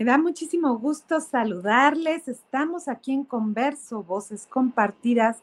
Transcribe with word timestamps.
Me 0.00 0.06
da 0.06 0.16
muchísimo 0.16 0.78
gusto 0.78 1.20
saludarles. 1.20 2.26
Estamos 2.26 2.88
aquí 2.88 3.12
en 3.12 3.22
Converso, 3.22 4.02
voces 4.02 4.46
compartidas, 4.46 5.36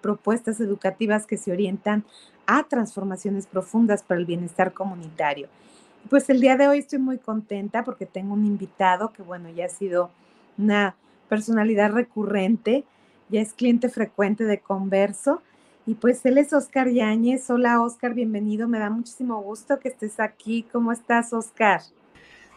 propuestas 0.00 0.60
educativas 0.60 1.26
que 1.26 1.36
se 1.36 1.50
orientan 1.50 2.04
a 2.46 2.62
transformaciones 2.62 3.48
profundas 3.48 4.04
para 4.04 4.20
el 4.20 4.26
bienestar 4.26 4.72
comunitario. 4.72 5.48
Pues 6.10 6.30
el 6.30 6.40
día 6.40 6.56
de 6.56 6.68
hoy 6.68 6.78
estoy 6.78 7.00
muy 7.00 7.18
contenta 7.18 7.82
porque 7.82 8.06
tengo 8.06 8.34
un 8.34 8.44
invitado 8.44 9.12
que, 9.12 9.22
bueno, 9.24 9.50
ya 9.50 9.64
ha 9.64 9.68
sido 9.68 10.10
una 10.58 10.94
personalidad 11.28 11.90
recurrente, 11.90 12.84
ya 13.30 13.40
es 13.40 13.52
cliente 13.52 13.88
frecuente 13.88 14.44
de 14.44 14.60
Converso. 14.60 15.42
Y 15.86 15.94
pues 15.94 16.24
él 16.24 16.38
es 16.38 16.52
Oscar 16.52 16.88
Yáñez. 16.88 17.50
Hola 17.50 17.82
Oscar, 17.82 18.14
bienvenido. 18.14 18.68
Me 18.68 18.78
da 18.78 18.90
muchísimo 18.90 19.42
gusto 19.42 19.80
que 19.80 19.88
estés 19.88 20.20
aquí. 20.20 20.64
¿Cómo 20.70 20.92
estás, 20.92 21.32
Oscar? 21.32 21.80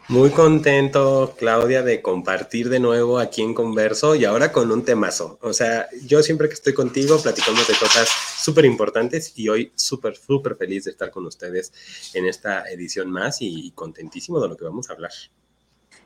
Muy 0.10 0.30
contento, 0.30 1.36
Claudia, 1.38 1.84
de 1.84 2.02
compartir 2.02 2.70
de 2.70 2.80
nuevo 2.80 3.20
aquí 3.20 3.42
en 3.42 3.54
Converso 3.54 4.16
y 4.16 4.24
ahora 4.24 4.54
con 4.54 4.72
un 4.72 4.86
temazo. 4.86 5.38
O 5.42 5.52
sea, 5.52 5.90
yo 6.06 6.24
siempre 6.24 6.48
que 6.48 6.54
estoy 6.54 6.74
contigo 6.74 7.22
platicamos 7.22 7.68
de 7.68 7.74
cosas 7.74 8.08
súper 8.38 8.64
importantes 8.64 9.38
y 9.38 9.50
hoy 9.50 9.74
súper, 9.76 10.16
súper 10.16 10.56
feliz 10.56 10.86
de 10.86 10.92
estar 10.92 11.12
con 11.12 11.26
ustedes 11.26 11.74
en 12.14 12.26
esta 12.26 12.64
edición 12.72 13.12
más 13.12 13.42
y 13.42 13.72
contentísimo 13.72 14.40
de 14.40 14.48
lo 14.48 14.56
que 14.56 14.64
vamos 14.64 14.90
a 14.90 14.94
hablar. 14.94 15.12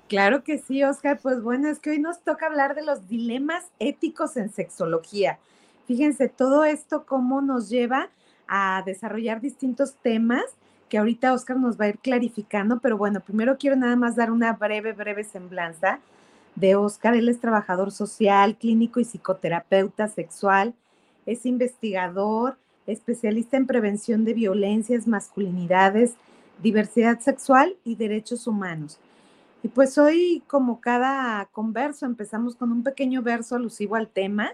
Claro 0.08 0.44
que 0.44 0.58
sí, 0.58 0.84
Oscar. 0.84 1.20
Pues 1.22 1.44
bueno, 1.44 1.70
es 1.70 1.78
que 1.78 1.92
hoy 1.92 2.00
nos 2.00 2.24
toca 2.24 2.48
hablar 2.48 2.74
de 2.74 2.82
los 2.82 3.08
dilemas 3.08 3.66
éticos 3.78 4.36
en 4.36 4.52
sexología. 4.52 5.38
Fíjense, 5.86 6.28
todo 6.28 6.66
esto 6.66 7.06
cómo 7.06 7.42
nos 7.42 7.70
lleva 7.70 8.10
a 8.48 8.82
desarrollar 8.84 9.42
distintos 9.42 9.94
temas 10.02 10.46
que 10.92 10.98
ahorita 10.98 11.32
Oscar 11.32 11.56
nos 11.56 11.80
va 11.80 11.86
a 11.86 11.88
ir 11.88 12.00
clarificando, 12.00 12.82
pero 12.82 12.98
bueno, 12.98 13.22
primero 13.22 13.58
quiero 13.58 13.78
nada 13.78 13.96
más 13.96 14.18
dar 14.18 14.30
una 14.30 14.52
breve, 14.52 14.92
breve 14.92 15.24
semblanza 15.24 16.02
de 16.56 16.76
Oscar. 16.76 17.16
Él 17.16 17.30
es 17.30 17.40
trabajador 17.40 17.94
social, 17.94 18.58
clínico 18.58 19.00
y 19.00 19.06
psicoterapeuta 19.06 20.10
sexual, 20.10 20.74
es 21.26 21.46
investigador, 21.46 22.58
especialista 22.88 23.56
en 23.56 23.68
prevención 23.68 24.26
de 24.26 24.34
violencias, 24.34 25.08
masculinidades, 25.08 26.16
diversidad 26.62 27.22
sexual 27.22 27.78
y 27.86 27.96
derechos 27.96 28.46
humanos. 28.46 29.00
Y 29.64 29.70
pues 29.70 29.98
hoy, 29.98 30.44
como 30.46 30.82
cada 30.82 31.46
converso, 31.54 32.06
empezamos 32.06 32.54
con 32.54 32.70
un 32.70 32.84
pequeño 32.84 33.22
verso 33.22 33.56
alusivo 33.56 33.96
al 33.96 34.10
tema 34.10 34.52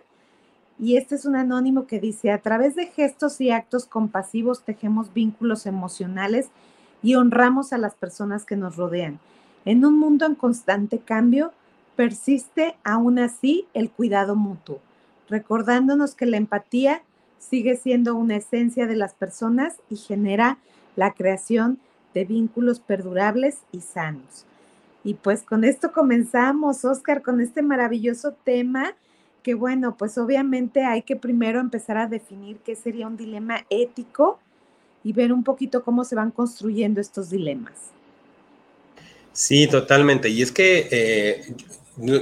y 0.80 0.98
este 0.98 1.16
es 1.16 1.26
un 1.26 1.36
anónimo 1.36 1.88
que 1.88 2.00
dice, 2.00 2.32
a 2.32 2.42
través 2.42 2.76
de 2.76 2.88
gestos 2.88 3.42
y 3.42 3.50
actos 3.52 3.86
compasivos 3.86 4.64
tejemos 4.64 5.14
vínculos 5.14 5.66
emocionales 5.66 6.50
y 7.02 7.16
honramos 7.16 7.74
a 7.74 7.78
las 7.78 7.96
personas 7.96 8.46
que 8.46 8.56
nos 8.56 8.76
rodean. 8.76 9.20
En 9.66 9.86
un 9.86 9.98
mundo 9.98 10.26
en 10.26 10.36
constante 10.36 11.00
cambio, 11.00 11.52
persiste 11.96 12.76
aún 12.84 13.18
así 13.18 13.66
el 13.74 13.90
cuidado 13.90 14.36
mutuo, 14.36 14.80
recordándonos 15.30 16.14
que 16.14 16.28
la 16.28 16.38
empatía 16.38 17.02
sigue 17.40 17.76
siendo 17.76 18.16
una 18.16 18.36
esencia 18.36 18.86
de 18.86 18.96
las 18.96 19.14
personas 19.14 19.78
y 19.90 19.96
genera 19.96 20.60
la 20.96 21.14
creación 21.14 21.80
de 22.14 22.26
vínculos 22.26 22.80
perdurables 22.80 23.60
y 23.72 23.82
sanos. 23.82 24.46
Y 25.04 25.16
pues 25.16 25.44
con 25.44 25.64
esto 25.64 25.92
comenzamos, 25.92 26.86
Oscar, 26.86 27.22
con 27.22 27.42
este 27.42 27.62
maravilloso 27.62 28.34
tema 28.44 28.94
que 29.48 29.54
bueno, 29.54 29.96
pues 29.98 30.18
obviamente 30.18 30.84
hay 30.84 31.04
que 31.04 31.16
primero 31.16 31.62
empezar 31.62 31.98
a 31.98 32.06
definir 32.06 32.58
qué 32.66 32.76
sería 32.76 33.08
un 33.08 33.16
dilema 33.16 33.66
ético 33.70 34.42
y 35.06 35.14
ver 35.14 35.32
un 35.32 35.46
poquito 35.46 35.86
cómo 35.86 36.04
se 36.04 36.16
van 36.16 36.32
construyendo 36.32 37.00
estos 37.00 37.30
dilemas. 37.30 37.76
Sí, 39.32 39.66
totalmente. 39.68 40.28
Y 40.28 40.42
es 40.42 40.52
que 40.52 40.90
eh, 40.92 41.56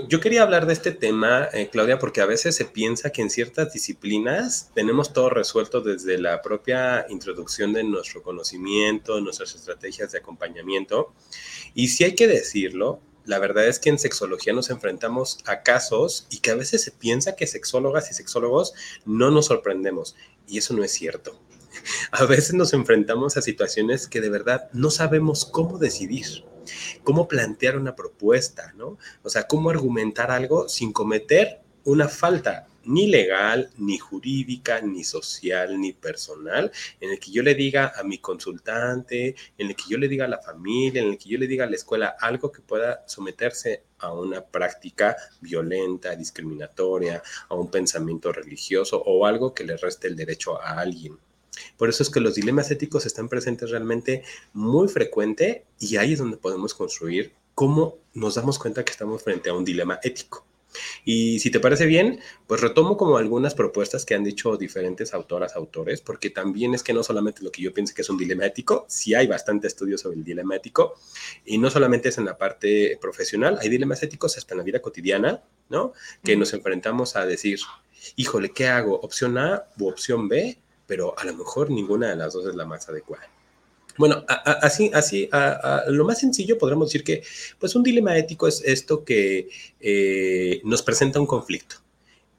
yo 0.08 0.20
quería 0.20 0.44
hablar 0.44 0.68
de 0.68 0.74
este 0.74 0.92
tema, 0.92 1.50
eh, 1.52 1.68
Claudia, 1.72 1.98
porque 1.98 2.22
a 2.22 2.28
veces 2.28 2.56
se 2.56 2.66
piensa 2.66 3.10
que 3.10 3.24
en 3.24 3.32
ciertas 3.32 3.74
disciplinas 3.74 4.70
tenemos 4.76 5.12
todo 5.12 5.32
resuelto 5.32 5.82
desde 5.82 6.20
la 6.20 6.44
propia 6.44 7.08
introducción 7.10 7.74
de 7.74 7.84
nuestro 7.84 8.22
conocimiento, 8.22 9.20
nuestras 9.20 9.56
estrategias 9.56 10.12
de 10.12 10.20
acompañamiento. 10.20 11.12
Y 11.74 11.88
si 11.88 12.04
hay 12.04 12.14
que 12.14 12.28
decirlo, 12.28 13.02
la 13.26 13.40
verdad 13.40 13.68
es 13.68 13.80
que 13.80 13.90
en 13.90 14.00
sexología 14.00 14.54
nos 14.54 14.70
enfrentamos 14.70 15.40
a 15.46 15.62
casos 15.62 16.28
y 16.30 16.40
que 16.40 16.52
a 16.52 16.56
veces 16.56 16.84
se 16.84 16.92
piensa 16.92 17.36
que 17.36 17.48
sexólogas 17.48 18.12
y 18.12 18.14
sexólogos 18.14 18.74
no 19.06 19.32
nos 19.32 19.48
sorprendemos. 19.48 20.16
Y 20.48 20.60
eso 20.60 20.74
no 20.74 20.84
es 20.84 20.92
cierto. 20.92 21.40
A 22.12 22.26
veces 22.26 22.54
nos 22.54 22.74
enfrentamos 22.74 23.36
a 23.36 23.42
situaciones 23.42 24.08
que 24.08 24.22
de 24.22 24.30
verdad 24.30 24.70
no 24.72 24.92
sabemos 24.92 25.46
cómo 25.46 25.78
decidir, 25.78 26.46
cómo 27.04 27.28
plantear 27.28 27.78
una 27.78 27.96
propuesta, 27.96 28.74
¿no? 28.78 28.98
O 29.24 29.30
sea, 29.30 29.48
cómo 29.48 29.70
argumentar 29.70 30.32
algo 30.32 30.70
sin 30.70 30.94
cometer 30.94 31.62
una 31.84 32.08
falta 32.08 32.68
ni 32.86 33.08
legal, 33.08 33.72
ni 33.78 33.98
jurídica, 33.98 34.82
ni 34.82 35.04
social, 35.04 35.80
ni 35.80 35.94
personal, 35.94 36.72
en 37.00 37.12
el 37.12 37.20
que 37.20 37.32
yo 37.32 37.44
le 37.44 37.56
diga 37.56 37.94
a 37.96 38.04
mi 38.04 38.18
consultante, 38.20 39.36
en 39.58 39.68
el 39.68 39.76
que 39.76 39.84
yo 39.90 39.98
le 39.98 40.08
diga 40.08 40.26
a 40.26 40.30
la 40.30 40.42
familia, 40.42 41.02
en 41.02 41.10
el 41.10 41.18
que 41.18 41.30
yo 41.30 41.38
le 41.38 41.48
diga 41.48 41.66
a 41.66 41.70
la 41.70 41.76
escuela 41.76 42.16
algo 42.20 42.52
que 42.52 42.62
pueda 42.62 43.04
someterse 43.08 43.84
a 44.00 44.14
una 44.14 44.44
práctica 44.44 45.16
violenta, 45.42 46.16
discriminatoria, 46.16 47.22
a 47.50 47.56
un 47.56 47.70
pensamiento 47.70 48.32
religioso 48.32 49.02
o 49.06 49.26
algo 49.26 49.54
que 49.54 49.64
le 49.64 49.78
reste 49.78 50.08
el 50.08 50.16
derecho 50.16 50.62
a 50.62 50.80
alguien. 50.80 51.18
Por 51.78 51.90
eso 51.90 52.04
es 52.04 52.10
que 52.10 52.20
los 52.20 52.36
dilemas 52.36 52.70
éticos 52.72 53.06
están 53.06 53.30
presentes 53.30 53.70
realmente 53.70 54.24
muy 54.54 54.88
frecuente 54.88 55.66
y 55.80 55.98
ahí 55.98 56.14
es 56.14 56.20
donde 56.20 56.38
podemos 56.38 56.74
construir 56.74 57.34
cómo 57.54 57.98
nos 58.14 58.36
damos 58.36 58.60
cuenta 58.60 58.84
que 58.84 58.92
estamos 58.92 59.24
frente 59.24 59.50
a 59.50 59.54
un 59.54 59.66
dilema 59.66 60.00
ético. 60.04 60.45
Y 61.04 61.40
si 61.40 61.52
te 61.52 61.60
parece 61.60 61.86
bien, 61.86 62.20
pues 62.48 62.62
retomo 62.62 62.98
como 62.98 63.18
algunas 63.18 63.56
propuestas 63.56 64.06
que 64.06 64.16
han 64.16 64.24
dicho 64.24 64.58
diferentes 64.58 65.14
autoras, 65.14 65.56
autores, 65.56 66.02
porque 66.02 66.30
también 66.30 66.74
es 66.74 66.84
que 66.84 66.94
no 66.94 67.04
solamente 67.04 67.44
lo 67.44 67.52
que 67.52 67.62
yo 67.62 67.74
pienso 67.74 67.94
que 67.94 68.02
es 68.02 68.10
un 68.10 68.18
dilema 68.18 68.46
ético, 68.46 68.86
sí 68.88 69.14
hay 69.14 69.28
bastante 69.28 69.68
estudio 69.68 69.98
sobre 69.98 70.18
el 70.18 70.24
dilema 70.24 70.56
ético, 70.56 70.96
y 71.46 71.58
no 71.58 71.70
solamente 71.70 72.10
es 72.10 72.18
en 72.18 72.26
la 72.26 72.38
parte 72.38 72.98
profesional, 73.02 73.58
hay 73.62 73.70
dilemas 73.70 74.02
éticos 74.04 74.38
hasta 74.38 74.54
en 74.54 74.60
la 74.60 74.64
vida 74.64 74.82
cotidiana, 74.82 75.44
¿no? 75.70 75.94
Que 76.24 76.36
nos 76.36 76.54
enfrentamos 76.54 77.16
a 77.16 77.26
decir, 77.26 77.60
híjole, 78.16 78.50
¿qué 78.50 78.68
hago? 78.68 79.00
¿Opción 79.00 79.38
A 79.38 79.66
u 79.80 79.88
opción 79.88 80.28
B? 80.28 80.58
Pero 80.88 81.18
a 81.18 81.26
lo 81.26 81.34
mejor 81.34 81.72
ninguna 81.72 82.10
de 82.10 82.16
las 82.16 82.34
dos 82.34 82.46
es 82.46 82.56
la 82.56 82.66
más 82.66 82.88
adecuada. 82.90 83.28
Bueno, 83.98 84.26
así, 84.28 84.92
así, 84.94 85.30
lo 85.88 86.06
más 86.06 86.20
sencillo 86.20 86.58
podríamos 86.58 86.90
decir 86.90 87.04
que, 87.04 87.24
pues 87.60 87.76
un 87.76 87.84
dilema 87.84 88.18
ético 88.18 88.48
es 88.48 88.62
esto 88.66 89.06
que 89.06 89.50
eh, 89.80 90.62
nos 90.64 90.82
presenta 90.82 91.20
un 91.20 91.28
conflicto. 91.28 91.78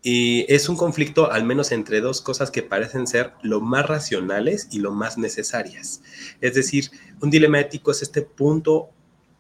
Y 0.03 0.45
es 0.53 0.69
un 0.69 0.77
conflicto 0.77 1.33
al 1.33 1.45
menos 1.45 1.73
entre 1.73 2.01
dos 2.01 2.21
cosas 2.21 2.51
que 2.51 2.63
parecen 2.63 3.07
ser 3.07 3.33
lo 3.43 3.61
más 3.61 3.87
racionales 3.87 4.69
y 4.71 4.79
lo 4.79 4.93
más 4.93 5.19
necesarias. 5.19 6.03
Es 6.41 6.55
decir, 6.55 6.91
un 7.21 7.31
dilema 7.31 7.61
ético 7.61 7.91
es 7.91 8.03
este 8.03 8.23
punto 8.23 8.91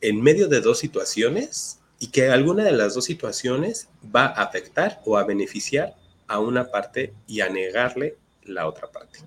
en 0.00 0.20
medio 0.20 0.48
de 0.48 0.60
dos 0.60 0.78
situaciones 0.78 1.80
y 1.98 2.08
que 2.08 2.30
alguna 2.30 2.64
de 2.64 2.72
las 2.72 2.94
dos 2.94 3.04
situaciones 3.04 3.88
va 4.14 4.26
a 4.26 4.42
afectar 4.42 5.00
o 5.04 5.16
a 5.16 5.24
beneficiar 5.24 5.94
a 6.26 6.40
una 6.40 6.70
parte 6.70 7.14
y 7.26 7.40
a 7.40 7.48
negarle 7.48 8.16
la 8.42 8.66
otra 8.66 8.90
parte. 8.90 9.20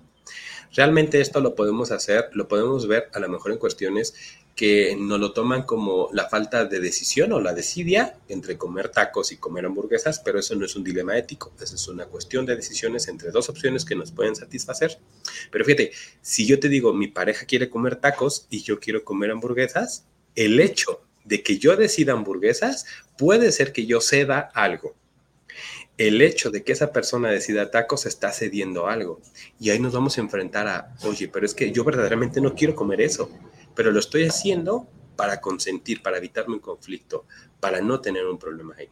Realmente 0.72 1.20
esto 1.20 1.40
lo 1.40 1.54
podemos 1.54 1.90
hacer, 1.90 2.30
lo 2.32 2.46
podemos 2.46 2.86
ver 2.86 3.08
a 3.12 3.20
lo 3.20 3.28
mejor 3.28 3.52
en 3.52 3.58
cuestiones 3.58 4.14
que 4.54 4.94
no 4.94 5.16
lo 5.16 5.32
toman 5.32 5.62
como 5.62 6.10
la 6.12 6.28
falta 6.28 6.66
de 6.66 6.80
decisión 6.80 7.32
o 7.32 7.40
la 7.40 7.54
desidia 7.54 8.18
entre 8.28 8.58
comer 8.58 8.90
tacos 8.90 9.32
y 9.32 9.38
comer 9.38 9.64
hamburguesas, 9.64 10.20
pero 10.20 10.38
eso 10.38 10.54
no 10.54 10.66
es 10.66 10.76
un 10.76 10.84
dilema 10.84 11.16
ético, 11.16 11.52
eso 11.60 11.76
es 11.76 11.88
una 11.88 12.04
cuestión 12.04 12.44
de 12.44 12.56
decisiones 12.56 13.08
entre 13.08 13.30
dos 13.30 13.48
opciones 13.48 13.84
que 13.84 13.94
nos 13.94 14.12
pueden 14.12 14.36
satisfacer. 14.36 14.98
Pero 15.50 15.64
fíjate, 15.64 15.92
si 16.20 16.46
yo 16.46 16.60
te 16.60 16.68
digo 16.68 16.92
mi 16.92 17.08
pareja 17.08 17.46
quiere 17.46 17.70
comer 17.70 17.96
tacos 17.96 18.46
y 18.50 18.62
yo 18.62 18.78
quiero 18.80 19.02
comer 19.02 19.30
hamburguesas, 19.30 20.04
el 20.34 20.60
hecho 20.60 21.00
de 21.24 21.42
que 21.42 21.58
yo 21.58 21.76
decida 21.76 22.12
hamburguesas 22.12 22.86
puede 23.16 23.52
ser 23.52 23.72
que 23.72 23.86
yo 23.86 24.00
ceda 24.00 24.50
algo 24.54 24.94
el 26.00 26.22
hecho 26.22 26.50
de 26.50 26.64
que 26.64 26.72
esa 26.72 26.94
persona 26.94 27.30
decida 27.30 27.70
tacos 27.70 28.06
está 28.06 28.32
cediendo 28.32 28.86
algo. 28.86 29.20
Y 29.58 29.68
ahí 29.68 29.78
nos 29.78 29.92
vamos 29.92 30.16
a 30.16 30.22
enfrentar 30.22 30.66
a, 30.66 30.94
oye, 31.04 31.28
pero 31.28 31.44
es 31.44 31.52
que 31.52 31.72
yo 31.72 31.84
verdaderamente 31.84 32.40
no 32.40 32.54
quiero 32.54 32.74
comer 32.74 33.02
eso, 33.02 33.30
pero 33.74 33.90
lo 33.90 34.00
estoy 34.00 34.24
haciendo 34.24 34.88
para 35.14 35.42
consentir, 35.42 36.00
para 36.00 36.16
evitarme 36.16 36.54
un 36.54 36.60
conflicto, 36.60 37.26
para 37.60 37.82
no 37.82 38.00
tener 38.00 38.24
un 38.24 38.38
problema 38.38 38.74
ahí. 38.78 38.88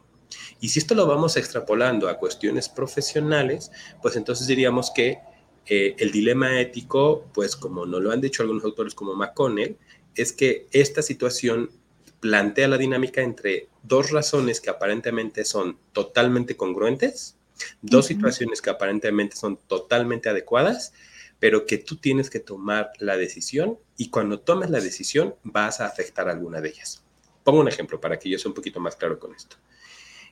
Y 0.61 0.69
si 0.69 0.77
esto 0.77 0.93
lo 0.93 1.07
vamos 1.07 1.35
extrapolando 1.35 2.09
a 2.09 2.19
cuestiones 2.19 2.69
profesionales, 2.69 3.71
pues 4.03 4.15
entonces 4.15 4.45
diríamos 4.45 4.91
que 4.91 5.17
eh, 5.65 5.95
el 5.97 6.11
dilema 6.11 6.61
ético, 6.61 7.25
pues 7.33 7.55
como 7.55 7.87
nos 7.87 8.03
lo 8.03 8.11
han 8.11 8.21
dicho 8.21 8.43
algunos 8.43 8.63
autores 8.63 8.93
como 8.93 9.15
McConnell, 9.15 9.77
es 10.13 10.31
que 10.31 10.67
esta 10.71 11.01
situación 11.01 11.71
plantea 12.19 12.67
la 12.67 12.77
dinámica 12.77 13.21
entre 13.21 13.69
dos 13.83 14.11
razones 14.11 14.61
que 14.61 14.69
aparentemente 14.69 15.45
son 15.45 15.79
totalmente 15.93 16.57
congruentes, 16.57 17.37
dos 17.81 18.07
situaciones 18.07 18.61
que 18.61 18.69
aparentemente 18.69 19.35
son 19.35 19.57
totalmente 19.67 20.29
adecuadas, 20.29 20.93
pero 21.39 21.65
que 21.65 21.77
tú 21.77 21.97
tienes 21.97 22.29
que 22.29 22.39
tomar 22.39 22.91
la 22.99 23.17
decisión 23.17 23.79
y 23.97 24.09
cuando 24.09 24.39
tomes 24.39 24.69
la 24.69 24.81
decisión 24.81 25.35
vas 25.43 25.79
a 25.79 25.85
afectar 25.85 26.27
a 26.27 26.33
alguna 26.33 26.61
de 26.61 26.69
ellas. 26.69 27.03
Pongo 27.43 27.61
un 27.61 27.67
ejemplo 27.67 27.99
para 27.99 28.19
que 28.19 28.29
yo 28.29 28.37
sea 28.37 28.49
un 28.49 28.55
poquito 28.55 28.79
más 28.79 28.95
claro 28.95 29.19
con 29.19 29.33
esto. 29.33 29.57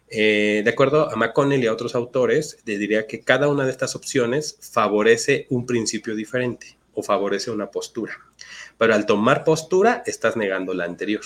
Eh, 0.09 0.61
de 0.63 0.69
acuerdo 0.69 1.09
a 1.09 1.15
McConnell 1.15 1.63
y 1.63 1.67
a 1.67 1.73
otros 1.73 1.95
autores, 1.95 2.59
le 2.65 2.77
diría 2.77 3.07
que 3.07 3.21
cada 3.21 3.47
una 3.47 3.65
de 3.65 3.71
estas 3.71 3.95
opciones 3.95 4.57
favorece 4.61 5.47
un 5.49 5.65
principio 5.65 6.15
diferente 6.15 6.77
o 6.93 7.03
favorece 7.03 7.51
una 7.51 7.71
postura. 7.71 8.17
Pero 8.77 8.93
al 8.93 9.05
tomar 9.05 9.43
postura, 9.43 10.03
estás 10.05 10.37
negando 10.37 10.73
la 10.73 10.85
anterior. 10.85 11.23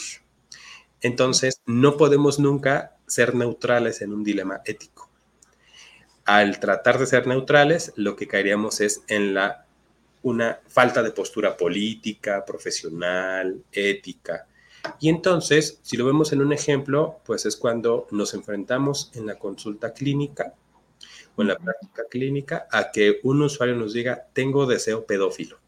Entonces, 1.01 1.61
no 1.65 1.97
podemos 1.97 2.39
nunca 2.39 2.95
ser 3.07 3.35
neutrales 3.35 4.01
en 4.01 4.13
un 4.13 4.23
dilema 4.23 4.61
ético. 4.65 5.09
Al 6.25 6.59
tratar 6.59 6.99
de 6.99 7.07
ser 7.07 7.27
neutrales, 7.27 7.93
lo 7.95 8.15
que 8.15 8.27
caeríamos 8.27 8.79
es 8.79 9.03
en 9.07 9.33
la 9.33 9.65
una 10.23 10.59
falta 10.67 11.01
de 11.01 11.11
postura 11.11 11.57
política, 11.57 12.45
profesional, 12.45 13.63
ética. 13.71 14.47
Y 14.99 15.09
entonces, 15.09 15.79
si 15.81 15.97
lo 15.97 16.05
vemos 16.05 16.31
en 16.31 16.41
un 16.41 16.53
ejemplo, 16.53 17.19
pues 17.25 17.45
es 17.45 17.55
cuando 17.55 18.07
nos 18.11 18.33
enfrentamos 18.33 19.11
en 19.13 19.25
la 19.25 19.37
consulta 19.37 19.93
clínica 19.93 20.53
o 21.35 21.41
en 21.41 21.47
la 21.49 21.57
práctica 21.57 22.03
clínica 22.09 22.67
a 22.71 22.91
que 22.91 23.19
un 23.23 23.41
usuario 23.41 23.75
nos 23.75 23.93
diga, 23.93 24.27
tengo 24.33 24.65
deseo 24.65 25.05
pedófilo. 25.05 25.59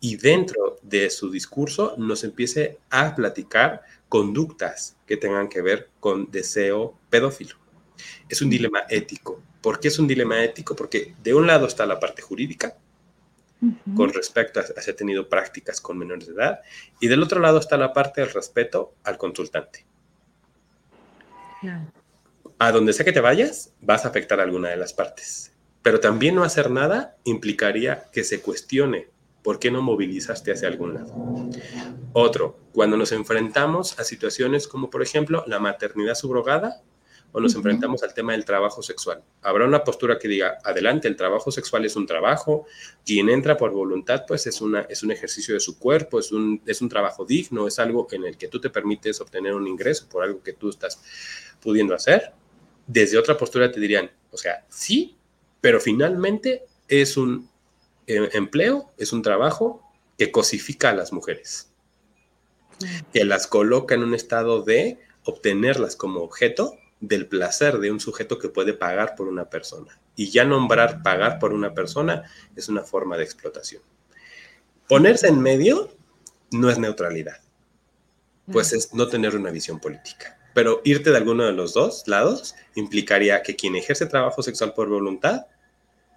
Y 0.00 0.16
dentro 0.16 0.76
de 0.82 1.10
su 1.10 1.30
discurso 1.30 1.94
nos 1.98 2.22
empiece 2.22 2.78
a 2.90 3.14
platicar 3.16 3.82
conductas 4.08 4.96
que 5.06 5.16
tengan 5.16 5.48
que 5.48 5.62
ver 5.62 5.90
con 6.00 6.30
deseo 6.30 6.98
pedófilo. 7.10 7.56
Es 8.28 8.42
un 8.42 8.50
dilema 8.50 8.80
ético. 8.88 9.42
¿Por 9.60 9.80
qué 9.80 9.88
es 9.88 9.98
un 9.98 10.06
dilema 10.06 10.42
ético? 10.42 10.74
Porque 10.76 11.14
de 11.22 11.34
un 11.34 11.46
lado 11.46 11.66
está 11.66 11.84
la 11.84 12.00
parte 12.00 12.22
jurídica, 12.22 12.76
con 13.96 14.12
respecto 14.12 14.60
a 14.60 14.80
si 14.80 14.90
ha 14.90 14.96
tenido 14.96 15.28
prácticas 15.28 15.80
con 15.80 15.98
menores 15.98 16.28
de 16.28 16.34
edad. 16.34 16.60
Y 17.00 17.08
del 17.08 17.22
otro 17.22 17.40
lado 17.40 17.58
está 17.58 17.76
la 17.76 17.92
parte 17.92 18.20
del 18.20 18.30
respeto 18.30 18.94
al 19.02 19.18
consultante. 19.18 19.84
A 22.58 22.72
donde 22.72 22.92
sea 22.92 23.04
que 23.04 23.12
te 23.12 23.20
vayas, 23.20 23.72
vas 23.80 24.04
a 24.04 24.08
afectar 24.08 24.38
a 24.38 24.44
alguna 24.44 24.68
de 24.68 24.76
las 24.76 24.92
partes. 24.92 25.52
Pero 25.82 25.98
también 25.98 26.34
no 26.36 26.44
hacer 26.44 26.70
nada 26.70 27.16
implicaría 27.24 28.04
que 28.12 28.22
se 28.22 28.40
cuestione 28.40 29.08
por 29.42 29.58
qué 29.58 29.70
no 29.70 29.82
movilizaste 29.82 30.52
hacia 30.52 30.68
algún 30.68 30.94
lado. 30.94 31.14
Otro, 32.12 32.58
cuando 32.72 32.96
nos 32.96 33.12
enfrentamos 33.12 33.98
a 33.98 34.04
situaciones 34.04 34.68
como, 34.68 34.90
por 34.90 35.02
ejemplo, 35.02 35.44
la 35.46 35.58
maternidad 35.58 36.14
subrogada 36.14 36.82
o 37.32 37.40
nos 37.40 37.54
enfrentamos 37.54 38.02
al 38.02 38.14
tema 38.14 38.32
del 38.32 38.44
trabajo 38.44 38.82
sexual. 38.82 39.22
Habrá 39.42 39.66
una 39.66 39.84
postura 39.84 40.18
que 40.18 40.28
diga, 40.28 40.58
adelante, 40.64 41.08
el 41.08 41.16
trabajo 41.16 41.50
sexual 41.50 41.84
es 41.84 41.94
un 41.94 42.06
trabajo, 42.06 42.66
quien 43.04 43.28
entra 43.28 43.56
por 43.56 43.70
voluntad, 43.70 44.24
pues 44.26 44.46
es, 44.46 44.60
una, 44.60 44.82
es 44.82 45.02
un 45.02 45.10
ejercicio 45.10 45.54
de 45.54 45.60
su 45.60 45.78
cuerpo, 45.78 46.18
es 46.18 46.32
un, 46.32 46.62
es 46.66 46.80
un 46.80 46.88
trabajo 46.88 47.24
digno, 47.26 47.66
es 47.66 47.78
algo 47.78 48.06
en 48.12 48.24
el 48.24 48.38
que 48.38 48.48
tú 48.48 48.60
te 48.60 48.70
permites 48.70 49.20
obtener 49.20 49.54
un 49.54 49.66
ingreso 49.66 50.08
por 50.08 50.24
algo 50.24 50.42
que 50.42 50.54
tú 50.54 50.70
estás 50.70 51.02
pudiendo 51.60 51.94
hacer. 51.94 52.32
Desde 52.86 53.18
otra 53.18 53.36
postura 53.36 53.70
te 53.70 53.78
dirían, 53.78 54.10
o 54.30 54.38
sea, 54.38 54.64
sí, 54.68 55.16
pero 55.60 55.80
finalmente 55.80 56.64
es 56.88 57.18
un 57.18 57.50
empleo, 58.08 58.90
es 58.96 59.12
un 59.12 59.22
trabajo 59.22 59.82
que 60.16 60.32
cosifica 60.32 60.90
a 60.90 60.94
las 60.94 61.12
mujeres, 61.12 61.70
que 63.12 63.24
las 63.24 63.46
coloca 63.46 63.94
en 63.94 64.02
un 64.02 64.14
estado 64.14 64.62
de 64.62 64.98
obtenerlas 65.24 65.94
como 65.94 66.20
objeto 66.20 66.76
del 67.00 67.26
placer 67.26 67.78
de 67.78 67.92
un 67.92 68.00
sujeto 68.00 68.38
que 68.38 68.48
puede 68.48 68.72
pagar 68.72 69.14
por 69.14 69.28
una 69.28 69.48
persona. 69.50 70.00
Y 70.16 70.30
ya 70.30 70.44
nombrar 70.44 71.02
pagar 71.02 71.38
por 71.38 71.52
una 71.52 71.74
persona 71.74 72.24
es 72.56 72.68
una 72.68 72.82
forma 72.82 73.16
de 73.16 73.24
explotación. 73.24 73.82
Ponerse 74.88 75.28
en 75.28 75.40
medio 75.40 75.90
no 76.50 76.70
es 76.70 76.78
neutralidad, 76.78 77.40
pues 78.50 78.72
es 78.72 78.94
no 78.94 79.06
tener 79.08 79.36
una 79.36 79.50
visión 79.50 79.78
política. 79.78 80.38
Pero 80.54 80.80
irte 80.82 81.10
de 81.10 81.18
alguno 81.18 81.44
de 81.44 81.52
los 81.52 81.74
dos 81.74 82.04
lados 82.06 82.56
implicaría 82.74 83.42
que 83.42 83.54
quien 83.54 83.76
ejerce 83.76 84.06
trabajo 84.06 84.42
sexual 84.42 84.74
por 84.74 84.88
voluntad, 84.88 85.46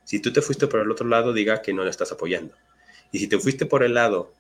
si 0.04 0.20
tú 0.20 0.34
te 0.34 0.42
fuiste 0.42 0.68
por 0.68 0.82
el 0.82 0.92
otro 0.92 1.08
lado, 1.08 1.34
diga 1.34 1.62
que 1.62 1.74
no 1.74 1.84
le 1.84 1.90
estás 1.90 2.12
apoyando. 2.12 2.56
Y 3.12 3.20
si 3.20 3.28
te 3.28 3.40
fuiste 3.40 3.66
por 3.66 3.84
el 3.84 3.94
lado 3.94 4.34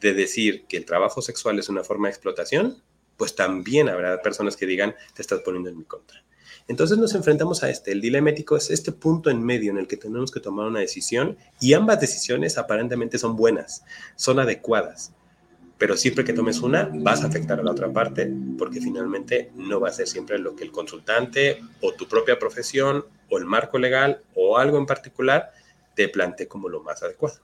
de 0.00 0.14
decir 0.14 0.66
que 0.66 0.76
el 0.76 0.84
trabajo 0.84 1.22
sexual 1.22 1.58
es 1.58 1.68
una 1.68 1.84
forma 1.84 2.08
de 2.08 2.12
explotación, 2.12 2.82
pues 3.16 3.34
también 3.34 3.88
habrá 3.88 4.22
personas 4.22 4.56
que 4.56 4.66
digan, 4.66 4.94
te 5.14 5.22
estás 5.22 5.40
poniendo 5.40 5.70
en 5.70 5.78
mi 5.78 5.84
contra. 5.84 6.24
Entonces 6.68 6.98
nos 6.98 7.14
enfrentamos 7.14 7.62
a 7.62 7.70
este. 7.70 7.92
El 7.92 8.00
dilema 8.00 8.30
ético 8.30 8.56
es 8.56 8.70
este 8.70 8.92
punto 8.92 9.30
en 9.30 9.42
medio 9.42 9.70
en 9.70 9.78
el 9.78 9.88
que 9.88 9.96
tenemos 9.96 10.30
que 10.30 10.40
tomar 10.40 10.66
una 10.66 10.80
decisión 10.80 11.36
y 11.60 11.72
ambas 11.72 12.00
decisiones 12.00 12.58
aparentemente 12.58 13.18
son 13.18 13.36
buenas, 13.36 13.84
son 14.16 14.38
adecuadas. 14.38 15.12
Pero 15.78 15.96
siempre 15.96 16.24
que 16.24 16.32
tomes 16.32 16.60
una, 16.60 16.90
vas 16.92 17.22
a 17.22 17.28
afectar 17.28 17.60
a 17.60 17.62
la 17.62 17.70
otra 17.70 17.92
parte 17.92 18.30
porque 18.58 18.80
finalmente 18.80 19.52
no 19.54 19.80
va 19.80 19.88
a 19.88 19.92
ser 19.92 20.08
siempre 20.08 20.38
lo 20.38 20.56
que 20.56 20.64
el 20.64 20.72
consultante 20.72 21.60
o 21.80 21.92
tu 21.92 22.08
propia 22.08 22.38
profesión 22.38 23.04
o 23.30 23.38
el 23.38 23.44
marco 23.44 23.78
legal 23.78 24.22
o 24.34 24.58
algo 24.58 24.76
en 24.78 24.86
particular 24.86 25.52
te 25.94 26.08
plantee 26.08 26.48
como 26.48 26.68
lo 26.68 26.82
más 26.82 27.02
adecuado. 27.02 27.38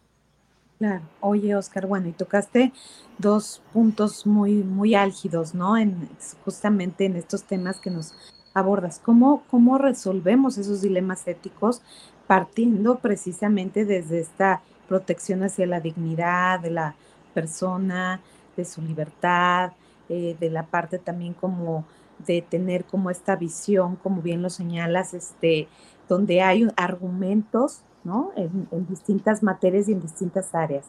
Claro. 0.78 1.02
Oye, 1.20 1.54
Oscar, 1.54 1.86
bueno, 1.86 2.08
y 2.08 2.12
tocaste 2.12 2.72
dos 3.18 3.62
puntos 3.72 4.26
muy, 4.26 4.54
muy 4.54 4.94
álgidos, 4.94 5.54
¿no? 5.54 5.76
En, 5.76 6.08
justamente 6.44 7.04
en 7.04 7.16
estos 7.16 7.44
temas 7.44 7.78
que 7.78 7.90
nos 7.90 8.12
abordas. 8.54 9.00
¿Cómo, 9.02 9.44
¿Cómo 9.50 9.78
resolvemos 9.78 10.58
esos 10.58 10.82
dilemas 10.82 11.26
éticos 11.28 11.82
partiendo 12.26 12.98
precisamente 12.98 13.84
desde 13.84 14.20
esta 14.20 14.62
protección 14.88 15.42
hacia 15.42 15.66
la 15.66 15.80
dignidad 15.80 16.60
de 16.60 16.70
la 16.70 16.94
persona, 17.34 18.20
de 18.56 18.64
su 18.64 18.80
libertad, 18.80 19.72
eh, 20.08 20.36
de 20.38 20.50
la 20.50 20.66
parte 20.66 20.98
también 20.98 21.34
como 21.34 21.84
de 22.26 22.42
tener 22.42 22.84
como 22.84 23.10
esta 23.10 23.36
visión, 23.36 23.96
como 23.96 24.22
bien 24.22 24.40
lo 24.40 24.48
señalas, 24.48 25.12
este, 25.14 25.68
donde 26.08 26.40
hay 26.40 26.68
argumentos 26.76 27.82
¿no? 28.04 28.32
En, 28.36 28.86
distintas 28.86 29.42
materias 29.42 29.88
y 29.88 29.92
en 29.92 30.00
distintas 30.00 30.54
áreas. 30.54 30.86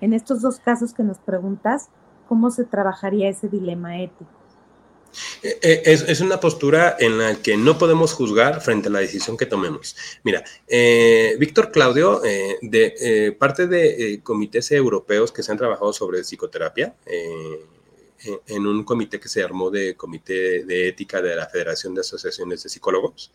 En 0.00 0.12
estos 0.12 0.42
dos 0.42 0.58
casos 0.58 0.92
que 0.92 1.02
nos 1.02 1.18
preguntas, 1.18 1.88
¿cómo 2.28 2.50
se 2.50 2.64
trabajaría 2.64 3.28
ese 3.28 3.48
dilema 3.48 3.98
ético? 3.98 4.30
Eh, 5.42 5.58
eh, 5.62 5.82
es, 5.84 6.20
una 6.20 6.40
postura 6.40 6.96
en 6.98 7.18
la 7.18 7.40
que 7.40 7.56
no 7.56 7.78
podemos 7.78 8.12
juzgar 8.12 8.60
frente 8.60 8.88
a 8.88 8.90
la 8.90 9.00
decisión 9.00 9.36
que 9.36 9.46
tomemos. 9.46 9.96
Mira, 10.24 10.44
eh, 10.66 11.36
Víctor 11.38 11.70
Claudio, 11.70 12.20
de 12.62 13.36
parte 13.38 13.66
de 13.66 14.20
comités 14.22 14.70
europeos 14.72 15.32
que 15.32 15.42
se 15.42 15.52
han 15.52 15.58
trabajado 15.58 15.92
sobre 15.92 16.22
psicoterapia, 16.22 16.94
en 18.46 18.66
un 18.66 18.84
comité 18.84 19.20
que 19.20 19.28
se 19.28 19.42
armó 19.42 19.70
de 19.70 19.94
Comité 19.94 20.64
de 20.64 20.88
Ética 20.88 21.22
de 21.22 21.36
la 21.36 21.46
Federación 21.46 21.94
de 21.94 22.00
Asociaciones 22.00 22.62
de 22.62 22.68
Psicólogos, 22.68 23.30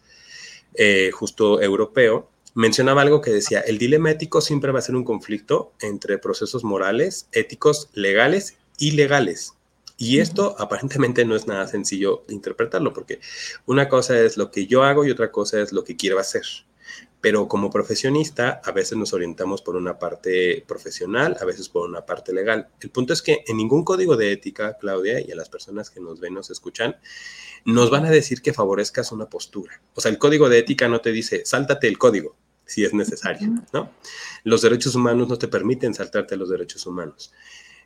justo 1.13 1.61
europeo, 1.61 2.29
mencionaba 2.53 3.01
algo 3.01 3.21
que 3.21 3.31
decía, 3.31 3.61
el 3.61 3.77
dilema 3.77 4.11
ético 4.11 4.41
siempre 4.41 4.71
va 4.71 4.79
a 4.79 4.83
ser 4.83 4.95
un 4.95 5.03
conflicto 5.03 5.71
entre 5.81 6.17
procesos 6.17 6.63
morales, 6.63 7.27
éticos, 7.31 7.89
legales 7.93 8.57
y 8.77 8.91
legales. 8.91 9.53
Y 9.97 10.19
esto 10.19 10.55
aparentemente 10.59 11.25
no 11.25 11.35
es 11.35 11.47
nada 11.47 11.67
sencillo 11.67 12.23
de 12.27 12.33
interpretarlo, 12.33 12.93
porque 12.93 13.19
una 13.65 13.89
cosa 13.89 14.19
es 14.19 14.37
lo 14.37 14.51
que 14.51 14.65
yo 14.65 14.83
hago 14.83 15.05
y 15.05 15.11
otra 15.11 15.31
cosa 15.31 15.61
es 15.61 15.71
lo 15.71 15.83
que 15.83 15.95
quiero 15.95 16.19
hacer. 16.19 16.43
Pero 17.21 17.47
como 17.47 17.69
profesionista, 17.69 18.61
a 18.65 18.71
veces 18.71 18.97
nos 18.97 19.13
orientamos 19.13 19.61
por 19.61 19.77
una 19.77 19.97
parte 19.97 20.63
profesional, 20.67 21.37
a 21.39 21.45
veces 21.45 21.69
por 21.69 21.87
una 21.87 22.05
parte 22.05 22.33
legal. 22.33 22.67
El 22.81 22.89
punto 22.89 23.13
es 23.13 23.21
que 23.21 23.43
en 23.47 23.55
ningún 23.55 23.85
código 23.85 24.17
de 24.17 24.33
ética, 24.33 24.77
Claudia, 24.77 25.21
y 25.21 25.31
a 25.31 25.35
las 25.35 25.47
personas 25.47 25.89
que 25.89 26.01
nos 26.01 26.19
ven, 26.19 26.33
nos 26.33 26.49
escuchan, 26.49 26.97
nos 27.63 27.89
van 27.89 28.05
a 28.05 28.09
decir 28.09 28.41
que 28.41 28.51
favorezcas 28.51 29.13
una 29.13 29.29
postura. 29.29 29.81
O 29.93 30.01
sea, 30.01 30.11
el 30.11 30.17
código 30.17 30.49
de 30.49 30.59
ética 30.59 30.89
no 30.89 30.99
te 30.99 31.13
dice, 31.13 31.45
sáltate 31.45 31.87
el 31.87 31.97
código 31.97 32.35
si 32.65 32.83
es 32.83 32.93
necesario, 32.93 33.49
¿no? 33.71 33.91
Los 34.43 34.61
derechos 34.61 34.95
humanos 34.95 35.27
no 35.27 35.37
te 35.37 35.47
permiten 35.47 35.93
saltarte 35.93 36.35
los 36.35 36.49
derechos 36.49 36.85
humanos. 36.85 37.31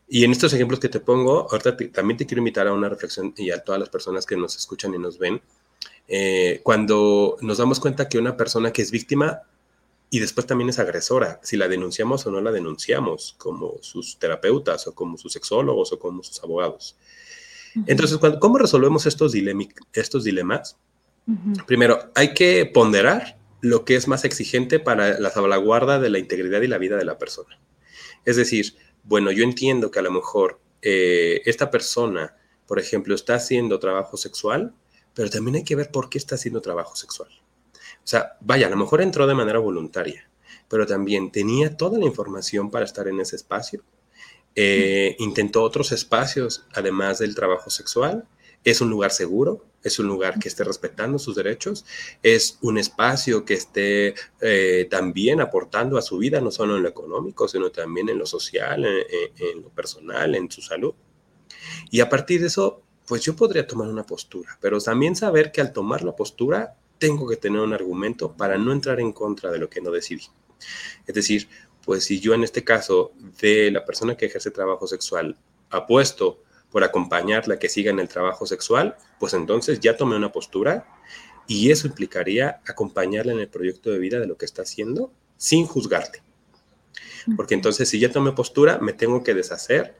Y 0.08 0.24
en 0.24 0.32
estos 0.32 0.54
ejemplos 0.54 0.80
que 0.80 0.90
te 0.90 1.00
pongo, 1.00 1.48
ahorita 1.52 1.76
también 1.92 2.18
te 2.18 2.26
quiero 2.26 2.40
invitar 2.40 2.68
a 2.68 2.74
una 2.74 2.88
reflexión 2.88 3.34
y 3.36 3.52
a 3.52 3.60
todas 3.60 3.80
las 3.80 3.90
personas 3.90 4.26
que 4.26 4.38
nos 4.38 4.56
escuchan 4.56 4.94
y 4.94 4.98
nos 4.98 5.18
ven. 5.18 5.42
Eh, 6.08 6.62
cuando 6.64 7.38
nos 7.42 7.58
damos 7.58 7.80
cuenta 7.80 8.08
que 8.08 8.18
una 8.18 8.38
persona 8.38 8.72
que 8.72 8.82
es 8.82 8.92
víctima 8.92 9.42
y 10.10 10.20
después 10.20 10.48
también 10.48 10.70
es 10.70 10.80
agresora, 10.80 11.42
si 11.44 11.58
la 11.58 11.68
denunciamos 11.68 12.26
o 12.26 12.32
no 12.32 12.40
la 12.40 12.52
denunciamos, 12.52 13.36
como 13.38 13.76
sus 13.82 14.18
terapeutas 14.18 14.88
o 14.88 14.96
como 14.96 15.18
sus 15.18 15.34
sexólogos 15.34 15.92
o 15.92 16.00
como 16.00 16.24
sus 16.24 16.42
abogados. 16.42 16.96
Entonces, 17.86 18.18
¿cómo 18.40 18.58
resolvemos 18.58 19.06
estos, 19.06 19.34
estos 19.94 20.24
dilemas? 20.24 20.78
Primero, 21.66 22.10
hay 22.16 22.34
que 22.34 22.66
ponderar 22.66 23.38
lo 23.60 23.84
que 23.84 23.96
es 23.96 24.08
más 24.08 24.24
exigente 24.24 24.80
para 24.80 25.20
la 25.20 25.30
salvaguarda 25.30 26.00
de 26.00 26.10
la 26.10 26.20
integridad 26.20 26.62
y 26.62 26.68
la 26.68 26.78
vida 26.78 26.96
de 26.96 27.04
la 27.04 27.18
persona. 27.18 27.60
Es 28.24 28.38
decir, 28.38 28.76
bueno, 29.08 29.32
yo 29.32 29.44
entiendo 29.44 29.90
que 29.90 30.00
a 30.00 30.02
lo 30.02 30.12
mejor 30.12 30.60
eh, 30.82 31.42
esta 31.46 31.72
persona, 31.72 32.36
por 32.66 32.78
ejemplo, 32.78 33.16
está 33.16 33.36
haciendo 33.36 33.80
trabajo 33.80 34.18
sexual, 34.18 34.74
pero 35.14 35.30
también 35.30 35.56
hay 35.56 35.64
que 35.64 35.78
ver 35.78 35.92
por 35.92 36.10
qué 36.10 36.18
está 36.18 36.36
haciendo 36.36 36.62
trabajo 36.62 36.96
sexual. 36.96 37.30
O 37.74 38.08
sea, 38.10 38.38
vaya, 38.42 38.68
a 38.68 38.70
lo 38.70 38.76
mejor 38.76 39.02
entró 39.02 39.26
de 39.26 39.34
manera 39.34 39.60
voluntaria, 39.60 40.30
pero 40.68 40.86
también 40.86 41.32
tenía 41.32 41.78
toda 41.78 41.98
la 41.98 42.06
información 42.06 42.70
para 42.70 42.84
estar 42.84 43.08
en 43.08 43.22
ese 43.22 43.38
espacio. 43.38 43.84
Eh, 44.56 45.16
intentó 45.20 45.64
otros 45.64 45.92
espacios 45.94 46.66
además 46.74 47.20
del 47.20 47.34
trabajo 47.34 47.70
sexual. 47.70 48.28
Es 48.68 48.82
un 48.82 48.90
lugar 48.90 49.12
seguro, 49.12 49.64
es 49.82 49.98
un 49.98 50.08
lugar 50.08 50.40
que 50.40 50.50
esté 50.50 50.66
respetando 50.66 51.18
sus 51.20 51.38
derechos, 51.38 51.86
es 52.22 52.58
un 52.62 52.78
espacio 52.78 53.46
que 53.46 53.54
esté 53.54 54.14
eh, 54.42 54.88
también 54.92 55.40
aportando 55.40 55.98
a 55.98 56.02
su 56.02 56.18
vida, 56.18 56.42
no 56.42 56.52
solo 56.52 56.76
en 56.76 56.84
lo 56.84 56.90
económico, 56.90 57.48
sino 57.48 57.72
también 57.72 58.10
en 58.10 58.18
lo 58.18 58.26
social, 58.26 58.86
en 58.86 59.62
lo 59.62 59.70
personal, 59.70 60.36
en 60.36 60.52
su 60.52 60.62
salud. 60.62 60.94
Y 61.92 62.02
a 62.02 62.10
partir 62.10 62.42
de 62.42 62.48
eso, 62.48 62.82
pues 63.06 63.22
yo 63.22 63.38
podría 63.38 63.66
tomar 63.66 63.88
una 63.88 64.06
postura, 64.06 64.58
pero 64.60 64.82
también 64.82 65.16
saber 65.16 65.54
que 65.54 65.62
al 65.62 65.72
tomar 65.72 66.04
la 66.04 66.14
postura 66.14 66.76
tengo 66.98 67.26
que 67.26 67.38
tener 67.38 67.62
un 67.62 67.72
argumento 67.72 68.34
para 68.36 68.58
no 68.58 68.74
entrar 68.74 69.00
en 69.00 69.14
contra 69.14 69.50
de 69.50 69.60
lo 69.60 69.70
que 69.70 69.80
no 69.80 69.92
decidí. 69.92 70.26
Es 71.06 71.16
decir, 71.16 71.48
pues 71.86 72.04
si 72.04 72.20
yo 72.20 72.34
en 72.34 72.44
este 72.44 72.66
caso 72.66 73.14
de 73.40 73.72
la 73.72 73.86
persona 73.86 74.18
que 74.18 74.26
ejerce 74.26 74.52
trabajo 74.52 74.88
sexual 74.88 75.38
apuesto 75.70 76.44
por 76.72 76.84
acompañarla 76.84 77.60
que 77.60 77.70
siga 77.70 77.92
en 77.92 78.00
el 78.00 78.08
trabajo 78.08 78.46
sexual, 78.46 78.96
pues 79.20 79.34
entonces 79.34 79.80
ya 79.80 79.98
tomé 79.98 80.16
una 80.16 80.32
postura 80.32 80.86
y 81.48 81.72
eso 81.72 81.88
implicaría 81.88 82.62
acompañarla 82.68 83.32
en 83.32 83.40
el 83.40 83.48
proyecto 83.48 83.92
de 83.92 84.00
vida 84.00 84.20
de 84.20 84.28
lo 84.28 84.38
que 84.38 84.46
está 84.46 84.64
haciendo 84.64 85.12
sin 85.38 85.66
juzgarle. 85.66 86.22
Porque 87.36 87.56
entonces 87.56 87.90
si 87.90 88.00
ya 88.00 88.12
tomé 88.12 88.32
postura, 88.32 88.80
me 88.80 88.94
tengo 88.94 89.24
que 89.24 89.34
deshacer 89.34 89.96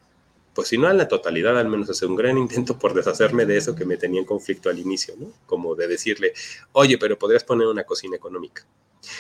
pues 0.58 0.70
si 0.70 0.80
no 0.80 0.90
en 0.90 0.98
la 0.98 1.08
totalidad, 1.08 1.56
al 1.60 1.68
menos 1.68 1.88
hacer 1.88 2.10
un 2.10 2.16
gran 2.16 2.36
intento 2.40 2.80
por 2.80 2.96
deshacerme 2.96 3.46
de 3.46 3.58
eso 3.58 3.76
que 3.76 3.86
me 3.86 3.96
tenía 3.96 4.22
en 4.22 4.26
conflicto 4.26 4.72
al 4.72 4.80
inicio, 4.80 5.14
¿no? 5.16 5.32
Como 5.46 5.76
de 5.76 5.88
decirle, 5.88 6.34
oye, 6.72 6.98
pero 6.98 7.20
podrías 7.20 7.44
poner 7.44 7.68
una 7.68 7.84
cocina 7.84 8.16
económica. 8.16 8.66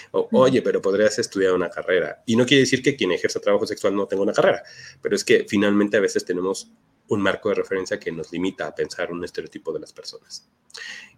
O, 0.09 0.27
oye, 0.31 0.63
pero 0.63 0.81
podrías 0.81 1.19
estudiar 1.19 1.53
una 1.53 1.69
carrera. 1.69 2.23
Y 2.25 2.35
no 2.35 2.47
quiere 2.47 2.61
decir 2.61 2.81
que 2.81 2.95
quien 2.95 3.11
ejerza 3.11 3.39
trabajo 3.39 3.67
sexual 3.67 3.95
no 3.95 4.07
tenga 4.07 4.23
una 4.23 4.33
carrera, 4.33 4.63
pero 4.99 5.15
es 5.15 5.23
que 5.23 5.45
finalmente 5.47 5.97
a 5.97 5.99
veces 5.99 6.25
tenemos 6.25 6.71
un 7.09 7.21
marco 7.21 7.49
de 7.49 7.55
referencia 7.55 7.99
que 7.99 8.11
nos 8.11 8.31
limita 8.31 8.67
a 8.67 8.75
pensar 8.75 9.11
un 9.11 9.23
estereotipo 9.23 9.71
de 9.73 9.79
las 9.79 9.93
personas. 9.93 10.49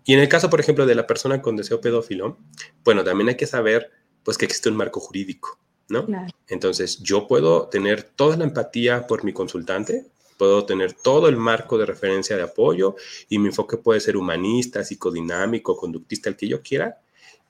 Y 0.03 0.13
en 0.13 0.19
el 0.19 0.29
caso, 0.29 0.49
por 0.49 0.59
ejemplo, 0.59 0.85
de 0.85 0.95
la 0.95 1.07
persona 1.07 1.41
con 1.41 1.55
deseo 1.55 1.81
pedófilo, 1.81 2.37
bueno, 2.83 3.03
también 3.03 3.29
hay 3.29 3.37
que 3.37 3.47
saber 3.47 3.91
pues 4.23 4.37
que 4.37 4.45
existe 4.45 4.69
un 4.69 4.77
marco 4.77 4.99
jurídico. 4.99 5.59
¿no? 5.89 6.05
Entonces, 6.47 6.99
yo 6.99 7.27
puedo 7.27 7.67
tener 7.67 8.03
toda 8.03 8.37
la 8.37 8.43
empatía 8.43 9.07
por 9.07 9.23
mi 9.23 9.33
consultante, 9.33 10.05
puedo 10.37 10.65
tener 10.65 10.93
todo 10.93 11.27
el 11.27 11.35
marco 11.35 11.77
de 11.77 11.85
referencia 11.85 12.37
de 12.37 12.43
apoyo 12.43 12.95
y 13.27 13.39
mi 13.39 13.47
enfoque 13.47 13.77
puede 13.77 13.99
ser 13.99 14.15
humanista, 14.15 14.83
psicodinámico, 14.83 15.75
conductista, 15.75 16.29
el 16.29 16.37
que 16.37 16.47
yo 16.47 16.61
quiera. 16.61 17.01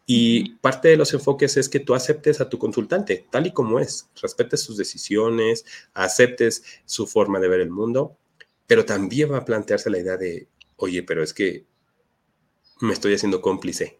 Y 0.05 0.55
parte 0.55 0.87
de 0.87 0.97
los 0.97 1.13
enfoques 1.13 1.55
es 1.57 1.69
que 1.69 1.79
tú 1.79 1.93
aceptes 1.93 2.41
a 2.41 2.49
tu 2.49 2.57
consultante 2.57 3.27
tal 3.29 3.45
y 3.45 3.53
como 3.53 3.79
es, 3.79 4.09
respetes 4.19 4.61
sus 4.61 4.75
decisiones, 4.75 5.65
aceptes 5.93 6.63
su 6.85 7.05
forma 7.05 7.39
de 7.39 7.47
ver 7.47 7.59
el 7.59 7.69
mundo, 7.69 8.17
pero 8.69 8.85
también 8.85 9.31
va 9.31 9.39
a 9.39 9.45
plantearse 9.45 9.89
la 9.89 9.97
idea 9.97 10.15
de, 10.15 10.47
oye, 10.75 11.01
pero 11.01 11.23
es 11.23 11.33
que 11.33 11.65
me 12.81 12.93
estoy 12.93 13.15
haciendo 13.15 13.41
cómplice 13.41 13.97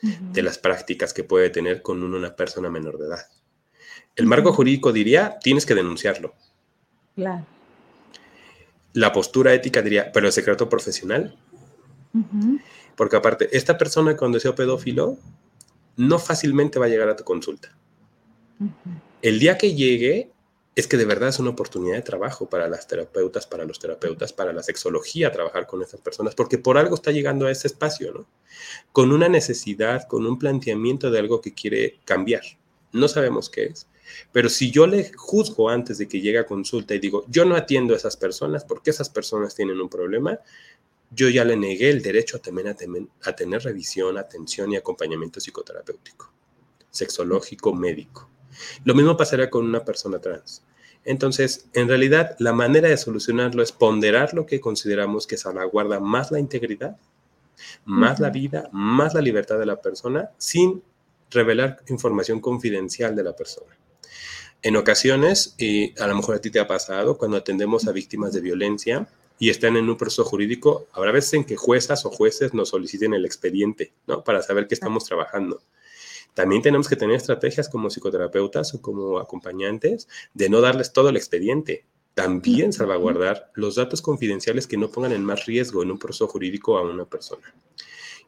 de 0.00 0.42
las 0.42 0.56
prácticas 0.56 1.12
que 1.12 1.22
puede 1.22 1.50
tener 1.50 1.82
con 1.82 2.02
una 2.02 2.34
persona 2.34 2.70
menor 2.70 2.96
de 2.96 3.08
edad. 3.08 3.26
El 4.16 4.24
marco 4.24 4.54
jurídico 4.54 4.90
diría, 4.90 5.38
tienes 5.42 5.66
que 5.66 5.74
denunciarlo. 5.74 6.34
Claro. 7.14 7.44
La 8.94 9.12
postura 9.12 9.52
ética 9.52 9.82
diría, 9.82 10.10
pero 10.12 10.28
el 10.28 10.32
secreto 10.32 10.70
profesional. 10.70 11.38
Porque 12.96 13.16
aparte, 13.16 13.54
esta 13.54 13.76
persona 13.76 14.16
con 14.16 14.32
deseo 14.32 14.54
pedófilo 14.54 15.18
no 15.98 16.18
fácilmente 16.18 16.78
va 16.78 16.86
a 16.86 16.88
llegar 16.88 17.10
a 17.10 17.16
tu 17.16 17.24
consulta. 17.24 17.76
El 19.20 19.38
día 19.38 19.58
que 19.58 19.74
llegue, 19.74 20.32
es 20.76 20.86
que 20.86 20.96
de 20.96 21.04
verdad 21.04 21.28
es 21.28 21.38
una 21.38 21.50
oportunidad 21.50 21.96
de 21.96 22.02
trabajo 22.02 22.48
para 22.48 22.68
las 22.68 22.86
terapeutas, 22.86 23.46
para 23.46 23.64
los 23.64 23.78
terapeutas, 23.78 24.32
para 24.32 24.52
la 24.52 24.62
sexología, 24.62 25.32
trabajar 25.32 25.66
con 25.66 25.82
estas 25.82 26.00
personas, 26.00 26.34
porque 26.34 26.58
por 26.58 26.78
algo 26.78 26.94
está 26.94 27.10
llegando 27.10 27.46
a 27.46 27.50
ese 27.50 27.66
espacio, 27.66 28.12
¿no? 28.12 28.26
Con 28.92 29.12
una 29.12 29.28
necesidad, 29.28 30.06
con 30.06 30.26
un 30.26 30.38
planteamiento 30.38 31.10
de 31.10 31.18
algo 31.18 31.40
que 31.40 31.54
quiere 31.54 31.98
cambiar. 32.04 32.42
No 32.92 33.08
sabemos 33.08 33.50
qué 33.50 33.64
es, 33.64 33.88
pero 34.32 34.48
si 34.48 34.70
yo 34.70 34.86
le 34.86 35.12
juzgo 35.12 35.68
antes 35.68 35.98
de 35.98 36.08
que 36.08 36.20
llegue 36.20 36.38
a 36.38 36.46
consulta 36.46 36.94
y 36.94 36.98
digo, 36.98 37.24
yo 37.28 37.44
no 37.44 37.56
atiendo 37.56 37.94
a 37.94 37.96
esas 37.96 38.16
personas 38.16 38.64
porque 38.64 38.90
esas 38.90 39.08
personas 39.08 39.54
tienen 39.54 39.80
un 39.80 39.88
problema, 39.88 40.38
yo 41.10 41.28
ya 41.28 41.44
le 41.44 41.56
negué 41.56 41.90
el 41.90 42.02
derecho 42.02 42.36
a, 42.36 43.28
a 43.28 43.36
tener 43.36 43.62
revisión, 43.62 44.16
atención 44.16 44.72
y 44.72 44.76
acompañamiento 44.76 45.40
psicoterapéutico, 45.40 46.32
sexológico, 46.90 47.74
médico. 47.74 48.29
Lo 48.84 48.94
mismo 48.94 49.16
pasará 49.16 49.50
con 49.50 49.64
una 49.64 49.84
persona 49.84 50.18
trans. 50.18 50.62
Entonces, 51.04 51.68
en 51.72 51.88
realidad, 51.88 52.36
la 52.38 52.52
manera 52.52 52.88
de 52.88 52.96
solucionarlo 52.96 53.62
es 53.62 53.72
ponderar 53.72 54.34
lo 54.34 54.46
que 54.46 54.60
consideramos 54.60 55.26
que 55.26 55.36
salvaguarda 55.36 55.98
más 55.98 56.30
la 56.30 56.38
integridad, 56.38 56.96
más 57.84 58.20
la 58.20 58.30
vida, 58.30 58.68
más 58.72 59.14
la 59.14 59.20
libertad 59.20 59.58
de 59.58 59.66
la 59.66 59.80
persona, 59.80 60.30
sin 60.38 60.82
revelar 61.30 61.78
información 61.88 62.40
confidencial 62.40 63.14
de 63.16 63.22
la 63.22 63.34
persona. 63.34 63.76
En 64.62 64.76
ocasiones, 64.76 65.54
y 65.56 65.98
a 66.00 66.06
lo 66.06 66.16
mejor 66.16 66.36
a 66.36 66.40
ti 66.40 66.50
te 66.50 66.60
ha 66.60 66.66
pasado, 66.66 67.16
cuando 67.16 67.38
atendemos 67.38 67.88
a 67.88 67.92
víctimas 67.92 68.34
de 68.34 68.42
violencia 68.42 69.08
y 69.38 69.48
están 69.48 69.76
en 69.76 69.88
un 69.88 69.96
proceso 69.96 70.24
jurídico, 70.24 70.86
habrá 70.92 71.12
veces 71.12 71.32
en 71.32 71.44
que 71.44 71.56
juezas 71.56 72.04
o 72.04 72.10
jueces 72.10 72.52
nos 72.52 72.68
soliciten 72.68 73.14
el 73.14 73.24
expediente, 73.24 73.92
¿no? 74.06 74.22
Para 74.22 74.42
saber 74.42 74.68
qué 74.68 74.74
estamos 74.74 75.04
trabajando. 75.04 75.62
También 76.34 76.62
tenemos 76.62 76.88
que 76.88 76.96
tener 76.96 77.16
estrategias 77.16 77.68
como 77.68 77.90
psicoterapeutas 77.90 78.74
o 78.74 78.82
como 78.82 79.18
acompañantes 79.18 80.08
de 80.34 80.48
no 80.48 80.60
darles 80.60 80.92
todo 80.92 81.08
el 81.08 81.16
expediente. 81.16 81.86
También 82.14 82.72
salvaguardar 82.72 83.50
los 83.54 83.76
datos 83.76 84.02
confidenciales 84.02 84.66
que 84.66 84.76
no 84.76 84.90
pongan 84.90 85.12
en 85.12 85.24
más 85.24 85.46
riesgo 85.46 85.82
en 85.82 85.90
un 85.90 85.98
proceso 85.98 86.26
jurídico 86.28 86.78
a 86.78 86.82
una 86.82 87.04
persona. 87.04 87.54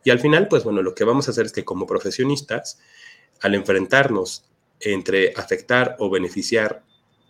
Y 0.04 0.10
al 0.10 0.20
final, 0.20 0.48
pues 0.48 0.64
bueno, 0.64 0.82
lo 0.82 0.94
que 0.94 1.04
vamos 1.04 1.28
a 1.28 1.30
hacer 1.30 1.46
es 1.46 1.52
que 1.52 1.64
como 1.64 1.86
profesionistas, 1.86 2.80
al 3.40 3.54
enfrentarnos 3.54 4.44
entre 4.80 5.32
afectar 5.36 5.96
o 5.98 6.10
beneficiar 6.10 6.84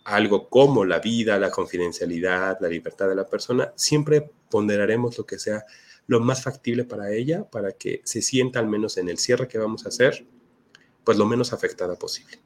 algo 0.05 0.49
como 0.49 0.85
la 0.85 0.99
vida, 0.99 1.37
la 1.39 1.51
confidencialidad, 1.51 2.57
la 2.59 2.67
libertad 2.67 3.07
de 3.07 3.15
la 3.15 3.27
persona, 3.27 3.73
siempre 3.75 4.29
ponderaremos 4.49 5.17
lo 5.17 5.25
que 5.25 5.39
sea 5.39 5.65
lo 6.07 6.19
más 6.19 6.43
factible 6.43 6.83
para 6.83 7.11
ella, 7.11 7.49
para 7.49 7.71
que 7.73 8.01
se 8.03 8.21
sienta 8.21 8.59
al 8.59 8.67
menos 8.67 8.97
en 8.97 9.07
el 9.07 9.17
cierre 9.17 9.47
que 9.47 9.57
vamos 9.57 9.85
a 9.85 9.89
hacer, 9.89 10.25
pues 11.03 11.17
lo 11.17 11.25
menos 11.25 11.53
afectada 11.53 11.95
posible. 11.95 12.39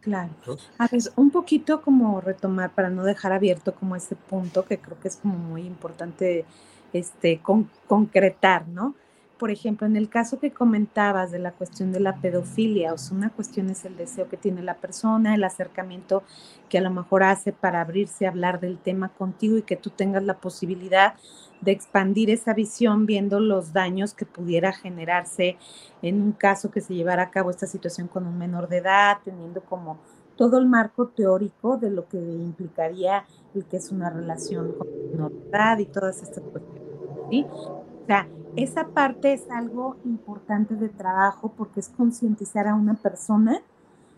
Claro. 0.00 0.30
A 0.78 0.88
ver, 0.88 1.00
un 1.14 1.30
poquito 1.30 1.80
como 1.80 2.20
retomar 2.20 2.74
para 2.74 2.90
no 2.90 3.04
dejar 3.04 3.32
abierto 3.32 3.74
como 3.74 3.94
ese 3.94 4.16
punto 4.16 4.64
que 4.64 4.78
creo 4.78 4.98
que 4.98 5.08
es 5.08 5.16
como 5.16 5.38
muy 5.38 5.62
importante 5.62 6.44
este, 6.92 7.40
concretar, 7.86 8.66
¿no? 8.66 8.96
Por 9.42 9.50
ejemplo, 9.50 9.88
en 9.88 9.96
el 9.96 10.08
caso 10.08 10.38
que 10.38 10.52
comentabas 10.52 11.32
de 11.32 11.40
la 11.40 11.50
cuestión 11.50 11.90
de 11.90 11.98
la 11.98 12.14
pedofilia, 12.20 12.94
o 12.94 12.96
sea, 12.96 13.16
una 13.16 13.30
cuestión 13.30 13.70
es 13.70 13.84
el 13.84 13.96
deseo 13.96 14.28
que 14.28 14.36
tiene 14.36 14.62
la 14.62 14.76
persona, 14.76 15.34
el 15.34 15.42
acercamiento 15.42 16.22
que 16.68 16.78
a 16.78 16.80
lo 16.80 16.90
mejor 16.90 17.24
hace 17.24 17.52
para 17.52 17.80
abrirse 17.80 18.24
a 18.24 18.28
hablar 18.28 18.60
del 18.60 18.78
tema 18.78 19.08
contigo 19.08 19.58
y 19.58 19.62
que 19.62 19.74
tú 19.74 19.90
tengas 19.90 20.22
la 20.22 20.38
posibilidad 20.38 21.14
de 21.60 21.72
expandir 21.72 22.30
esa 22.30 22.54
visión 22.54 23.04
viendo 23.04 23.40
los 23.40 23.72
daños 23.72 24.14
que 24.14 24.26
pudiera 24.26 24.72
generarse 24.72 25.56
en 26.02 26.22
un 26.22 26.30
caso 26.30 26.70
que 26.70 26.80
se 26.80 26.94
llevara 26.94 27.24
a 27.24 27.30
cabo 27.32 27.50
esta 27.50 27.66
situación 27.66 28.06
con 28.06 28.28
un 28.28 28.38
menor 28.38 28.68
de 28.68 28.76
edad, 28.76 29.18
teniendo 29.24 29.60
como 29.64 29.98
todo 30.36 30.56
el 30.56 30.66
marco 30.66 31.08
teórico 31.08 31.78
de 31.78 31.90
lo 31.90 32.06
que 32.06 32.16
implicaría 32.16 33.24
el 33.56 33.64
que 33.64 33.78
es 33.78 33.90
una 33.90 34.08
relación 34.08 34.70
con 34.78 34.86
menor 35.10 35.32
de 35.32 35.48
edad 35.48 35.78
y 35.80 35.86
todas 35.86 36.22
estas 36.22 36.44
cuestiones. 36.44 36.84
¿sí? 37.28 37.44
O 37.50 38.06
sea, 38.06 38.28
esa 38.56 38.88
parte 38.88 39.32
es 39.32 39.50
algo 39.50 39.96
importante 40.04 40.74
de 40.74 40.88
trabajo 40.88 41.52
porque 41.56 41.80
es 41.80 41.88
concientizar 41.88 42.66
a 42.66 42.74
una 42.74 42.94
persona 42.94 43.62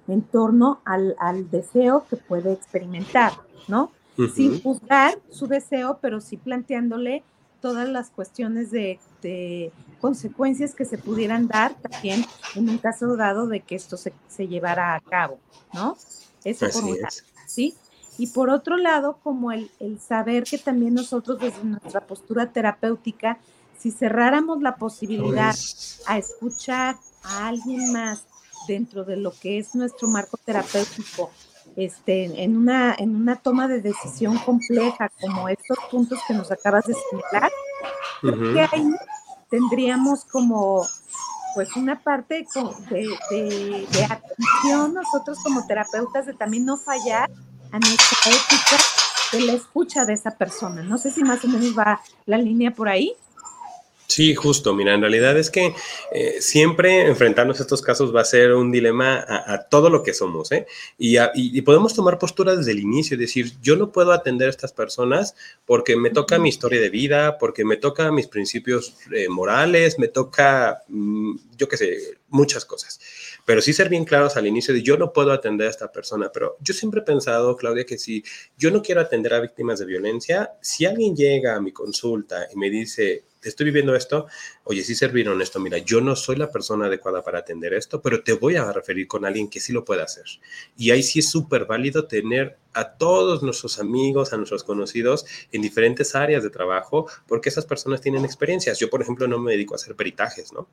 en 0.08 0.22
torno 0.22 0.80
al, 0.84 1.50
deseo 1.50 2.04
que 2.08 2.16
puede 2.16 2.52
experimentar, 2.52 3.32
¿no? 3.68 3.90
Sin 4.34 4.62
juzgar 4.62 5.18
su 5.30 5.46
deseo, 5.46 5.98
pero 6.00 6.20
sí 6.20 6.36
planteándole 6.36 7.24
todas 7.60 7.88
las 7.88 8.10
cuestiones 8.10 8.70
de, 8.70 9.00
consecuencias 10.00 10.74
que 10.74 10.84
se 10.84 10.98
pudieran 10.98 11.48
dar 11.48 11.74
también 11.74 12.22
en 12.54 12.68
un 12.68 12.76
caso 12.76 13.16
dado 13.16 13.46
de 13.46 13.60
que 13.60 13.74
esto 13.74 13.96
se, 13.96 14.12
se 14.28 14.46
llevara 14.46 14.94
a 14.94 15.00
cabo, 15.00 15.38
¿no? 15.72 15.96
Eso 16.44 16.66
por 16.68 16.84
un 16.84 17.00
lado, 17.00 17.16
¿sí? 17.46 17.74
Y 18.18 18.26
por 18.28 18.50
otro 18.50 18.76
lado, 18.76 19.18
como 19.22 19.50
el, 19.50 19.70
el 19.80 19.98
saber 19.98 20.44
que 20.44 20.58
también 20.58 20.92
nosotros 20.92 21.40
desde 21.40 21.64
nuestra 21.64 22.02
postura 22.02 22.52
terapéutica, 22.52 23.38
si 23.78 23.90
cerráramos 23.90 24.62
la 24.62 24.76
posibilidad 24.76 25.54
a 26.06 26.18
escuchar 26.18 26.96
a 27.22 27.48
alguien 27.48 27.92
más 27.92 28.24
dentro 28.66 29.04
de 29.04 29.16
lo 29.16 29.32
que 29.32 29.58
es 29.58 29.74
nuestro 29.74 30.08
marco 30.08 30.36
terapéutico, 30.44 31.30
este, 31.76 32.42
en, 32.42 32.56
una, 32.56 32.94
en 32.98 33.16
una 33.16 33.36
toma 33.36 33.68
de 33.68 33.80
decisión 33.80 34.38
compleja, 34.38 35.10
como 35.20 35.48
estos 35.48 35.78
puntos 35.90 36.18
que 36.26 36.34
nos 36.34 36.50
acabas 36.50 36.84
de 36.86 36.94
señalar, 36.94 37.50
que 38.22 38.60
ahí 38.60 38.94
tendríamos 39.50 40.24
como 40.24 40.86
pues 41.54 41.76
una 41.76 42.00
parte 42.00 42.46
de, 42.90 43.08
de, 43.30 43.86
de, 43.92 44.04
atención 44.04 44.94
nosotros 44.94 45.38
como 45.42 45.64
terapeutas 45.66 46.26
de 46.26 46.34
también 46.34 46.64
no 46.64 46.76
fallar 46.76 47.30
a 47.70 47.78
nuestra 47.78 48.18
ética 48.26 48.82
de 49.32 49.40
la 49.42 49.52
escucha 49.52 50.04
de 50.04 50.14
esa 50.14 50.32
persona. 50.32 50.82
No 50.82 50.98
sé 50.98 51.10
si 51.10 51.22
más 51.22 51.44
o 51.44 51.48
menos 51.48 51.76
va 51.78 52.00
la 52.26 52.38
línea 52.38 52.72
por 52.72 52.88
ahí. 52.88 53.14
Sí, 54.14 54.32
justo. 54.36 54.76
Mira, 54.76 54.94
en 54.94 55.00
realidad 55.00 55.36
es 55.36 55.50
que 55.50 55.74
eh, 56.12 56.36
siempre 56.38 57.08
enfrentarnos 57.08 57.58
a 57.58 57.64
estos 57.64 57.82
casos 57.82 58.14
va 58.14 58.20
a 58.20 58.24
ser 58.24 58.52
un 58.52 58.70
dilema 58.70 59.24
a, 59.26 59.64
todo 59.68 59.90
lo 59.90 60.04
que 60.04 60.14
somos, 60.14 60.52
¿eh? 60.52 60.68
Y, 60.96 61.60
podemos 61.62 61.94
tomar 61.94 62.20
postura 62.20 62.54
desde 62.54 62.70
el 62.70 62.78
inicio 62.78 63.16
y 63.16 63.18
decir, 63.18 63.54
yo 63.60 63.74
no 63.74 63.90
puedo 63.90 64.12
atender 64.12 64.46
a 64.46 64.50
estas 64.50 64.72
personas 64.72 65.34
porque 65.66 65.96
me 65.96 66.10
toca 66.10 66.38
mi 66.38 66.48
historia 66.48 66.80
de 66.80 66.90
vida, 66.90 67.38
porque 67.38 67.64
me 67.64 67.76
toca 67.76 68.12
mis 68.12 68.28
principios 68.28 68.94
eh, 69.12 69.28
morales, 69.28 69.98
me 69.98 70.06
toca, 70.06 70.84
mm, 70.86 71.34
yo 71.56 71.66
qué 71.66 71.76
sé, 71.76 71.98
muchas 72.28 72.64
cosas. 72.64 73.00
Pero 73.44 73.60
sí 73.62 73.72
ser 73.72 73.88
bien 73.88 74.04
claros 74.04 74.36
al 74.36 74.46
inicio 74.46 74.72
de 74.72 74.82
yo 74.82 74.96
no 74.96 75.12
puedo 75.12 75.32
atender 75.32 75.66
a 75.66 75.70
esta 75.70 75.90
persona, 75.90 76.30
pero 76.32 76.56
yo 76.60 76.72
siempre 76.72 77.00
he 77.00 77.04
pensado, 77.04 77.56
Claudia, 77.56 77.84
que 77.84 77.98
si 77.98 78.22
yo 78.56 78.70
no 78.70 78.80
quiero 78.80 79.00
atender 79.00 79.34
a 79.34 79.40
víctimas 79.40 79.80
de 79.80 79.86
violencia, 79.86 80.52
si 80.62 80.86
alguien 80.86 81.16
llega 81.16 81.56
a 81.56 81.60
mi 81.60 81.72
consulta 81.72 82.46
y 82.52 82.56
me 82.56 82.70
dice, 82.70 83.24
estoy 83.48 83.66
viviendo 83.66 83.94
esto, 83.94 84.26
oye, 84.64 84.82
sí 84.82 84.94
servir 84.94 85.24
esto, 85.40 85.60
mira, 85.60 85.78
yo 85.78 86.00
no 86.00 86.16
soy 86.16 86.36
la 86.36 86.50
persona 86.50 86.86
adecuada 86.86 87.22
para 87.22 87.40
atender 87.40 87.74
esto, 87.74 88.00
pero 88.00 88.22
te 88.22 88.32
voy 88.34 88.56
a 88.56 88.72
referir 88.72 89.06
con 89.08 89.24
alguien 89.24 89.48
que 89.48 89.60
sí 89.60 89.72
lo 89.72 89.84
pueda 89.84 90.04
hacer. 90.04 90.24
Y 90.76 90.90
ahí 90.90 91.02
sí 91.02 91.20
es 91.20 91.30
súper 91.30 91.64
válido 91.64 92.06
tener 92.06 92.58
a 92.74 92.96
todos 92.96 93.42
nuestros 93.42 93.78
amigos, 93.78 94.32
a 94.32 94.36
nuestros 94.36 94.64
conocidos 94.64 95.24
en 95.52 95.62
diferentes 95.62 96.14
áreas 96.14 96.42
de 96.42 96.50
trabajo, 96.50 97.06
porque 97.26 97.48
esas 97.48 97.64
personas 97.66 98.00
tienen 98.00 98.24
experiencias. 98.24 98.78
Yo, 98.78 98.90
por 98.90 99.00
ejemplo, 99.00 99.28
no 99.28 99.38
me 99.38 99.52
dedico 99.52 99.74
a 99.74 99.76
hacer 99.76 99.94
peritajes, 99.94 100.52
¿no? 100.52 100.68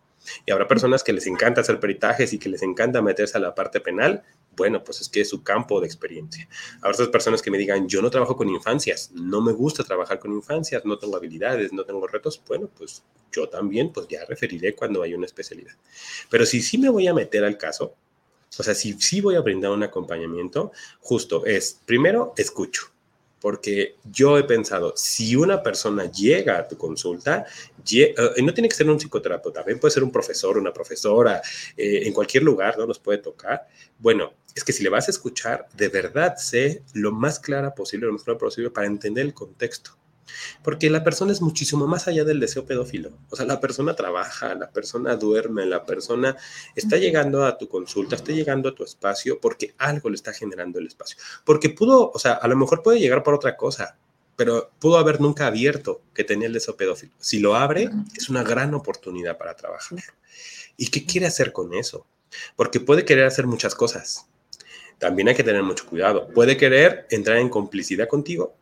Y 0.46 0.52
habrá 0.52 0.68
personas 0.68 1.04
que 1.04 1.14
les 1.14 1.28
encanta 1.28 1.62
hacer 1.62 1.80
peritajes 1.80 2.34
y 2.34 2.40
que 2.40 2.50
les 2.50 2.64
encanta 2.64 3.02
meterse 3.02 3.38
a 3.38 3.42
la 3.42 3.56
parte 3.56 3.80
penal. 3.80 4.24
Bueno, 4.56 4.84
pues 4.84 5.02
es 5.02 5.10
que 5.10 5.22
es 5.22 5.30
su 5.30 5.44
campo 5.44 5.80
de 5.80 5.88
experiencia. 5.88 6.48
Habrá 6.78 6.92
otras 6.92 7.10
personas 7.10 7.42
que 7.42 7.52
me 7.52 7.58
digan, 7.58 7.88
yo 7.88 8.02
no 8.02 8.10
trabajo 8.10 8.36
con 8.36 8.50
infancias, 8.50 9.12
no 9.14 9.42
me 9.42 9.54
gusta 9.54 9.84
trabajar 9.84 10.20
con 10.20 10.34
infancias, 10.34 10.84
no 10.86 10.98
tengo 10.98 11.16
habilidades, 11.16 11.72
no 11.72 11.86
tengo 11.86 12.06
retos. 12.08 12.42
Bueno, 12.48 12.70
pues 12.78 13.04
yo 13.32 13.48
también, 13.48 13.92
pues 13.94 14.08
ya 14.08 14.26
referiré 14.26 14.76
cuando 14.76 15.02
haya 15.04 15.16
una 15.16 15.26
especialidad. 15.26 15.74
Pero 16.30 16.46
si 16.46 16.62
sí 16.62 16.78
me 16.78 16.90
voy 16.90 17.08
a 17.08 17.14
meter 17.14 17.44
al 17.46 17.58
caso, 17.58 17.96
o 18.58 18.64
sea, 18.64 18.76
si 18.76 18.94
sí 19.00 19.22
voy 19.22 19.36
a 19.36 19.42
brindar 19.42 19.72
un 19.72 19.84
acompañamiento, 19.84 20.72
justo 21.00 21.46
es, 21.46 21.80
primero, 21.86 22.34
escucho. 22.36 22.88
Porque 23.40 23.96
yo 24.04 24.38
he 24.38 24.44
pensado, 24.44 24.94
si 24.96 25.36
una 25.36 25.64
persona 25.64 26.12
llega 26.12 26.60
a 26.60 26.68
tu 26.68 26.78
consulta, 26.78 27.44
eh, 27.92 28.14
no 28.44 28.54
tiene 28.54 28.70
que 28.70 28.76
ser 28.76 28.88
un 28.88 29.00
psicoterapeuta, 29.00 29.62
también 29.62 29.80
puede 29.80 29.92
ser 29.92 30.04
un 30.04 30.12
profesor, 30.12 30.60
una 30.60 30.72
profesora, 30.72 31.42
eh, 31.76 32.02
en 32.06 32.14
cualquier 32.14 32.44
lugar, 32.44 32.78
¿no? 32.78 32.86
Nos 32.86 33.00
puede 33.00 33.18
tocar. 33.18 33.68
Bueno, 33.98 34.34
es 34.56 34.64
que 34.64 34.74
si 34.74 34.84
le 34.84 34.90
vas 34.90 35.08
a 35.08 35.12
escuchar, 35.12 35.68
de 35.76 35.88
verdad 35.90 36.36
sé 36.38 36.84
lo 36.94 37.12
más 37.12 37.40
clara 37.40 37.74
posible, 37.74 38.08
lo 38.08 38.14
más 38.14 38.24
claro 38.24 38.40
posible 38.40 38.70
para 38.70 38.88
entender 38.88 39.26
el 39.26 39.34
contexto. 39.34 39.92
Porque 40.64 40.90
la 40.90 41.04
persona 41.04 41.32
es 41.32 41.42
muchísimo 41.42 41.88
más 41.88 42.08
allá 42.08 42.24
del 42.24 42.40
deseo 42.40 42.66
pedófilo. 42.66 43.12
O 43.30 43.36
sea, 43.36 43.46
la 43.46 43.60
persona 43.60 43.96
trabaja, 43.96 44.56
la 44.56 44.72
persona 44.72 45.16
duerme, 45.16 45.66
la 45.66 45.86
persona 45.86 46.38
está 46.76 46.98
llegando 46.98 47.46
a 47.46 47.58
tu 47.58 47.68
consulta, 47.68 48.16
está 48.16 48.32
llegando 48.32 48.70
a 48.70 48.76
tu 48.76 48.84
espacio 48.84 49.40
porque 49.40 49.74
algo 49.78 50.10
le 50.10 50.16
está 50.16 50.34
generando 50.34 50.80
el 50.80 50.88
espacio. 50.88 51.18
Porque 51.44 51.70
pudo, 51.70 52.12
o 52.12 52.20
sea, 52.20 52.34
a 52.34 52.48
lo 52.48 52.56
mejor 52.56 52.84
puede 52.84 53.00
llegar 53.00 53.24
por 53.24 53.34
otra 53.34 53.58
cosa, 53.58 53.98
pero 54.36 54.72
pudo 54.80 54.98
haber 54.98 55.20
nunca 55.22 55.48
abierto 55.48 56.02
que 56.14 56.24
tenía 56.24 56.48
el 56.48 56.54
deseo 56.54 56.76
pedófilo. 56.78 57.14
Si 57.20 57.40
lo 57.40 57.56
abre, 57.56 57.90
es 58.16 58.30
una 58.30 58.44
gran 58.44 58.74
oportunidad 58.74 59.38
para 59.38 59.56
trabajar. 59.56 60.00
¿Y 60.78 60.88
qué 60.88 61.06
quiere 61.06 61.28
hacer 61.28 61.52
con 61.52 61.74
eso? 61.74 62.06
Porque 62.56 62.80
puede 62.80 63.06
querer 63.06 63.26
hacer 63.26 63.46
muchas 63.46 63.76
cosas. 63.76 64.28
También 65.02 65.30
hay 65.30 65.34
que 65.34 65.44
tener 65.44 65.64
mucho 65.64 65.88
cuidado. 65.88 66.28
Puede 66.28 66.58
querer 66.58 67.08
entrar 67.10 67.38
en 67.38 67.50
complicidad 67.50 68.08
contigo 68.08 68.56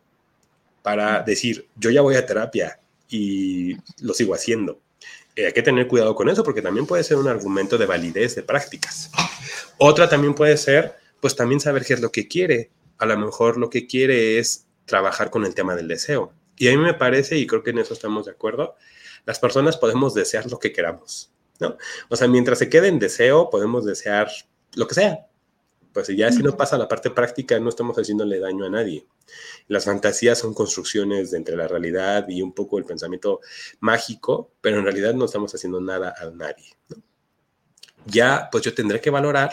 para 0.80 1.20
decir, 1.20 1.68
yo 1.76 1.90
ya 1.90 2.00
voy 2.00 2.16
a 2.16 2.24
terapia 2.24 2.80
y 3.10 3.76
lo 4.00 4.14
sigo 4.14 4.32
haciendo. 4.32 4.80
Eh, 5.36 5.44
hay 5.44 5.52
que 5.52 5.60
tener 5.60 5.86
cuidado 5.86 6.14
con 6.14 6.30
eso 6.30 6.42
porque 6.42 6.62
también 6.62 6.86
puede 6.86 7.04
ser 7.04 7.18
un 7.18 7.28
argumento 7.28 7.76
de 7.76 7.84
validez 7.84 8.36
de 8.36 8.42
prácticas. 8.42 9.10
Otra 9.76 10.08
también 10.08 10.32
puede 10.32 10.56
ser, 10.56 10.96
pues 11.20 11.36
también 11.36 11.60
saber 11.60 11.84
qué 11.84 11.92
es 11.92 12.00
lo 12.00 12.10
que 12.10 12.26
quiere. 12.26 12.70
A 12.96 13.04
lo 13.04 13.18
mejor 13.18 13.58
lo 13.58 13.68
que 13.68 13.86
quiere 13.86 14.38
es 14.38 14.64
trabajar 14.86 15.28
con 15.28 15.44
el 15.44 15.54
tema 15.54 15.76
del 15.76 15.88
deseo. 15.88 16.32
Y 16.56 16.68
a 16.68 16.70
mí 16.70 16.78
me 16.78 16.94
parece, 16.94 17.36
y 17.36 17.46
creo 17.46 17.62
que 17.62 17.70
en 17.70 17.80
eso 17.80 17.92
estamos 17.92 18.24
de 18.24 18.32
acuerdo, 18.32 18.76
las 19.26 19.38
personas 19.38 19.76
podemos 19.76 20.14
desear 20.14 20.50
lo 20.50 20.58
que 20.58 20.72
queramos, 20.72 21.30
¿no? 21.58 21.76
O 22.08 22.16
sea, 22.16 22.28
mientras 22.28 22.58
se 22.58 22.70
quede 22.70 22.88
en 22.88 22.98
deseo, 22.98 23.50
podemos 23.50 23.84
desear 23.84 24.30
lo 24.72 24.86
que 24.86 24.94
sea, 24.94 25.26
pues 25.92 26.08
ya 26.08 26.30
si 26.30 26.42
no 26.42 26.56
pasa 26.56 26.78
la 26.78 26.88
parte 26.88 27.10
práctica, 27.10 27.58
no 27.58 27.68
estamos 27.68 27.96
haciéndole 27.96 28.38
daño 28.38 28.64
a 28.64 28.70
nadie. 28.70 29.06
Las 29.68 29.84
fantasías 29.84 30.38
son 30.38 30.54
construcciones 30.54 31.30
de 31.30 31.38
entre 31.38 31.56
la 31.56 31.68
realidad 31.68 32.28
y 32.28 32.42
un 32.42 32.52
poco 32.52 32.78
el 32.78 32.84
pensamiento 32.84 33.40
mágico, 33.80 34.52
pero 34.60 34.78
en 34.78 34.84
realidad 34.84 35.14
no 35.14 35.24
estamos 35.24 35.54
haciendo 35.54 35.80
nada 35.80 36.14
a 36.18 36.30
nadie. 36.30 36.76
Ya, 38.06 38.48
pues 38.50 38.64
yo 38.64 38.74
tendré 38.74 39.00
que 39.00 39.10
valorar 39.10 39.52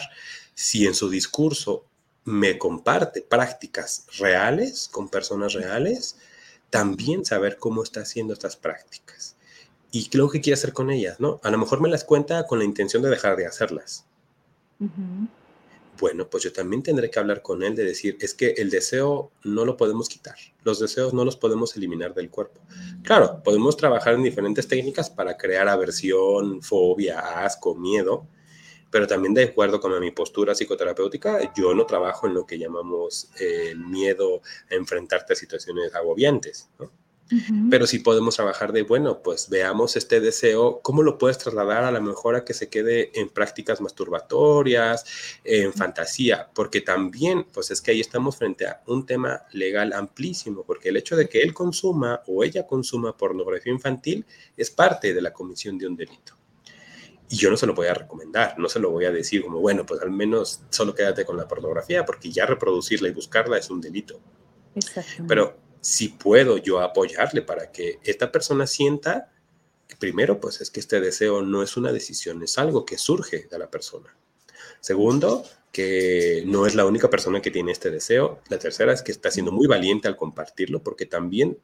si 0.54 0.86
en 0.86 0.96
su 0.96 1.10
discurso 1.10 1.86
me 2.24 2.58
comparte 2.58 3.22
prácticas 3.22 4.06
reales 4.20 4.90
con 4.90 5.10
personas 5.10 5.54
reales, 5.54 6.18
también 6.70 7.26
saber 7.26 7.58
cómo 7.58 7.84
está 7.84 8.02
haciendo 8.02 8.34
estas 8.34 8.58
prácticas 8.58 9.38
y 9.92 10.10
qué 10.10 10.18
lo 10.18 10.30
que 10.30 10.42
quiere 10.42 10.56
hacer 10.56 10.74
con 10.74 10.92
ellas, 10.92 11.20
¿no? 11.20 11.40
A 11.44 11.50
lo 11.50 11.58
mejor 11.58 11.80
me 11.80 11.90
las 11.90 12.04
cuenta 12.04 12.46
con 12.46 12.60
la 12.60 12.66
intención 12.66 13.02
de 13.02 13.10
dejar 13.10 13.38
de 13.38 13.46
hacerlas 13.46 14.06
bueno, 16.00 16.30
pues 16.30 16.44
yo 16.44 16.54
también 16.54 16.84
tendré 16.84 17.10
que 17.10 17.20
hablar 17.20 17.42
con 17.42 17.64
él 17.64 17.76
de 17.76 17.84
decir, 17.84 18.18
es 18.22 18.34
que 18.34 18.52
el 18.58 18.70
deseo 18.70 19.32
no 19.44 19.66
lo 19.66 19.78
podemos 19.78 20.10
quitar, 20.10 20.36
los 20.64 20.80
deseos 20.80 21.14
no 21.14 21.26
los 21.26 21.38
podemos 21.38 21.76
eliminar 21.76 22.14
del 22.14 22.30
cuerpo. 22.30 22.62
Claro, 23.04 23.42
podemos 23.44 23.78
trabajar 23.78 24.14
en 24.14 24.24
diferentes 24.24 24.68
técnicas 24.68 25.10
para 25.10 25.38
crear 25.38 25.68
aversión, 25.68 26.62
fobia, 26.62 27.44
asco, 27.44 27.76
miedo, 27.76 28.28
pero 28.90 29.08
también 29.08 29.34
de 29.34 29.44
acuerdo 29.44 29.80
con 29.80 30.00
mi 30.00 30.12
postura 30.12 30.54
psicoterapéutica, 30.54 31.54
yo 31.54 31.74
no 31.74 31.86
trabajo 31.86 32.28
en 32.28 32.34
lo 32.34 32.46
que 32.46 32.58
llamamos 32.58 33.30
el 33.40 33.80
miedo 33.80 34.42
a 34.72 34.76
enfrentarte 34.76 35.34
a 35.34 35.36
situaciones 35.36 35.94
agobiantes, 35.94 36.70
¿no? 36.80 36.92
Pero 37.70 37.88
si 37.88 38.00
podemos 38.00 38.36
trabajar 38.36 38.72
de, 38.72 38.84
bueno, 38.84 39.22
pues 39.22 39.50
veamos 39.50 39.96
este 39.96 40.20
deseo, 40.22 40.80
cómo 40.82 41.04
lo 41.04 41.18
puedes 41.18 41.38
trasladar 41.38 41.84
a 41.84 41.92
la 41.92 42.00
mejor 42.00 42.36
a 42.36 42.46
que 42.46 42.54
se 42.54 42.70
quede 42.70 43.12
en 43.20 43.30
prácticas 43.30 43.82
masturbatorias, 43.82 45.06
en 45.44 45.74
fantasía, 45.74 46.50
porque 46.54 46.82
también, 46.82 47.46
pues 47.54 47.72
es 47.72 47.82
que 47.82 47.92
ahí 47.92 48.00
estamos 48.00 48.38
frente 48.38 48.68
a 48.68 48.82
un 48.88 49.06
tema 49.06 49.44
legal 49.52 49.94
amplísimo, 49.94 50.64
porque 50.64 50.90
el 50.90 50.98
hecho 50.98 51.16
de 51.16 51.28
que 51.28 51.42
él 51.42 51.54
consuma 51.54 52.22
o 52.28 52.44
ella 52.44 52.66
consuma 52.66 53.18
pornografía 53.18 53.74
infantil 53.74 54.26
es 54.56 54.72
parte 54.72 55.14
de 55.14 55.22
la 55.22 55.34
comisión 55.34 55.78
de 55.78 55.88
un 55.88 55.96
delito. 55.96 56.34
Y 57.30 57.36
yo 57.36 57.50
no 57.50 57.58
se 57.58 57.68
lo 57.68 57.74
voy 57.74 57.88
a 57.88 57.94
recomendar, 57.94 58.58
no 58.58 58.70
se 58.70 58.80
lo 58.80 58.90
voy 58.90 59.04
a 59.04 59.12
decir 59.12 59.44
como, 59.44 59.60
bueno, 59.60 59.86
pues 59.86 60.02
al 60.02 60.12
menos 60.12 60.62
solo 60.70 60.96
quédate 60.96 61.26
con 61.26 61.36
la 61.36 61.48
pornografía, 61.48 62.06
porque 62.06 62.32
ya 62.32 62.46
reproducirla 62.46 63.10
y 63.10 63.12
buscarla 63.12 63.58
es 63.58 63.70
un 63.70 63.82
delito. 63.82 64.20
Pero 65.28 65.58
si 65.88 66.10
puedo 66.10 66.58
yo 66.58 66.82
apoyarle 66.82 67.42
para 67.42 67.72
que 67.72 68.00
esta 68.04 68.30
persona 68.30 68.68
sienta, 68.68 69.32
primero, 70.00 70.42
pues 70.42 70.60
es 70.60 70.70
que 70.70 70.82
este 70.82 71.00
deseo 71.00 71.42
no 71.44 71.64
es 71.64 71.78
una 71.78 71.94
decisión, 71.94 72.44
es 72.44 72.58
algo 72.58 72.86
que 72.86 72.98
surge 72.98 73.48
de 73.50 73.58
la 73.58 73.72
persona. 73.72 74.14
Segundo, 74.82 75.46
que 75.72 76.44
no 76.46 76.68
es 76.68 76.76
la 76.76 76.86
única 76.86 77.10
persona 77.10 77.42
que 77.42 77.52
tiene 77.52 77.72
este 77.72 77.90
deseo. 77.90 78.42
La 78.50 78.60
tercera 78.60 78.92
es 78.92 79.02
que 79.02 79.14
está 79.14 79.32
siendo 79.32 79.54
muy 79.54 79.66
valiente 79.66 80.10
al 80.10 80.18
compartirlo 80.18 80.84
porque 80.84 81.06
también 81.06 81.58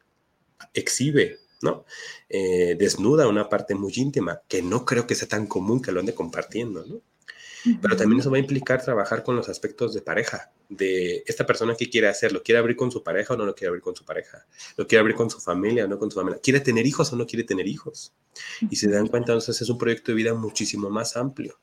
exhibe, 0.74 1.40
¿no? 1.62 1.84
Eh, 2.30 2.78
desnuda 2.80 3.28
una 3.28 3.50
parte 3.50 3.76
muy 3.76 3.92
íntima 3.94 4.42
que 4.48 4.62
no 4.62 4.86
creo 4.86 5.06
que 5.06 5.16
sea 5.16 5.28
tan 5.28 5.48
común 5.48 5.82
que 5.82 5.92
lo 5.92 6.00
ande 6.00 6.16
compartiendo, 6.16 6.86
¿no? 6.86 7.02
Pero 7.82 7.96
también 7.96 8.20
eso 8.20 8.30
va 8.30 8.38
a 8.38 8.40
implicar 8.40 8.84
trabajar 8.84 9.24
con 9.24 9.36
los 9.36 9.50
aspectos 9.50 9.94
de 9.94 10.02
pareja, 10.02 10.52
de 10.70 11.24
esta 11.26 11.46
persona 11.46 11.76
que 11.76 11.90
quiere 11.90 12.08
hacer, 12.08 12.32
¿lo 12.32 12.44
quiere 12.44 12.60
abrir 12.60 12.76
con 12.76 12.92
su 12.92 13.04
pareja 13.04 13.34
o 13.34 13.38
no 13.38 13.46
lo 13.46 13.56
quiere 13.56 13.70
abrir 13.70 13.84
con 13.84 13.96
su 13.96 14.06
pareja? 14.06 14.46
¿Lo 14.78 14.88
quiere 14.88 15.02
abrir 15.02 15.16
con 15.16 15.30
su 15.30 15.40
familia 15.40 15.86
o 15.86 15.88
no 15.88 15.98
con 15.98 16.12
su 16.12 16.20
familia? 16.20 16.40
¿Quiere 16.42 16.60
tener 16.60 16.86
hijos 16.86 17.12
o 17.14 17.16
no 17.16 17.26
quiere 17.26 17.44
tener 17.44 17.68
hijos? 17.68 18.14
Y 18.70 18.76
se 18.76 18.90
dan 18.90 19.08
cuenta, 19.08 19.32
entonces 19.32 19.62
es 19.62 19.70
un 19.70 19.78
proyecto 19.78 20.12
de 20.12 20.16
vida 20.16 20.34
muchísimo 20.34 20.90
más 20.90 21.16
amplio. 21.16 21.60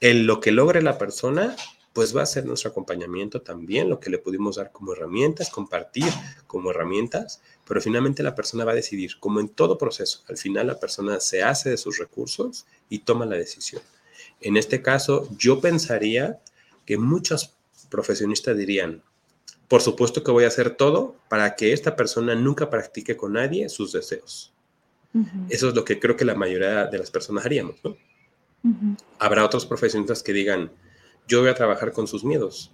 En 0.00 0.26
lo 0.26 0.40
que 0.40 0.52
logre 0.52 0.82
la 0.82 0.98
persona, 0.98 1.56
pues 1.92 2.16
va 2.16 2.22
a 2.22 2.26
ser 2.26 2.46
nuestro 2.46 2.70
acompañamiento 2.70 3.42
también, 3.42 3.88
lo 3.88 4.00
que 4.00 4.10
le 4.10 4.18
pudimos 4.18 4.56
dar 4.56 4.70
como 4.70 4.92
herramientas, 4.92 5.50
compartir 5.50 6.10
como 6.46 6.70
herramientas, 6.70 7.42
pero 7.66 7.80
finalmente 7.80 8.22
la 8.22 8.34
persona 8.34 8.64
va 8.64 8.72
a 8.72 8.76
decidir, 8.76 9.18
como 9.18 9.40
en 9.40 9.48
todo 9.48 9.76
proceso, 9.76 10.22
al 10.28 10.38
final 10.38 10.68
la 10.68 10.78
persona 10.78 11.20
se 11.20 11.42
hace 11.42 11.70
de 11.70 11.76
sus 11.76 11.98
recursos 11.98 12.66
y 12.88 13.00
toma 13.00 13.26
la 13.26 13.36
decisión. 13.36 13.82
En 14.40 14.56
este 14.56 14.80
caso, 14.82 15.28
yo 15.36 15.60
pensaría 15.60 16.40
que 16.86 16.96
muchos 16.96 17.54
profesionistas 17.90 18.56
dirían, 18.56 19.02
por 19.68 19.82
supuesto 19.82 20.24
que 20.24 20.30
voy 20.30 20.44
a 20.44 20.48
hacer 20.48 20.70
todo 20.70 21.16
para 21.28 21.54
que 21.56 21.72
esta 21.72 21.94
persona 21.94 22.34
nunca 22.34 22.70
practique 22.70 23.16
con 23.16 23.34
nadie 23.34 23.68
sus 23.68 23.92
deseos. 23.92 24.52
Eso 25.48 25.68
es 25.68 25.74
lo 25.74 25.84
que 25.84 25.98
creo 25.98 26.16
que 26.16 26.24
la 26.24 26.34
mayoría 26.34 26.86
de 26.86 26.98
las 26.98 27.10
personas 27.10 27.44
haríamos, 27.44 27.76
¿no? 27.84 27.96
Habrá 29.18 29.44
otros 29.44 29.66
profesionistas 29.66 30.22
que 30.22 30.32
digan, 30.32 30.70
yo 31.26 31.40
voy 31.40 31.50
a 31.50 31.54
trabajar 31.54 31.92
con 31.92 32.06
sus 32.06 32.24
miedos. 32.24 32.72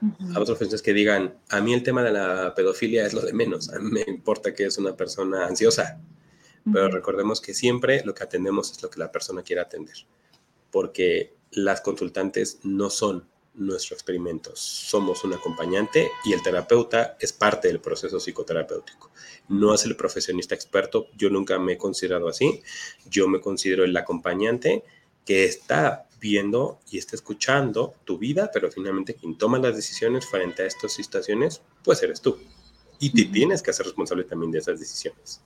Habrá 0.00 0.42
otros 0.42 0.58
profesionistas 0.58 0.82
que 0.82 0.92
digan, 0.92 1.34
a 1.48 1.60
mí 1.60 1.72
el 1.72 1.82
tema 1.82 2.02
de 2.02 2.12
la 2.12 2.54
pedofilia 2.54 3.06
es 3.06 3.14
lo 3.14 3.22
de 3.22 3.32
menos, 3.32 3.72
a 3.72 3.78
mí 3.78 3.90
me 3.90 4.04
importa 4.06 4.52
que 4.52 4.66
es 4.66 4.78
una 4.78 4.96
persona 4.96 5.46
ansiosa. 5.46 6.00
Pero 6.72 6.88
recordemos 6.88 7.40
que 7.40 7.54
siempre 7.54 8.02
lo 8.04 8.14
que 8.14 8.24
atendemos 8.24 8.72
es 8.72 8.82
lo 8.82 8.90
que 8.90 8.98
la 8.98 9.12
persona 9.12 9.42
quiere 9.42 9.62
atender 9.62 10.06
porque 10.74 11.32
las 11.52 11.82
consultantes 11.82 12.58
no 12.64 12.90
son 12.90 13.28
nuestro 13.54 13.94
experimento, 13.94 14.50
somos 14.54 15.22
un 15.22 15.32
acompañante 15.32 16.10
y 16.24 16.32
el 16.32 16.42
terapeuta 16.42 17.16
es 17.20 17.32
parte 17.32 17.68
del 17.68 17.78
proceso 17.78 18.18
psicoterapéutico. 18.18 19.12
No 19.46 19.72
es 19.72 19.84
el 19.84 19.94
profesionista 19.94 20.56
experto, 20.56 21.06
yo 21.16 21.30
nunca 21.30 21.60
me 21.60 21.74
he 21.74 21.78
considerado 21.78 22.26
así, 22.26 22.60
yo 23.08 23.28
me 23.28 23.40
considero 23.40 23.84
el 23.84 23.96
acompañante 23.96 24.82
que 25.24 25.44
está 25.44 26.08
viendo 26.20 26.80
y 26.90 26.98
está 26.98 27.14
escuchando 27.14 27.94
tu 28.04 28.18
vida, 28.18 28.50
pero 28.52 28.68
finalmente 28.72 29.14
quien 29.14 29.38
toma 29.38 29.60
las 29.60 29.76
decisiones 29.76 30.26
frente 30.26 30.64
a 30.64 30.66
estas 30.66 30.92
situaciones, 30.92 31.62
pues 31.84 32.02
eres 32.02 32.20
tú. 32.20 32.36
Y 32.98 33.10
te 33.10 33.26
tienes 33.26 33.62
que 33.62 33.70
hacer 33.70 33.86
responsable 33.86 34.24
también 34.24 34.50
de 34.50 34.58
esas 34.58 34.80
decisiones. 34.80 35.40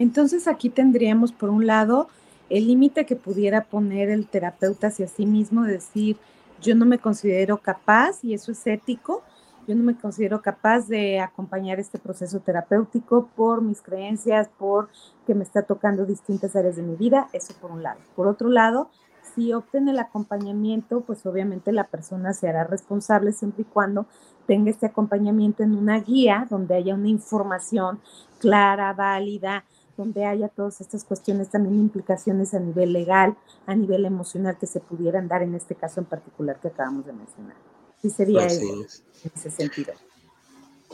Entonces 0.00 0.48
aquí 0.48 0.70
tendríamos, 0.70 1.30
por 1.30 1.50
un 1.50 1.68
lado, 1.68 2.08
el 2.52 2.66
límite 2.66 3.06
que 3.06 3.16
pudiera 3.16 3.64
poner 3.64 4.10
el 4.10 4.26
terapeuta 4.26 4.88
hacia 4.88 5.08
sí 5.08 5.24
mismo, 5.24 5.62
decir, 5.62 6.18
yo 6.60 6.74
no 6.74 6.84
me 6.84 6.98
considero 6.98 7.56
capaz, 7.56 8.22
y 8.22 8.34
eso 8.34 8.52
es 8.52 8.66
ético, 8.66 9.22
yo 9.66 9.74
no 9.74 9.82
me 9.82 9.96
considero 9.96 10.42
capaz 10.42 10.86
de 10.86 11.18
acompañar 11.18 11.80
este 11.80 11.98
proceso 11.98 12.40
terapéutico 12.40 13.30
por 13.34 13.62
mis 13.62 13.80
creencias, 13.80 14.50
por 14.58 14.90
que 15.26 15.34
me 15.34 15.44
está 15.44 15.62
tocando 15.62 16.04
distintas 16.04 16.54
áreas 16.54 16.76
de 16.76 16.82
mi 16.82 16.94
vida, 16.94 17.28
eso 17.32 17.54
por 17.58 17.70
un 17.70 17.82
lado. 17.82 18.00
Por 18.14 18.26
otro 18.26 18.50
lado, 18.50 18.90
si 19.34 19.54
obtiene 19.54 19.92
el 19.92 19.98
acompañamiento, 19.98 21.00
pues 21.00 21.24
obviamente 21.24 21.72
la 21.72 21.84
persona 21.84 22.34
se 22.34 22.50
hará 22.50 22.64
responsable 22.64 23.32
siempre 23.32 23.62
y 23.62 23.72
cuando 23.72 24.04
tenga 24.46 24.70
este 24.70 24.84
acompañamiento 24.84 25.62
en 25.62 25.74
una 25.74 26.00
guía 26.00 26.46
donde 26.50 26.74
haya 26.74 26.94
una 26.94 27.08
información 27.08 28.00
clara, 28.40 28.92
válida, 28.92 29.64
donde 29.96 30.24
haya 30.24 30.48
todas 30.48 30.80
estas 30.80 31.04
cuestiones, 31.04 31.50
también 31.50 31.78
implicaciones 31.78 32.54
a 32.54 32.60
nivel 32.60 32.92
legal, 32.92 33.36
a 33.66 33.74
nivel 33.74 34.04
emocional 34.04 34.56
que 34.58 34.66
se 34.66 34.80
pudieran 34.80 35.28
dar 35.28 35.42
en 35.42 35.54
este 35.54 35.74
caso 35.74 36.00
en 36.00 36.06
particular 36.06 36.58
que 36.60 36.68
acabamos 36.68 37.06
de 37.06 37.12
mencionar. 37.12 37.56
Sí 38.00 38.10
sería 38.10 38.46
en 38.46 38.86
ese 39.34 39.50
sentido. 39.50 39.92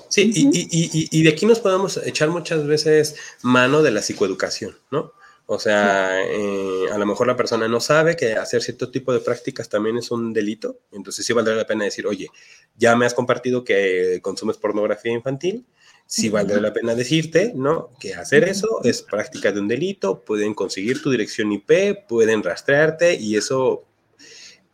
Sí, 0.08 0.30
y, 0.34 1.22
de 1.22 1.30
aquí 1.30 1.44
nos 1.44 1.60
podemos 1.60 1.96
echar 1.98 2.28
muchas 2.30 2.66
veces 2.66 3.16
mano 3.42 3.82
de 3.82 3.90
la 3.90 4.02
psicoeducación, 4.02 4.76
¿no? 4.90 5.12
O 5.46 5.58
sea, 5.58 6.22
eh, 6.26 6.86
a 6.92 6.98
lo 6.98 7.06
mejor 7.06 7.26
la 7.26 7.36
persona 7.36 7.68
no 7.68 7.80
sabe 7.80 8.16
que 8.16 8.34
hacer 8.34 8.62
cierto 8.62 8.90
tipo 8.90 9.14
de 9.14 9.20
prácticas 9.20 9.68
también 9.68 9.96
es 9.96 10.10
un 10.10 10.34
delito, 10.34 10.80
entonces 10.92 11.24
sí 11.24 11.32
valdría 11.32 11.56
la 11.56 11.66
pena 11.66 11.84
decir, 11.84 12.06
oye, 12.06 12.28
ya 12.76 12.94
me 12.96 13.06
has 13.06 13.14
compartido 13.14 13.64
que 13.64 14.20
consumes 14.22 14.58
pornografía 14.58 15.12
infantil, 15.12 15.66
sí 16.08 16.30
valdría 16.30 16.60
la 16.60 16.72
pena 16.72 16.94
decirte, 16.94 17.52
¿no? 17.54 17.90
Que 18.00 18.14
hacer 18.14 18.44
eso 18.44 18.80
es 18.82 19.02
práctica 19.02 19.52
de 19.52 19.60
un 19.60 19.68
delito, 19.68 20.24
pueden 20.24 20.54
conseguir 20.54 21.02
tu 21.02 21.10
dirección 21.10 21.52
IP, 21.52 22.06
pueden 22.08 22.42
rastrearte 22.42 23.14
y 23.16 23.36
eso, 23.36 23.84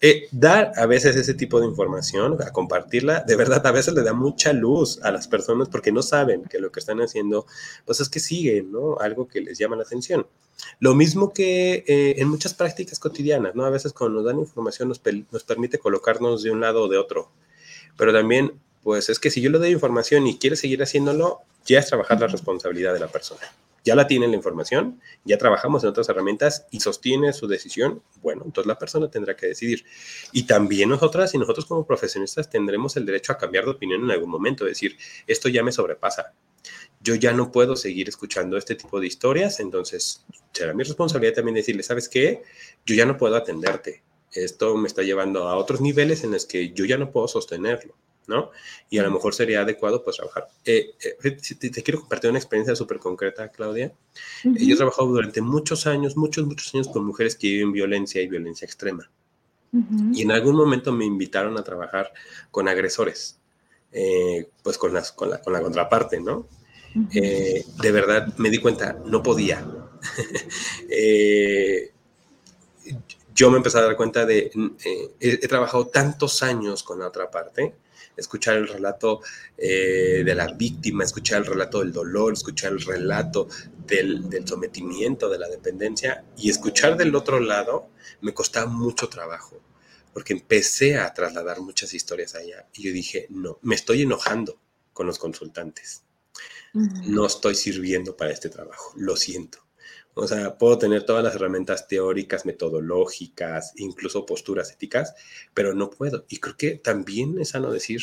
eh, 0.00 0.28
dar 0.30 0.70
a 0.76 0.86
veces 0.86 1.16
ese 1.16 1.34
tipo 1.34 1.60
de 1.60 1.66
información, 1.66 2.40
a 2.40 2.52
compartirla, 2.52 3.24
de 3.26 3.34
verdad 3.34 3.66
a 3.66 3.72
veces 3.72 3.94
le 3.94 4.04
da 4.04 4.12
mucha 4.12 4.52
luz 4.52 5.00
a 5.02 5.10
las 5.10 5.26
personas 5.26 5.68
porque 5.68 5.90
no 5.90 6.02
saben 6.02 6.44
que 6.44 6.60
lo 6.60 6.70
que 6.70 6.78
están 6.78 7.00
haciendo, 7.00 7.46
pues 7.84 8.00
es 8.00 8.08
que 8.08 8.20
siguen, 8.20 8.70
¿no? 8.70 8.98
Algo 9.00 9.26
que 9.26 9.40
les 9.40 9.58
llama 9.58 9.74
la 9.74 9.82
atención. 9.82 10.28
Lo 10.78 10.94
mismo 10.94 11.32
que 11.32 11.82
eh, 11.88 12.14
en 12.18 12.28
muchas 12.28 12.54
prácticas 12.54 13.00
cotidianas, 13.00 13.56
¿no? 13.56 13.64
A 13.64 13.70
veces 13.70 13.92
cuando 13.92 14.18
nos 14.18 14.24
dan 14.24 14.38
información 14.38 14.88
nos, 14.88 15.02
nos 15.32 15.42
permite 15.42 15.80
colocarnos 15.80 16.44
de 16.44 16.52
un 16.52 16.60
lado 16.60 16.84
o 16.84 16.88
de 16.88 16.96
otro, 16.96 17.32
pero 17.96 18.12
también 18.12 18.52
pues 18.84 19.08
es 19.08 19.18
que 19.18 19.30
si 19.30 19.40
yo 19.40 19.50
le 19.50 19.58
doy 19.58 19.70
información 19.70 20.26
y 20.26 20.38
quiere 20.38 20.56
seguir 20.56 20.82
haciéndolo, 20.82 21.40
ya 21.64 21.78
es 21.78 21.86
trabajar 21.86 22.20
la 22.20 22.26
responsabilidad 22.26 22.92
de 22.92 23.00
la 23.00 23.08
persona. 23.08 23.40
Ya 23.82 23.94
la 23.94 24.06
tiene 24.06 24.28
la 24.28 24.36
información, 24.36 25.00
ya 25.24 25.38
trabajamos 25.38 25.82
en 25.82 25.90
otras 25.90 26.08
herramientas 26.10 26.66
y 26.70 26.80
sostiene 26.80 27.32
su 27.32 27.46
decisión, 27.46 28.02
bueno, 28.22 28.42
entonces 28.44 28.66
la 28.66 28.78
persona 28.78 29.10
tendrá 29.10 29.36
que 29.36 29.46
decidir. 29.46 29.84
Y 30.32 30.44
también 30.44 30.90
nosotras 30.90 31.34
y 31.34 31.38
nosotros 31.38 31.64
como 31.64 31.86
profesionistas 31.86 32.48
tendremos 32.48 32.96
el 32.96 33.06
derecho 33.06 33.32
a 33.32 33.38
cambiar 33.38 33.64
de 33.64 33.70
opinión 33.72 34.04
en 34.04 34.10
algún 34.10 34.30
momento, 34.30 34.66
decir, 34.66 34.96
esto 35.26 35.48
ya 35.48 35.62
me 35.62 35.72
sobrepasa. 35.72 36.34
Yo 37.00 37.14
ya 37.14 37.32
no 37.32 37.52
puedo 37.52 37.76
seguir 37.76 38.08
escuchando 38.08 38.58
este 38.58 38.74
tipo 38.74 39.00
de 39.00 39.06
historias, 39.06 39.60
entonces 39.60 40.24
será 40.52 40.74
mi 40.74 40.82
responsabilidad 40.82 41.36
también 41.36 41.54
decirle, 41.54 41.82
¿sabes 41.82 42.08
qué? 42.08 42.42
Yo 42.84 42.94
ya 42.94 43.06
no 43.06 43.16
puedo 43.16 43.36
atenderte. 43.36 44.02
Esto 44.32 44.76
me 44.76 44.88
está 44.88 45.02
llevando 45.02 45.48
a 45.48 45.56
otros 45.56 45.80
niveles 45.80 46.24
en 46.24 46.32
los 46.32 46.44
que 46.44 46.72
yo 46.72 46.84
ya 46.84 46.98
no 46.98 47.10
puedo 47.10 47.28
sostenerlo. 47.28 47.94
¿No? 48.26 48.50
Y 48.90 48.98
a 48.98 49.02
lo 49.02 49.10
mejor 49.10 49.34
sería 49.34 49.62
adecuado 49.62 50.02
pues 50.02 50.16
trabajar. 50.16 50.48
Eh, 50.64 50.94
eh, 51.22 51.30
te, 51.70 51.82
quiero 51.82 52.00
compartir 52.00 52.30
una 52.30 52.38
experiencia 52.38 52.74
súper 52.76 52.98
concreta, 52.98 53.48
Claudia. 53.48 53.92
Eh, 54.44 54.66
yo 54.66 54.74
he 54.74 54.76
trabajado 54.76 55.08
durante 55.08 55.40
muchos 55.40 55.86
años, 55.86 56.16
muchos, 56.16 56.46
muchos 56.46 56.74
años 56.74 56.88
con 56.88 57.04
mujeres 57.04 57.36
que 57.36 57.48
viven 57.48 57.72
violencia 57.72 58.22
y 58.22 58.28
violencia 58.28 58.66
extrema. 58.66 59.10
Y 60.12 60.22
en 60.22 60.30
algún 60.30 60.54
momento 60.54 60.92
me 60.92 61.04
invitaron 61.04 61.58
a 61.58 61.64
trabajar 61.64 62.12
con 62.52 62.68
agresores, 62.68 63.40
pues 64.62 64.78
con, 64.78 64.94
las, 64.94 65.10
con, 65.10 65.30
la, 65.30 65.40
con 65.40 65.52
la 65.52 65.60
contraparte, 65.60 66.20
¿no? 66.20 66.46
de 66.94 67.90
verdad 67.90 68.32
me 68.36 68.50
di 68.50 68.58
cuenta, 68.58 68.96
no 69.04 69.20
podía. 69.20 69.66
yo 73.34 73.50
me 73.50 73.56
empecé 73.56 73.78
a 73.78 73.82
dar 73.82 73.96
cuenta 73.96 74.24
de, 74.24 74.50
he, 75.20 75.48
trabajado 75.48 75.88
tantos 75.88 76.42
años 76.42 76.82
con 76.82 77.00
la 77.00 77.08
otra 77.08 77.30
parte, 77.30 77.74
escuchar 78.16 78.56
el 78.56 78.68
relato 78.68 79.20
eh, 79.56 80.22
de 80.24 80.34
la 80.34 80.48
víctima, 80.52 81.04
escuchar 81.04 81.40
el 81.40 81.46
relato 81.46 81.80
del 81.80 81.92
dolor, 81.92 82.32
escuchar 82.32 82.72
el 82.72 82.80
relato 82.80 83.48
del, 83.86 84.28
sometimiento, 84.46 85.28
de 85.28 85.38
la 85.38 85.48
dependencia 85.48 86.24
y 86.36 86.50
escuchar 86.50 86.96
del 86.96 87.14
otro 87.14 87.40
lado 87.40 87.90
me 88.20 88.34
costaba 88.34 88.66
mucho 88.66 89.08
trabajo 89.08 89.60
porque 90.12 90.32
empecé 90.32 90.96
a 90.96 91.12
trasladar 91.12 91.60
muchas 91.60 91.92
historias 91.92 92.34
allá 92.34 92.68
y 92.72 92.84
yo 92.84 92.92
dije, 92.92 93.26
no, 93.30 93.58
me 93.62 93.74
estoy 93.74 94.02
enojando 94.02 94.58
con 94.92 95.06
los 95.06 95.18
consultantes. 95.18 96.02
No 96.72 97.26
estoy 97.26 97.54
sirviendo 97.54 98.16
para 98.16 98.32
este 98.32 98.48
trabajo, 98.48 98.92
lo 98.96 99.16
siento. 99.16 99.63
O 100.14 100.28
sea, 100.28 100.56
puedo 100.58 100.78
tener 100.78 101.04
todas 101.04 101.24
las 101.24 101.34
herramientas 101.34 101.88
teóricas, 101.88 102.46
metodológicas, 102.46 103.72
incluso 103.76 104.24
posturas 104.24 104.70
éticas, 104.70 105.14
pero 105.52 105.74
no 105.74 105.90
puedo. 105.90 106.24
Y 106.28 106.38
creo 106.38 106.56
que 106.56 106.76
también 106.76 107.38
es 107.40 107.50
sano 107.50 107.72
decir, 107.72 108.00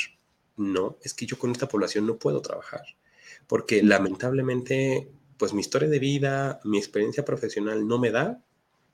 no, 0.57 0.97
es 1.03 1.13
que 1.13 1.25
yo 1.25 1.39
con 1.39 1.51
esta 1.51 1.69
población 1.69 2.05
no 2.05 2.17
puedo 2.17 2.41
trabajar, 2.41 2.81
porque 3.47 3.81
lamentablemente, 3.81 5.09
pues 5.37 5.53
mi 5.53 5.61
historia 5.61 5.87
de 5.87 5.99
vida, 5.99 6.59
mi 6.65 6.77
experiencia 6.77 7.23
profesional 7.23 7.87
no 7.87 7.97
me 7.97 8.11
da, 8.11 8.43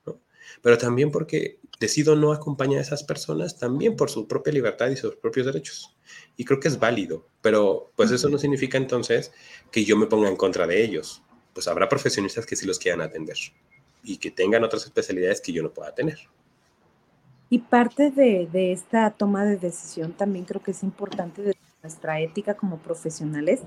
¿no? 0.06 0.22
pero 0.62 0.78
también 0.78 1.12
porque 1.12 1.60
decido 1.80 2.16
no 2.16 2.32
acompañar 2.34 2.80
a 2.80 2.84
esas 2.84 3.04
personas, 3.04 3.58
también 3.58 3.96
por 3.96 4.12
su 4.12 4.28
propia 4.28 4.54
libertad 4.54 4.90
y 4.90 4.96
sus 4.96 5.16
propios 5.16 5.48
derechos. 5.48 5.98
Y 6.38 6.46
creo 6.46 6.60
que 6.60 6.68
es 6.68 6.80
válido, 6.80 7.28
pero 7.42 7.92
pues 7.96 8.12
eso 8.12 8.30
no 8.30 8.38
significa 8.38 8.78
entonces 8.78 9.32
que 9.72 9.84
yo 9.84 9.98
me 9.98 10.06
ponga 10.06 10.30
en 10.30 10.36
contra 10.36 10.68
de 10.68 10.84
ellos 10.84 11.24
pues 11.58 11.68
habrá 11.68 11.90
profesionistas 11.90 12.46
que 12.46 12.56
sí 12.56 12.68
los 12.68 12.78
quieran 12.78 13.02
atender 13.02 13.36
y 14.04 14.18
que 14.18 14.30
tengan 14.30 14.64
otras 14.64 14.84
especialidades 14.84 15.42
que 15.42 15.52
yo 15.52 15.64
no 15.64 15.72
pueda 15.72 15.92
tener. 15.92 16.20
Y 17.50 17.58
parte 17.58 18.12
de, 18.12 18.72
esta 18.72 19.10
toma 19.10 19.44
de 19.44 19.58
decisión 19.58 20.14
también 20.14 20.46
creo 20.46 20.62
que 20.62 20.70
es 20.70 20.84
importante 20.84 21.42
de 21.42 21.56
nuestra 21.82 22.20
ética 22.22 22.54
como 22.54 22.78
profesionales, 22.78 23.64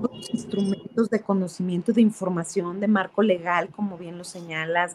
los 0.00 0.30
instrumentos 0.32 1.10
de 1.10 1.20
conocimiento, 1.20 1.92
de 1.92 2.02
información, 2.02 2.78
de 2.78 2.86
marco 2.86 3.24
legal, 3.24 3.68
como 3.70 3.98
bien 3.98 4.16
lo 4.16 4.22
señalas, 4.22 4.94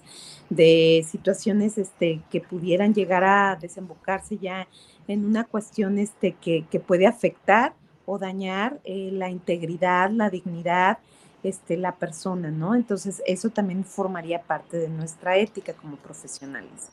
de 0.49 1.05
situaciones 1.05 1.77
este, 1.77 2.21
que 2.31 2.39
pudieran 2.39 2.93
llegar 2.93 3.25
a 3.25 3.57
desembocarse 3.59 4.37
ya 4.37 4.69
en 5.09 5.25
una 5.25 5.43
cuestión 5.43 5.99
este, 5.99 6.31
que, 6.31 6.63
que 6.71 6.79
puede 6.79 7.05
afectar 7.07 7.73
o 8.05 8.17
dañar 8.17 8.79
eh, 8.83 9.09
la 9.11 9.29
integridad, 9.29 10.09
la 10.11 10.29
dignidad, 10.29 10.99
este, 11.45 11.77
la 11.77 11.95
persona, 11.95 12.51
¿no? 12.51 12.75
Entonces, 12.75 13.21
eso 13.25 13.49
también 13.49 13.83
formaría 13.85 14.41
parte 14.41 14.77
de 14.77 14.89
nuestra 14.89 15.37
ética 15.37 15.73
como 15.73 15.97
profesionales. 15.97 16.89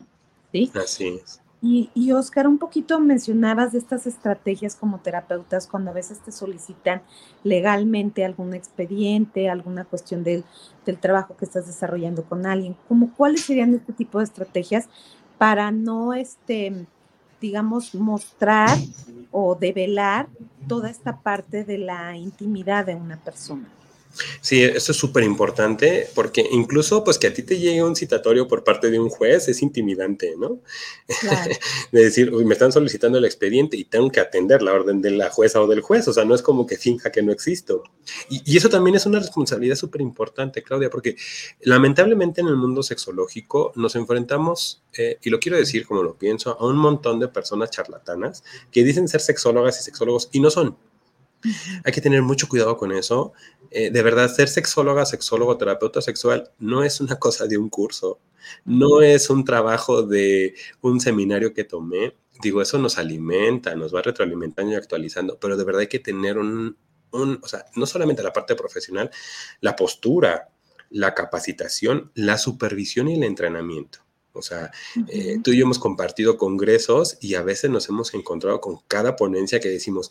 ¿Sí? 0.52 0.70
Así 0.74 1.20
es. 1.22 1.40
Y, 1.64 1.90
y, 1.94 2.10
Oscar, 2.10 2.48
un 2.48 2.58
poquito 2.58 2.98
mencionabas 2.98 3.70
de 3.70 3.78
estas 3.78 4.08
estrategias 4.08 4.74
como 4.74 4.98
terapeutas 4.98 5.68
cuando 5.68 5.92
a 5.92 5.94
veces 5.94 6.18
te 6.18 6.32
solicitan 6.32 7.02
legalmente 7.44 8.24
algún 8.24 8.52
expediente, 8.52 9.48
alguna 9.48 9.84
cuestión 9.84 10.24
del, 10.24 10.44
del 10.84 10.98
trabajo 10.98 11.36
que 11.36 11.44
estás 11.44 11.68
desarrollando 11.68 12.24
con 12.24 12.46
alguien. 12.46 12.74
¿Cómo, 12.88 13.14
¿Cuáles 13.16 13.44
serían 13.44 13.74
este 13.74 13.92
tipo 13.92 14.18
de 14.18 14.24
estrategias 14.24 14.88
para 15.38 15.70
no, 15.70 16.14
este, 16.14 16.84
digamos, 17.40 17.94
mostrar 17.94 18.76
o 19.30 19.54
develar 19.54 20.28
toda 20.66 20.90
esta 20.90 21.20
parte 21.20 21.64
de 21.64 21.78
la 21.78 22.16
intimidad 22.16 22.86
de 22.86 22.96
una 22.96 23.18
persona? 23.18 23.68
Sí, 24.40 24.62
eso 24.62 24.92
es 24.92 24.98
súper 24.98 25.25
importante 25.25 26.09
porque 26.14 26.46
incluso 26.51 27.03
pues 27.03 27.18
que 27.18 27.29
a 27.29 27.35
ti 27.35 27.42
te 27.42 27.59
llegue 27.59 27.83
un 27.83 27.96
citatorio 27.96 28.46
por 28.46 28.62
parte 28.62 28.90
de 28.90 28.98
un 28.98 29.09
juez 29.09 29.48
es 29.48 29.62
intimidante, 29.62 30.35
¿no? 30.38 30.61
de 31.92 32.05
decir, 32.05 32.33
uy, 32.33 32.44
me 32.44 32.53
están 32.53 32.72
solicitando 32.72 33.18
el 33.18 33.25
expediente 33.25 33.77
y 33.77 33.85
tengo 33.85 34.11
que 34.11 34.20
atender 34.20 34.62
la 34.62 34.72
orden 34.72 35.01
de 35.01 35.11
la 35.12 35.31
jueza 35.31 35.61
o 35.61 35.66
del 35.66 35.81
juez, 35.81 36.07
o 36.09 36.12
sea, 36.12 36.25
no 36.25 36.35
es 36.35 36.42
como 36.42 36.66
que 36.66 36.77
finja 36.77 37.11
que 37.11 37.22
no 37.22 37.33
existo. 37.33 37.85
Y, 38.29 38.57
eso 38.57 38.68
también 38.68 38.96
es 38.96 39.07
una 39.07 39.18
responsabilidad 39.18 39.77
súper 39.77 40.01
importante, 40.03 40.62
Claudia, 40.62 40.90
porque 40.90 41.16
lamentablemente 41.62 42.40
en 42.40 42.48
el 42.48 42.57
mundo 42.57 42.83
sexológico 42.83 43.72
nos 43.77 43.96
enfrentamos, 43.96 44.83
eh, 44.96 45.18
y 45.22 45.31
lo 45.31 45.40
quiero 45.40 45.57
decir 45.57 45.87
como 45.87 46.03
lo 46.03 46.16
pienso, 46.16 46.59
a 46.59 46.66
un 46.66 46.77
montón 46.77 47.18
de 47.18 47.29
personas 47.29 47.70
charlatanas 47.70 48.44
que 48.70 48.85
dicen 48.85 49.09
ser 49.09 49.20
sexólogas 49.20 49.81
y 49.81 49.85
sexólogos 49.85 50.29
y 50.33 50.40
no 50.40 50.51
son. 50.51 50.77
Hay 51.85 51.92
que 51.92 52.00
tener 52.00 52.22
mucho 52.22 52.48
cuidado 52.48 52.76
con 52.76 52.92
eso. 52.92 53.33
Eh, 53.70 53.90
de 53.90 54.02
verdad, 54.02 54.33
ser 54.33 54.48
sexóloga, 54.48 55.07
sexólogo, 55.07 55.57
terapeuta 55.57 56.02
sexual 56.02 56.50
no 56.59 56.85
es 56.85 57.00
una 57.00 57.16
cosa 57.18 57.46
de 57.46 57.57
un 57.57 57.70
curso, 57.70 58.20
no 58.64 59.00
es 59.00 59.31
un 59.31 59.44
trabajo 59.44 60.02
de 60.02 60.55
un 60.81 61.00
seminario 61.00 61.55
que 61.55 61.64
tomé. 61.64 62.16
Digo, 62.42 62.61
eso 62.61 62.78
nos 62.78 62.98
alimenta, 62.98 63.74
nos 63.74 63.94
va 63.94 64.02
retroalimentando 64.02 64.72
y 64.72 64.74
actualizando, 64.74 65.38
pero 65.38 65.57
de 65.57 65.64
verdad 65.64 65.83
hay 65.83 65.88
que 65.88 66.00
tener 66.00 66.38
un, 66.38 66.76
o 67.12 67.48
sea, 67.48 67.64
no 67.76 67.87
solamente 67.87 68.22
la 68.22 68.33
parte 68.33 68.55
profesional, 68.55 69.11
la 69.61 69.76
postura, 69.76 70.48
la 70.90 71.14
capacitación, 71.14 72.11
la 72.14 72.38
supervisión 72.38 73.09
y 73.09 73.14
el 73.14 73.22
entrenamiento. 73.22 74.00
O 74.35 74.42
sea, 74.42 74.70
eh, 75.09 75.38
tú 75.42 75.52
y 75.52 75.59
yo 75.59 75.64
hemos 75.64 75.78
compartido 75.78 76.38
congresos 76.38 77.18
y 77.20 77.35
a 77.35 77.42
veces 77.42 77.70
nos 77.70 77.88
hemos 77.88 78.14
encontrado 78.14 78.61
con 78.61 78.78
cada 78.88 79.14
ponencia 79.14 79.61
que 79.61 79.68
decimos, 79.68 80.11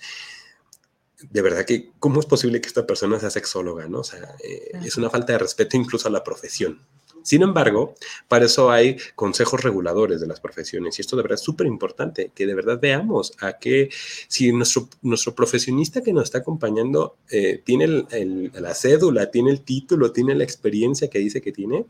de 1.29 1.41
verdad 1.41 1.65
que, 1.65 1.91
¿cómo 1.99 2.19
es 2.19 2.25
posible 2.25 2.61
que 2.61 2.67
esta 2.67 2.85
persona 2.85 3.19
sea 3.19 3.29
sexóloga? 3.29 3.87
¿no? 3.87 3.99
O 3.99 4.03
sea, 4.03 4.35
eh, 4.43 4.71
es 4.83 4.97
una 4.97 5.09
falta 5.09 5.33
de 5.33 5.39
respeto 5.39 5.77
incluso 5.77 6.07
a 6.07 6.11
la 6.11 6.23
profesión. 6.23 6.81
Sin 7.23 7.43
embargo, 7.43 7.95
para 8.27 8.45
eso 8.45 8.71
hay 8.71 8.97
consejos 9.15 9.63
reguladores 9.63 10.21
de 10.21 10.27
las 10.27 10.39
profesiones 10.39 10.97
y 10.97 11.01
esto 11.01 11.15
de 11.15 11.21
verdad 11.21 11.35
es 11.35 11.41
súper 11.41 11.67
importante, 11.67 12.31
que 12.33 12.47
de 12.47 12.55
verdad 12.55 12.79
veamos 12.81 13.33
a 13.39 13.53
qué, 13.53 13.89
si 14.27 14.51
nuestro, 14.51 14.89
nuestro 15.01 15.35
profesionista 15.35 16.01
que 16.01 16.13
nos 16.13 16.25
está 16.25 16.39
acompañando 16.39 17.17
eh, 17.29 17.61
tiene 17.63 18.05
la 18.53 18.73
cédula, 18.73 19.29
tiene 19.29 19.51
el 19.51 19.61
título, 19.61 20.11
tiene 20.11 20.33
la 20.33 20.43
experiencia 20.43 21.09
que 21.09 21.19
dice 21.19 21.41
que 21.41 21.51
tiene 21.51 21.85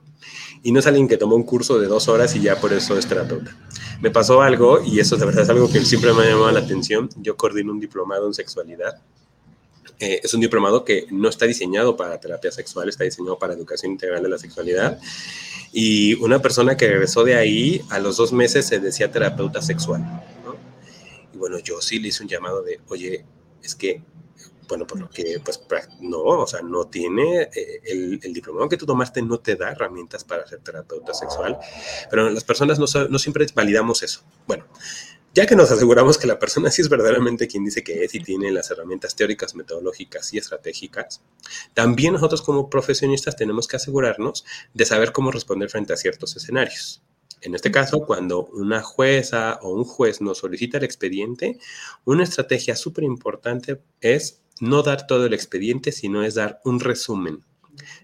y 0.64 0.72
no 0.72 0.80
es 0.80 0.88
alguien 0.88 1.08
que 1.08 1.18
tomó 1.18 1.36
un 1.36 1.44
curso 1.44 1.80
de 1.80 1.88
dos 1.88 2.08
horas 2.08 2.36
y 2.36 2.42
ya 2.42 2.60
por 2.60 2.74
eso 2.74 2.98
es 2.98 3.08
terapeuta. 3.08 3.56
Me 4.02 4.12
pasó 4.12 4.42
algo 4.42 4.84
y 4.84 5.00
eso 5.00 5.16
de 5.16 5.26
verdad 5.26 5.44
es 5.44 5.50
algo 5.50 5.72
que 5.72 5.80
siempre 5.86 6.12
me 6.14 6.24
ha 6.24 6.30
llamado 6.30 6.52
la 6.52 6.60
atención. 6.60 7.10
Yo 7.18 7.38
coordino 7.38 7.72
un 7.72 7.80
diplomado 7.80 8.28
en 8.28 8.34
sexualidad 8.34 9.02
eh, 10.02 10.20
es 10.24 10.34
un 10.34 10.42
diplomado 10.42 10.84
que 10.84 11.06
no 11.12 11.30
está 11.30 11.46
diseñado 11.46 11.96
para 11.96 12.20
terapia 12.20 12.52
sexual, 12.52 12.90
está 12.90 13.04
diseñado 13.04 13.38
para 13.38 13.54
educación 13.54 13.92
integral 13.92 14.24
de 14.24 14.30
la 14.30 14.38
sexualidad. 14.38 15.00
Y 15.72 16.16
una 16.16 16.42
persona 16.42 16.76
que 16.76 16.88
regresó 16.88 17.24
de 17.24 17.36
ahí, 17.36 17.82
a 17.90 18.00
los 18.00 18.18
dos 18.18 18.34
meses 18.34 18.66
se 18.66 18.80
decía 18.80 19.12
terapeuta 19.12 19.62
sexual. 19.62 20.02
Y 21.34 21.38
bueno, 21.38 21.60
yo 21.60 21.82
sí 21.82 22.00
le 22.00 22.10
hice 22.10 22.24
un 22.24 22.30
llamado 22.30 22.64
de, 22.64 22.80
oye, 22.90 23.26
es 23.64 23.76
que, 23.76 24.04
bueno, 24.68 24.88
por 24.88 25.00
lo 25.00 25.10
que, 25.10 25.40
pues, 25.44 25.62
no, 26.00 26.20
o 26.20 26.48
sea, 26.48 26.62
no 26.62 26.88
tiene, 26.88 27.44
eh, 27.44 27.82
el, 27.86 28.20
el, 28.24 28.34
diplomado 28.34 28.70
que 28.70 28.78
tú 28.78 28.86
tomaste 28.86 29.22
no 29.22 29.40
te 29.40 29.56
da 29.56 29.72
herramientas 29.72 30.24
para 30.24 30.48
ser 30.48 30.60
terapeuta 30.60 31.14
sexual, 31.14 31.58
pero 32.10 32.30
las 32.30 32.44
personas 32.44 32.80
no, 32.80 32.86
no 33.10 33.20
siempre 33.20 33.46
validamos 33.54 34.02
eso. 34.02 34.24
Bueno, 34.48 34.66
ya 35.34 35.46
que 35.46 35.56
nos 35.56 35.72
aseguramos 35.72 36.18
que 36.18 36.28
la 36.28 36.40
persona 36.40 36.70
sí 36.72 36.82
es 36.82 36.90
verdaderamente 36.90 37.48
quien 37.48 37.64
dice 37.64 37.84
que 37.84 38.04
es 38.04 38.14
y 38.16 38.20
tiene 38.20 38.52
las 38.52 38.70
herramientas 38.72 39.16
teóricas, 39.16 39.56
metodológicas 39.56 40.34
y 40.34 40.38
estratégicas, 40.38 41.22
también 41.74 42.14
nosotros 42.14 42.42
como 42.42 42.70
profesionistas 42.70 43.36
tenemos 43.36 43.68
que 43.68 43.78
asegurarnos 43.78 44.46
de 44.74 44.86
saber 44.86 45.12
cómo 45.12 45.32
responder 45.32 45.70
frente 45.70 45.94
a 45.94 45.98
ciertos 45.98 46.36
escenarios. 46.36 47.02
En 47.42 47.56
este 47.56 47.72
caso, 47.72 48.06
cuando 48.06 48.46
una 48.48 48.84
jueza 48.84 49.58
o 49.64 49.74
un 49.74 49.84
juez 49.84 50.22
nos 50.22 50.40
solicita 50.40 50.78
el 50.78 50.84
expediente, 50.84 51.58
una 52.06 52.24
estrategia 52.24 52.76
súper 52.76 53.04
importante 53.04 53.82
es 54.00 54.42
no 54.60 54.84
dar 54.84 55.08
todo 55.08 55.26
el 55.26 55.34
expediente, 55.34 55.92
sino 55.92 56.24
es 56.24 56.36
dar 56.36 56.62
un 56.66 56.80
resumen. 56.80 57.44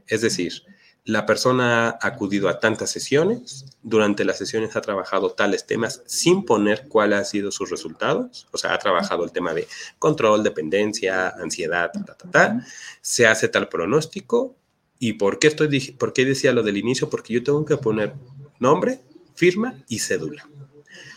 Es 0.08 0.22
decir, 0.22 0.64
la 1.08 1.26
persona 1.26 1.88
ha 1.88 1.98
acudido 2.02 2.50
a 2.50 2.60
tantas 2.60 2.92
sesiones, 2.92 3.66
durante 3.82 4.26
las 4.26 4.38
sesiones 4.38 4.76
ha 4.76 4.82
trabajado 4.82 5.32
tales 5.32 5.66
temas 5.66 6.04
sin 6.06 6.44
poner 6.44 6.90
cuáles 6.90 7.20
han 7.20 7.26
sido 7.26 7.50
sus 7.50 7.70
resultados, 7.70 8.46
o 8.52 8.58
sea, 8.58 8.74
ha 8.74 8.78
trabajado 8.78 9.24
el 9.24 9.32
tema 9.32 9.54
de 9.54 9.70
control, 10.00 10.44
dependencia, 10.44 11.30
ansiedad, 11.30 11.92
ta, 11.94 12.04
ta, 12.14 12.30
ta, 12.30 12.66
se 13.00 13.26
hace 13.26 13.48
tal 13.48 13.70
pronóstico. 13.70 14.58
Y 15.00 15.14
por 15.14 15.40
qué, 15.40 15.48
estoy, 15.48 15.92
por 15.92 16.12
qué 16.12 16.26
decía 16.26 16.52
lo 16.52 16.62
del 16.62 16.76
inicio, 16.76 17.10
porque 17.10 17.34
yo 17.34 17.42
tengo 17.42 17.64
que 17.64 17.78
poner 17.78 18.14
nombre, 18.60 19.00
firma 19.34 19.82
y 19.88 20.00
cédula. 20.00 20.46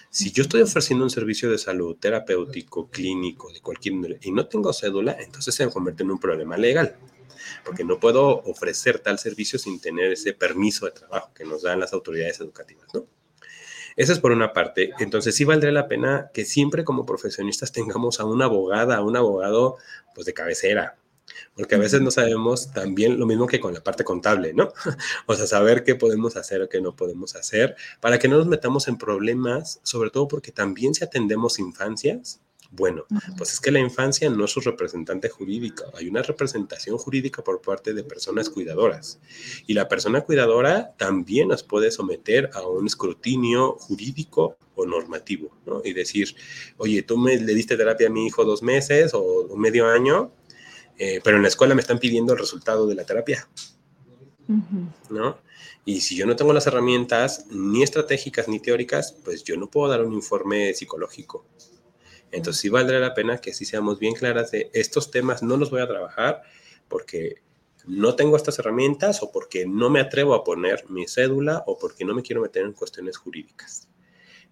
Si 0.08 0.30
yo 0.30 0.44
estoy 0.44 0.62
ofreciendo 0.62 1.04
un 1.04 1.10
servicio 1.10 1.50
de 1.50 1.58
salud 1.58 1.96
terapéutico, 1.96 2.88
clínico, 2.90 3.52
de 3.52 3.60
cualquier 3.60 4.20
y 4.22 4.30
no 4.30 4.46
tengo 4.46 4.72
cédula, 4.72 5.16
entonces 5.18 5.52
se 5.52 5.68
convierte 5.68 6.04
en 6.04 6.12
un 6.12 6.20
problema 6.20 6.56
legal 6.56 6.96
porque 7.64 7.84
no 7.84 7.98
puedo 7.98 8.40
ofrecer 8.42 8.98
tal 8.98 9.18
servicio 9.18 9.58
sin 9.58 9.80
tener 9.80 10.12
ese 10.12 10.32
permiso 10.32 10.86
de 10.86 10.92
trabajo 10.92 11.32
que 11.34 11.44
nos 11.44 11.62
dan 11.62 11.80
las 11.80 11.92
autoridades 11.92 12.40
educativas, 12.40 12.88
¿no? 12.94 13.06
Eso 13.96 14.12
es 14.12 14.18
por 14.20 14.32
una 14.32 14.52
parte. 14.52 14.92
Entonces 14.98 15.34
sí 15.34 15.44
valdría 15.44 15.72
la 15.72 15.88
pena 15.88 16.30
que 16.32 16.44
siempre 16.44 16.84
como 16.84 17.04
profesionistas 17.04 17.72
tengamos 17.72 18.20
a 18.20 18.24
una 18.24 18.46
abogada, 18.46 18.96
a 18.96 19.02
un 19.02 19.16
abogado, 19.16 19.76
pues 20.14 20.26
de 20.26 20.32
cabecera, 20.32 20.96
porque 21.54 21.74
a 21.74 21.78
veces 21.78 22.00
no 22.00 22.10
sabemos 22.10 22.72
también 22.72 23.18
lo 23.18 23.26
mismo 23.26 23.46
que 23.46 23.60
con 23.60 23.74
la 23.74 23.82
parte 23.82 24.04
contable, 24.04 24.52
¿no? 24.54 24.72
O 25.26 25.34
sea, 25.34 25.46
saber 25.46 25.84
qué 25.84 25.94
podemos 25.94 26.36
hacer 26.36 26.62
o 26.62 26.68
qué 26.68 26.80
no 26.80 26.96
podemos 26.96 27.36
hacer 27.36 27.76
para 28.00 28.18
que 28.18 28.28
no 28.28 28.38
nos 28.38 28.46
metamos 28.46 28.88
en 28.88 28.96
problemas, 28.96 29.80
sobre 29.82 30.10
todo 30.10 30.28
porque 30.28 30.52
también 30.52 30.94
si 30.94 31.04
atendemos 31.04 31.58
infancias, 31.58 32.40
bueno, 32.72 33.04
pues 33.36 33.52
es 33.52 33.60
que 33.60 33.72
la 33.72 33.80
infancia 33.80 34.30
no 34.30 34.44
es 34.44 34.52
su 34.52 34.60
representante 34.60 35.28
jurídico, 35.28 35.84
hay 35.94 36.08
una 36.08 36.22
representación 36.22 36.98
jurídica 36.98 37.42
por 37.42 37.60
parte 37.60 37.92
de 37.92 38.04
personas 38.04 38.48
cuidadoras. 38.48 39.18
Y 39.66 39.74
la 39.74 39.88
persona 39.88 40.20
cuidadora 40.20 40.94
también 40.96 41.48
nos 41.48 41.64
puede 41.64 41.90
someter 41.90 42.48
a 42.54 42.66
un 42.66 42.86
escrutinio 42.86 43.72
jurídico 43.72 44.56
o 44.76 44.86
normativo, 44.86 45.50
¿no? 45.66 45.82
Y 45.84 45.92
decir, 45.92 46.36
oye, 46.76 47.02
tú 47.02 47.18
me, 47.18 47.36
le 47.36 47.54
diste 47.54 47.76
terapia 47.76 48.06
a 48.06 48.10
mi 48.10 48.26
hijo 48.26 48.44
dos 48.44 48.62
meses 48.62 49.12
o, 49.14 49.48
medio 49.56 49.88
año, 49.88 50.30
eh, 50.96 51.20
pero 51.24 51.36
en 51.36 51.42
la 51.42 51.48
escuela 51.48 51.74
me 51.74 51.80
están 51.80 51.98
pidiendo 51.98 52.34
el 52.34 52.38
resultado 52.38 52.86
de 52.86 52.94
la 52.94 53.04
terapia, 53.04 53.48
¿no? 55.08 55.38
Y 55.84 56.02
si 56.02 56.14
yo 56.14 56.26
no 56.26 56.36
tengo 56.36 56.52
las 56.52 56.66
herramientas 56.66 57.46
ni 57.50 57.82
estratégicas 57.82 58.46
ni 58.46 58.60
teóricas, 58.60 59.16
pues 59.24 59.42
yo 59.42 59.56
no 59.56 59.68
puedo 59.68 59.88
dar 59.90 60.04
un 60.04 60.12
informe 60.12 60.72
psicológico. 60.74 61.44
Entonces 62.32 62.60
sí 62.60 62.68
valdría 62.68 63.00
la 63.00 63.14
pena 63.14 63.38
que 63.38 63.52
sí 63.52 63.64
seamos 63.64 63.98
bien 63.98 64.14
claras 64.14 64.50
de 64.50 64.70
estos 64.72 65.10
temas 65.10 65.42
no 65.42 65.56
los 65.56 65.70
voy 65.70 65.80
a 65.80 65.88
trabajar 65.88 66.42
porque 66.88 67.42
no 67.86 68.14
tengo 68.14 68.36
estas 68.36 68.58
herramientas 68.58 69.22
o 69.22 69.32
porque 69.32 69.66
no 69.66 69.90
me 69.90 70.00
atrevo 70.00 70.34
a 70.34 70.44
poner 70.44 70.84
mi 70.88 71.06
cédula 71.06 71.64
o 71.66 71.78
porque 71.78 72.04
no 72.04 72.14
me 72.14 72.22
quiero 72.22 72.42
meter 72.42 72.64
en 72.64 72.72
cuestiones 72.72 73.16
jurídicas. 73.16 73.88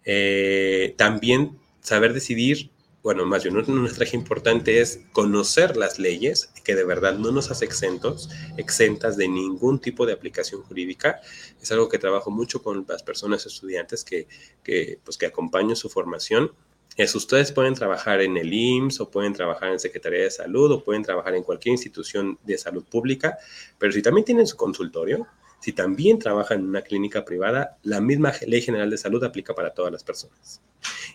Eh, 0.04 0.94
también 0.96 1.58
saber 1.80 2.14
decidir, 2.14 2.70
bueno, 3.02 3.26
más 3.26 3.42
bien 3.44 3.56
una 3.56 3.86
estrategia 3.86 4.18
importante 4.18 4.80
es 4.80 5.00
conocer 5.12 5.76
las 5.76 5.98
leyes 5.98 6.50
que 6.64 6.74
de 6.74 6.84
verdad 6.84 7.18
no 7.18 7.30
nos 7.30 7.50
hace 7.50 7.64
exentos, 7.64 8.30
exentas 8.56 9.16
de 9.16 9.28
ningún 9.28 9.80
tipo 9.80 10.06
de 10.06 10.12
aplicación 10.12 10.62
jurídica. 10.62 11.20
Es 11.60 11.70
algo 11.72 11.88
que 11.88 11.98
trabajo 11.98 12.30
mucho 12.30 12.62
con 12.62 12.84
las 12.88 13.02
personas 13.02 13.46
estudiantes 13.46 14.04
que, 14.04 14.26
que, 14.62 14.98
pues, 15.04 15.18
que 15.18 15.26
acompaño 15.26 15.76
su 15.76 15.88
formación 15.88 16.52
Es, 16.98 17.14
ustedes 17.14 17.52
pueden 17.52 17.74
trabajar 17.74 18.20
en 18.22 18.37
el 18.37 18.52
IMSS 18.52 19.02
o 19.02 19.08
pueden 19.08 19.32
trabajar 19.32 19.70
en 19.70 19.78
Secretaría 19.78 20.24
de 20.24 20.32
Salud 20.32 20.72
o 20.72 20.82
pueden 20.82 21.04
trabajar 21.04 21.32
en 21.37 21.44
cualquier 21.44 21.70
institución 21.70 22.40
de 22.42 22.58
salud 22.58 22.82
pública, 22.82 23.38
pero 23.78 23.92
si 23.92 24.02
también 24.02 24.24
tienen 24.24 24.48
su 24.48 24.56
consultorio, 24.56 25.28
si 25.61 25.72
también 25.72 26.18
trabajan 26.18 26.58
en 26.58 26.66
una 26.66 26.82
clínica 26.82 27.24
privada, 27.24 27.78
la 27.84 28.00
misma 28.00 28.32
Ley 28.44 28.62
General 28.62 28.90
de 28.90 28.98
Salud 28.98 29.22
aplica 29.22 29.54
para 29.54 29.74
todas 29.74 29.92
las 29.92 30.02
personas. 30.02 30.61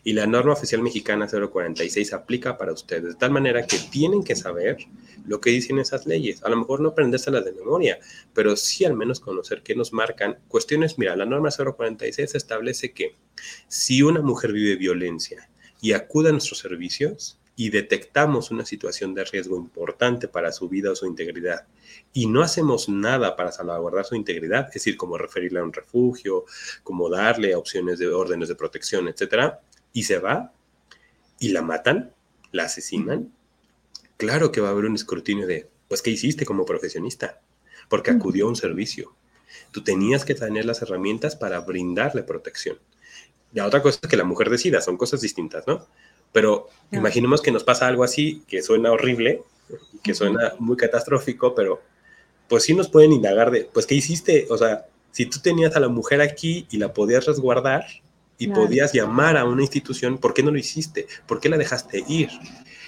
Y 0.05 0.13
la 0.13 0.25
norma 0.25 0.53
oficial 0.53 0.81
mexicana 0.81 1.27
046 1.27 2.13
aplica 2.13 2.57
para 2.57 2.71
ustedes, 2.71 3.03
de 3.03 3.15
tal 3.15 3.31
manera 3.31 3.67
que 3.67 3.77
tienen 3.77 4.23
que 4.23 4.37
saber 4.37 4.77
lo 5.25 5.41
que 5.41 5.49
dicen 5.49 5.79
esas 5.79 6.05
leyes. 6.05 6.45
A 6.45 6.49
lo 6.49 6.55
mejor 6.55 6.79
no 6.79 6.89
aprendérselas 6.89 7.43
de 7.43 7.51
memoria, 7.51 7.99
pero 8.33 8.55
sí 8.55 8.85
al 8.85 8.95
menos 8.95 9.19
conocer 9.19 9.61
qué 9.63 9.75
nos 9.75 9.91
marcan. 9.91 10.39
Cuestiones, 10.47 10.97
mira, 10.97 11.17
la 11.17 11.25
norma 11.25 11.49
046 11.51 12.35
establece 12.35 12.93
que 12.93 13.17
si 13.67 14.01
una 14.01 14.21
mujer 14.21 14.53
vive 14.53 14.77
violencia 14.77 15.49
y 15.83 15.91
acude 15.91 16.29
a 16.29 16.31
nuestros 16.31 16.59
servicios, 16.59 17.37
y 17.55 17.69
detectamos 17.69 18.51
una 18.51 18.65
situación 18.65 19.13
de 19.13 19.25
riesgo 19.25 19.57
importante 19.57 20.27
para 20.27 20.51
su 20.51 20.67
vida 20.69 20.91
o 20.91 20.95
su 20.95 21.05
integridad 21.05 21.67
y 22.11 22.25
no 22.25 22.41
hacemos 22.41 22.89
nada 22.89 23.35
para 23.35 23.51
salvaguardar 23.51 24.05
su 24.05 24.15
integridad, 24.15 24.67
es 24.69 24.75
decir, 24.75 24.97
como 24.97 25.17
referirle 25.17 25.59
a 25.59 25.63
un 25.63 25.73
refugio, 25.73 26.45
como 26.83 27.09
darle 27.09 27.53
opciones 27.53 27.99
de 27.99 28.07
órdenes 28.07 28.49
de 28.49 28.55
protección, 28.55 29.07
etcétera, 29.07 29.61
y 29.91 30.03
se 30.03 30.17
va 30.17 30.51
y 31.37 31.49
la 31.49 31.61
matan, 31.61 32.13
la 32.51 32.63
asesinan, 32.63 33.31
claro 34.17 34.51
que 34.51 34.61
va 34.61 34.69
a 34.69 34.71
haber 34.71 34.85
un 34.85 34.95
escrutinio 34.95 35.45
de, 35.45 35.69
pues, 35.89 36.01
¿qué 36.01 36.09
hiciste 36.09 36.45
como 36.45 36.65
profesionista? 36.65 37.41
Porque 37.89 38.11
acudió 38.11 38.45
a 38.45 38.49
un 38.49 38.55
servicio. 38.55 39.15
Tú 39.71 39.83
tenías 39.83 40.25
que 40.25 40.33
tener 40.33 40.65
las 40.65 40.81
herramientas 40.81 41.35
para 41.35 41.59
brindarle 41.59 42.23
protección. 42.23 42.79
La 43.53 43.65
otra 43.65 43.81
cosa 43.81 43.99
es 44.01 44.09
que 44.09 44.17
la 44.17 44.23
mujer 44.23 44.49
decida, 44.49 44.81
son 44.81 44.97
cosas 44.97 45.21
distintas, 45.21 45.65
¿no? 45.67 45.85
Pero 46.31 46.67
imaginemos 46.91 47.41
que 47.41 47.51
nos 47.51 47.63
pasa 47.63 47.87
algo 47.87 48.03
así, 48.03 48.43
que 48.47 48.63
suena 48.63 48.91
horrible, 48.91 49.43
que 50.03 50.13
suena 50.15 50.53
muy 50.59 50.75
catastrófico, 50.75 51.53
pero 51.53 51.81
pues 52.47 52.63
sí 52.63 52.73
nos 52.73 52.89
pueden 52.89 53.13
indagar 53.13 53.51
de, 53.51 53.69
pues, 53.71 53.85
¿qué 53.85 53.95
hiciste? 53.95 54.47
O 54.49 54.57
sea, 54.57 54.87
si 55.11 55.27
tú 55.27 55.39
tenías 55.39 55.75
a 55.75 55.79
la 55.79 55.89
mujer 55.89 56.21
aquí 56.21 56.67
y 56.71 56.77
la 56.77 56.93
podías 56.93 57.25
resguardar 57.25 57.85
y 58.37 58.47
podías 58.47 58.93
llamar 58.93 59.37
a 59.37 59.45
una 59.45 59.61
institución, 59.61 60.17
¿por 60.17 60.33
qué 60.33 60.43
no 60.43 60.51
lo 60.51 60.57
hiciste? 60.57 61.07
¿Por 61.27 61.39
qué 61.39 61.49
la 61.49 61.57
dejaste 61.57 62.03
ir? 62.07 62.29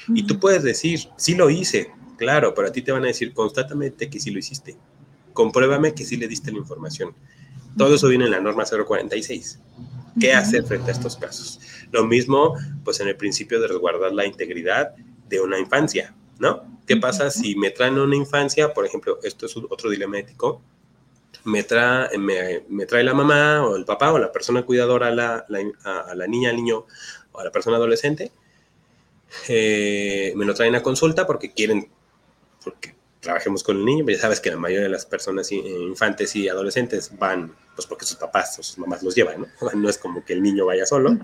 Y 0.09 0.25
tú 0.25 0.39
puedes 0.39 0.63
decir, 0.63 0.99
sí 1.15 1.35
lo 1.35 1.49
hice, 1.49 1.91
claro, 2.17 2.53
pero 2.55 2.67
a 2.67 2.71
ti 2.71 2.81
te 2.81 2.91
van 2.91 3.03
a 3.03 3.07
decir 3.07 3.33
constantemente 3.33 4.09
que 4.09 4.19
sí 4.19 4.31
lo 4.31 4.39
hiciste. 4.39 4.75
Compruébame 5.33 5.93
que 5.93 6.03
sí 6.03 6.17
le 6.17 6.27
diste 6.27 6.51
la 6.51 6.57
información. 6.57 7.13
Todo 7.77 7.95
eso 7.95 8.07
viene 8.07 8.25
en 8.25 8.31
la 8.31 8.39
norma 8.39 8.65
046. 8.65 9.59
¿Qué 10.19 10.33
hacer 10.33 10.63
frente 10.63 10.91
a 10.91 10.93
estos 10.93 11.17
casos? 11.17 11.59
Lo 11.91 12.05
mismo, 12.05 12.55
pues 12.83 12.99
en 12.99 13.07
el 13.07 13.17
principio 13.17 13.59
de 13.59 13.67
resguardar 13.67 14.13
la 14.13 14.25
integridad 14.25 14.95
de 15.27 15.41
una 15.41 15.59
infancia, 15.59 16.15
¿no? 16.39 16.63
¿Qué 16.87 16.97
pasa 16.97 17.29
si 17.31 17.55
me 17.55 17.71
traen 17.71 17.97
una 17.97 18.15
infancia, 18.15 18.73
por 18.73 18.85
ejemplo, 18.85 19.19
esto 19.23 19.45
es 19.45 19.57
otro 19.57 19.89
dilema 19.89 20.19
ético, 20.19 20.61
me 21.43 21.63
trae, 21.63 22.17
me, 22.17 22.85
trae 22.85 23.03
la 23.03 23.13
mamá 23.13 23.65
o 23.65 23.75
el 23.75 23.85
papá 23.85 24.11
o 24.11 24.19
la 24.19 24.31
persona 24.31 24.63
cuidadora 24.63 25.07
a 25.07 25.11
la, 25.11 25.45
a, 25.83 26.15
la 26.15 26.27
niña, 26.27 26.49
al 26.49 26.55
niño 26.55 26.85
o 27.31 27.39
a 27.39 27.43
la 27.43 27.51
persona 27.51 27.77
adolescente, 27.77 28.31
eh, 29.47 30.33
me 30.35 30.45
lo 30.45 30.53
traen 30.53 30.75
a 30.75 30.83
consulta 30.83 31.27
porque 31.27 31.53
quieren, 31.53 31.89
porque 32.63 32.95
trabajemos 33.19 33.63
con 33.63 33.77
el 33.77 33.85
niño, 33.85 34.05
ya 34.07 34.19
sabes 34.19 34.39
que 34.39 34.51
la 34.51 34.57
mayoría 34.57 34.83
de 34.83 34.89
las 34.89 35.05
personas, 35.05 35.51
eh, 35.51 35.55
infantes 35.55 36.35
y 36.35 36.47
adolescentes 36.47 37.11
van, 37.17 37.55
pues 37.75 37.87
porque 37.87 38.05
sus 38.05 38.17
papás 38.17 38.57
o 38.59 38.63
sus 38.63 38.77
mamás 38.77 39.03
los 39.03 39.15
llevan, 39.15 39.41
¿no? 39.41 39.47
No 39.75 39.89
es 39.89 39.97
como 39.97 40.23
que 40.23 40.33
el 40.33 40.41
niño 40.41 40.65
vaya 40.65 40.85
solo. 40.85 41.17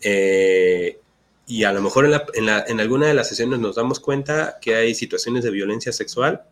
Eh, 0.00 0.98
y 1.46 1.64
a 1.64 1.72
lo 1.72 1.82
mejor 1.82 2.06
en, 2.06 2.48
en, 2.48 2.80
alguna 2.80 3.08
de 3.08 3.14
las 3.14 3.28
sesiones 3.28 3.58
nos 3.60 3.76
damos 3.76 4.00
cuenta 4.00 4.58
que 4.60 4.74
hay 4.74 4.94
situaciones 4.94 5.44
de 5.44 5.50
violencia 5.50 5.92
sexual 5.92 6.42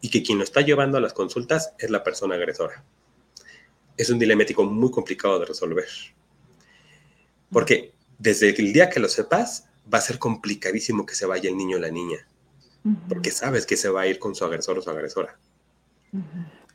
y 0.00 0.08
que 0.08 0.22
quien 0.22 0.38
lo 0.38 0.44
está 0.44 0.60
llevando 0.60 0.98
a 0.98 1.00
las 1.00 1.12
consultas 1.12 1.74
es 1.78 1.90
la 1.90 2.02
persona 2.02 2.36
agresora. 2.36 2.84
Es 3.96 4.08
un 4.08 4.18
dilema 4.18 4.44
ético 4.44 4.64
muy 4.64 4.90
complicado 4.90 5.38
de 5.38 5.46
resolver. 5.46 5.88
Porque 7.52 7.92
desde 8.18 8.50
el 8.50 8.72
día 8.72 8.88
que 8.88 9.00
lo 9.00 9.08
sepas, 9.08 9.66
va 9.92 9.98
a 9.98 10.02
ser 10.02 10.18
complicadísimo 10.18 11.04
que 11.04 11.14
se 11.14 11.26
vaya 11.26 11.50
el 11.50 11.56
niño 11.56 11.76
o 11.76 11.80
la 11.80 11.90
niña 11.90 12.26
porque 13.08 13.30
sabes 13.30 13.66
que 13.66 13.76
se 13.76 13.88
va 13.88 14.02
a 14.02 14.06
ir 14.06 14.18
con 14.18 14.34
su 14.34 14.44
agresor 14.44 14.78
o 14.78 14.82
su 14.82 14.90
agresora. 14.90 15.38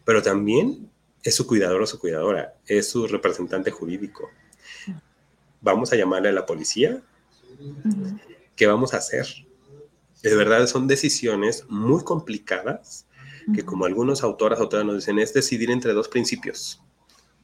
Pero 0.03 0.21
también 0.21 0.89
es 1.25 1.33
su 1.33 1.47
cuidador 1.47 1.81
o 1.81 1.87
su 1.87 1.99
cuidadora, 1.99 2.53
es 2.67 2.87
su 2.87 3.07
representante 3.07 3.71
jurídico. 3.71 4.29
Vamos 5.59 5.91
a 5.91 5.95
llamarle 5.95 6.29
a 6.29 6.33
la 6.33 6.45
policía. 6.45 7.01
¿Qué 8.55 8.67
vamos 8.67 8.93
a 8.93 8.97
hacer? 8.97 9.25
De 10.21 10.35
verdad 10.35 10.67
son 10.67 10.87
decisiones 10.87 11.65
muy 11.67 12.03
complicadas 12.03 13.07
que 13.55 13.65
como 13.65 13.85
algunos 13.85 14.23
autoras, 14.23 14.59
autoras 14.59 14.85
nos 14.85 14.97
dicen, 14.97 15.17
es 15.17 15.33
decidir 15.33 15.71
entre 15.71 15.93
dos 15.93 16.07
principios. 16.09 16.81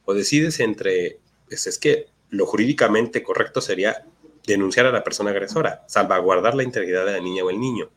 O 0.04 0.14
decides 0.14 0.60
entre, 0.60 1.18
pues 1.48 1.66
es 1.66 1.76
que 1.78 2.06
lo 2.30 2.46
jurídicamente 2.46 3.24
correcto 3.24 3.60
sería 3.60 4.06
denunciar 4.46 4.86
a 4.86 4.92
la 4.92 5.02
persona 5.02 5.30
agresora, 5.30 5.84
salvaguardar 5.88 6.54
la 6.54 6.62
integridad 6.62 7.04
de 7.04 7.12
la 7.12 7.20
niña 7.20 7.42
o 7.44 7.50
el 7.50 7.58
niño. 7.58 7.90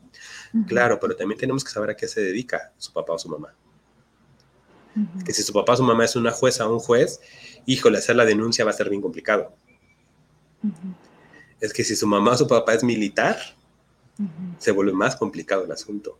Claro, 0.66 0.98
pero 1.00 1.14
también 1.14 1.38
tenemos 1.38 1.62
que 1.62 1.70
saber 1.70 1.90
a 1.90 1.96
qué 1.96 2.08
se 2.08 2.20
dedica 2.20 2.72
su 2.76 2.92
papá 2.92 3.12
o 3.12 3.18
su 3.18 3.28
mamá. 3.28 3.54
Que 5.24 5.32
si 5.32 5.42
su 5.42 5.52
papá 5.52 5.74
o 5.74 5.76
su 5.76 5.82
mamá 5.82 6.04
es 6.04 6.16
una 6.16 6.30
jueza 6.30 6.68
o 6.68 6.72
un 6.72 6.78
juez, 6.78 7.20
híjole, 7.66 7.98
hacer 7.98 8.16
la 8.16 8.24
denuncia 8.24 8.64
va 8.64 8.70
a 8.70 8.74
ser 8.74 8.88
bien 8.88 9.02
complicado. 9.02 9.52
Es 11.60 11.72
que 11.72 11.84
si 11.84 11.96
su 11.96 12.06
mamá 12.06 12.32
o 12.32 12.36
su 12.36 12.46
papá 12.46 12.74
es 12.74 12.82
militar, 12.82 13.36
se 14.58 14.70
vuelve 14.72 14.92
más 14.92 15.16
complicado 15.16 15.64
el 15.64 15.72
asunto. 15.72 16.18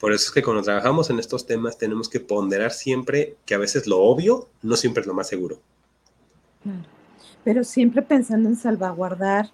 Por 0.00 0.12
eso 0.12 0.26
es 0.26 0.32
que 0.32 0.42
cuando 0.42 0.62
trabajamos 0.62 1.08
en 1.10 1.18
estos 1.18 1.46
temas 1.46 1.78
tenemos 1.78 2.08
que 2.08 2.20
ponderar 2.20 2.72
siempre 2.72 3.36
que 3.46 3.54
a 3.54 3.58
veces 3.58 3.86
lo 3.86 4.00
obvio 4.00 4.48
no 4.62 4.76
siempre 4.76 5.02
es 5.02 5.06
lo 5.06 5.14
más 5.14 5.28
seguro. 5.28 5.60
Pero 7.44 7.62
siempre 7.62 8.02
pensando 8.02 8.48
en 8.48 8.56
salvaguardar 8.56 9.50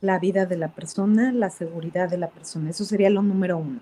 la 0.00 0.18
vida 0.18 0.46
de 0.46 0.56
la 0.56 0.68
persona, 0.68 1.32
la 1.32 1.48
seguridad 1.48 2.08
de 2.08 2.18
la 2.18 2.28
persona. 2.28 2.70
Eso 2.70 2.84
sería 2.84 3.08
lo 3.08 3.22
número 3.22 3.56
uno. 3.56 3.80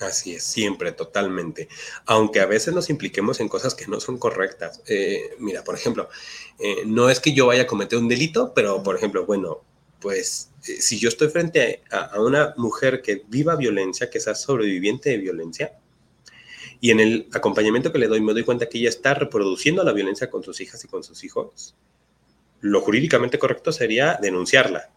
Así 0.00 0.34
es, 0.34 0.44
siempre, 0.44 0.92
totalmente. 0.92 1.68
Aunque 2.06 2.40
a 2.40 2.46
veces 2.46 2.72
nos 2.72 2.88
impliquemos 2.88 3.40
en 3.40 3.48
cosas 3.48 3.74
que 3.74 3.86
no 3.88 3.98
son 4.00 4.18
correctas. 4.18 4.80
Eh, 4.86 5.34
mira, 5.38 5.64
por 5.64 5.74
ejemplo, 5.74 6.08
eh, 6.58 6.84
no 6.86 7.10
es 7.10 7.18
que 7.20 7.32
yo 7.32 7.46
vaya 7.46 7.62
a 7.62 7.66
cometer 7.66 7.98
un 7.98 8.08
delito, 8.08 8.52
pero 8.54 8.82
por 8.82 8.96
ejemplo, 8.96 9.26
bueno, 9.26 9.64
pues 10.00 10.50
eh, 10.68 10.80
si 10.80 10.98
yo 10.98 11.08
estoy 11.08 11.28
frente 11.28 11.82
a, 11.90 11.98
a, 11.98 12.20
una 12.20 12.54
mujer 12.56 13.02
que 13.02 13.24
viva 13.26 13.56
violencia, 13.56 14.08
que 14.08 14.20
sea 14.20 14.36
sobreviviente 14.36 15.10
de 15.10 15.18
violencia, 15.18 15.72
y 16.80 16.92
en 16.92 17.00
el 17.00 17.28
acompañamiento 17.32 17.90
que 17.92 17.98
le 17.98 18.06
doy 18.06 18.20
me 18.20 18.32
doy 18.32 18.44
cuenta 18.44 18.68
que 18.68 18.78
ella 18.78 18.88
está 18.88 19.14
reproduciendo 19.14 19.82
la 19.82 19.92
violencia 19.92 20.30
con 20.30 20.44
sus 20.44 20.60
hijas 20.60 20.84
y 20.84 20.88
con 20.88 21.02
sus 21.02 21.24
hijos, 21.24 21.74
lo 22.60 22.80
jurídicamente 22.82 23.38
correcto 23.38 23.72
sería 23.72 24.16
denunciarla 24.22 24.92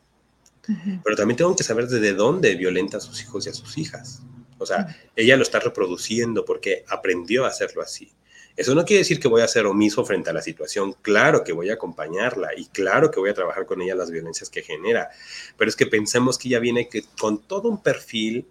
pero 1.03 1.15
también 1.15 1.37
tengo 1.37 1.55
que 1.55 1.63
saber 1.63 1.87
desde 1.87 2.13
dónde 2.13 2.55
violenta 2.55 2.97
a 2.97 2.99
sus 2.99 3.21
hijos 3.21 3.45
y 3.45 3.49
a 3.49 3.53
sus 3.53 3.77
hijas. 3.77 4.21
O 4.61 4.65
sea, 4.65 4.95
ella 5.15 5.37
lo 5.37 5.43
está 5.43 5.59
reproduciendo 5.59 6.45
porque 6.45 6.85
aprendió 6.87 7.45
a 7.45 7.49
hacerlo 7.49 7.81
así. 7.81 8.11
Eso 8.55 8.75
no 8.75 8.85
quiere 8.85 8.99
decir 8.99 9.19
que 9.19 9.27
voy 9.27 9.41
a 9.41 9.47
ser 9.47 9.65
omiso 9.65 10.05
frente 10.05 10.29
a 10.29 10.33
la 10.33 10.41
situación. 10.41 10.93
Claro 11.01 11.43
que 11.43 11.53
voy 11.53 11.69
a 11.69 11.75
acompañarla 11.75 12.49
y 12.55 12.65
claro 12.67 13.09
que 13.09 13.19
voy 13.19 13.29
a 13.29 13.33
trabajar 13.33 13.65
con 13.65 13.81
ella 13.81 13.95
las 13.95 14.11
violencias 14.11 14.49
que 14.49 14.61
genera. 14.61 15.09
Pero 15.57 15.69
es 15.69 15.75
que 15.75 15.87
pensemos 15.87 16.37
que 16.37 16.49
ella 16.49 16.59
viene 16.59 16.89
que, 16.89 17.03
con 17.19 17.41
todo 17.41 17.69
un 17.69 17.81
perfil 17.81 18.47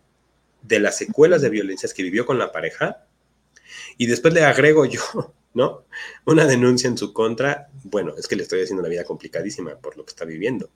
de 0.63 0.81
las 0.81 0.97
secuelas 0.97 1.43
de 1.43 1.51
violencias 1.51 1.95
que 1.95 2.03
vivió 2.03 2.27
con 2.27 2.39
la 2.39 2.53
pareja 2.53 3.05
y 3.97 4.07
después 4.07 4.35
le 4.35 4.45
agrego 4.45 4.85
yo, 4.85 5.01
¿no? 5.55 5.85
Una 6.27 6.47
denuncia 6.47 6.89
en 6.89 6.99
su 6.99 7.13
contra. 7.13 7.69
Bueno, 7.85 8.15
es 8.19 8.27
que 8.27 8.37
le 8.37 8.43
estoy 8.43 8.63
haciendo 8.63 8.83
la 8.83 8.89
vida 8.89 9.05
complicadísima 9.05 9.77
por 9.77 9.97
lo 9.97 10.05
que 10.05 10.11
está 10.11 10.25
viviendo. 10.25 10.71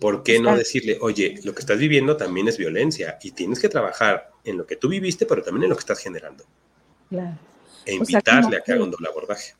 ¿Por 0.00 0.22
qué 0.22 0.40
no 0.40 0.56
decirle, 0.56 0.98
oye, 1.00 1.40
lo 1.44 1.54
que 1.54 1.60
estás 1.60 1.78
viviendo 1.78 2.16
también 2.16 2.48
es 2.48 2.58
violencia 2.58 3.18
y 3.22 3.30
tienes 3.30 3.60
que 3.60 3.68
trabajar 3.68 4.33
en 4.44 4.58
lo 4.58 4.66
que 4.66 4.76
tú 4.76 4.88
viviste, 4.88 5.26
pero 5.26 5.42
también 5.42 5.64
en 5.64 5.70
lo 5.70 5.76
que 5.76 5.80
estás 5.80 5.98
generando? 5.98 6.44
Claro. 7.08 7.36
E 7.84 7.94
invitarle 7.94 8.56
a 8.56 8.60
que 8.60 8.72
haga 8.72 8.84
un 8.84 8.90
doble 8.90 9.08
abordaje. 9.08 9.54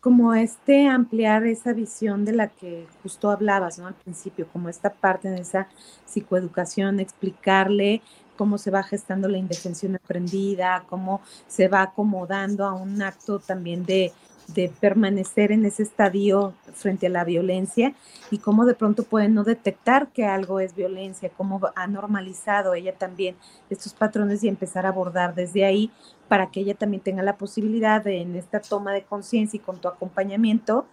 Como 0.00 0.34
este 0.34 0.88
ampliar 0.88 1.46
esa 1.46 1.72
visión 1.72 2.24
de 2.24 2.32
la 2.32 2.48
que 2.48 2.86
justo 3.02 3.30
hablabas, 3.30 3.78
¿no? 3.78 3.86
Al 3.86 3.94
principio, 3.94 4.48
como 4.48 4.68
esta 4.68 4.92
parte 4.92 5.28
de 5.28 5.40
esa 5.40 5.68
psicoeducación, 6.06 7.00
explicarle 7.00 8.02
cómo 8.36 8.56
se 8.56 8.70
va 8.70 8.82
gestando 8.82 9.28
la 9.28 9.36
indefensión 9.36 9.96
aprendida, 9.96 10.84
cómo 10.88 11.20
se 11.46 11.68
va 11.68 11.82
acomodando 11.82 12.64
a 12.64 12.72
un 12.72 13.02
acto 13.02 13.40
también 13.40 13.84
de, 13.84 14.12
de 14.48 14.70
permanecer 14.80 15.52
en 15.52 15.64
ese 15.64 15.82
estadio 15.82 16.54
frente 16.72 17.06
a 17.06 17.10
la 17.10 17.24
violencia 17.24 17.94
y 18.30 18.38
cómo 18.38 18.64
de 18.64 18.74
pronto 18.74 19.02
pueden 19.02 19.34
no 19.34 19.44
detectar 19.44 20.08
que 20.08 20.24
algo 20.24 20.58
es 20.60 20.74
violencia, 20.74 21.30
cómo 21.36 21.60
ha 21.74 21.86
normalizado 21.86 22.74
ella 22.74 22.94
también 22.94 23.36
estos 23.68 23.92
patrones 23.92 24.42
y 24.42 24.48
empezar 24.48 24.86
a 24.86 24.90
abordar 24.90 25.34
desde 25.34 25.64
ahí 25.64 25.90
para 26.28 26.50
que 26.50 26.60
ella 26.60 26.74
también 26.74 27.02
tenga 27.02 27.22
la 27.22 27.36
posibilidad 27.36 28.02
de 28.02 28.22
en 28.22 28.36
esta 28.36 28.60
toma 28.60 28.92
de 28.92 29.02
conciencia 29.02 29.58
y 29.58 29.60
con 29.60 29.80
tu 29.80 29.88
acompañamiento 29.88 30.86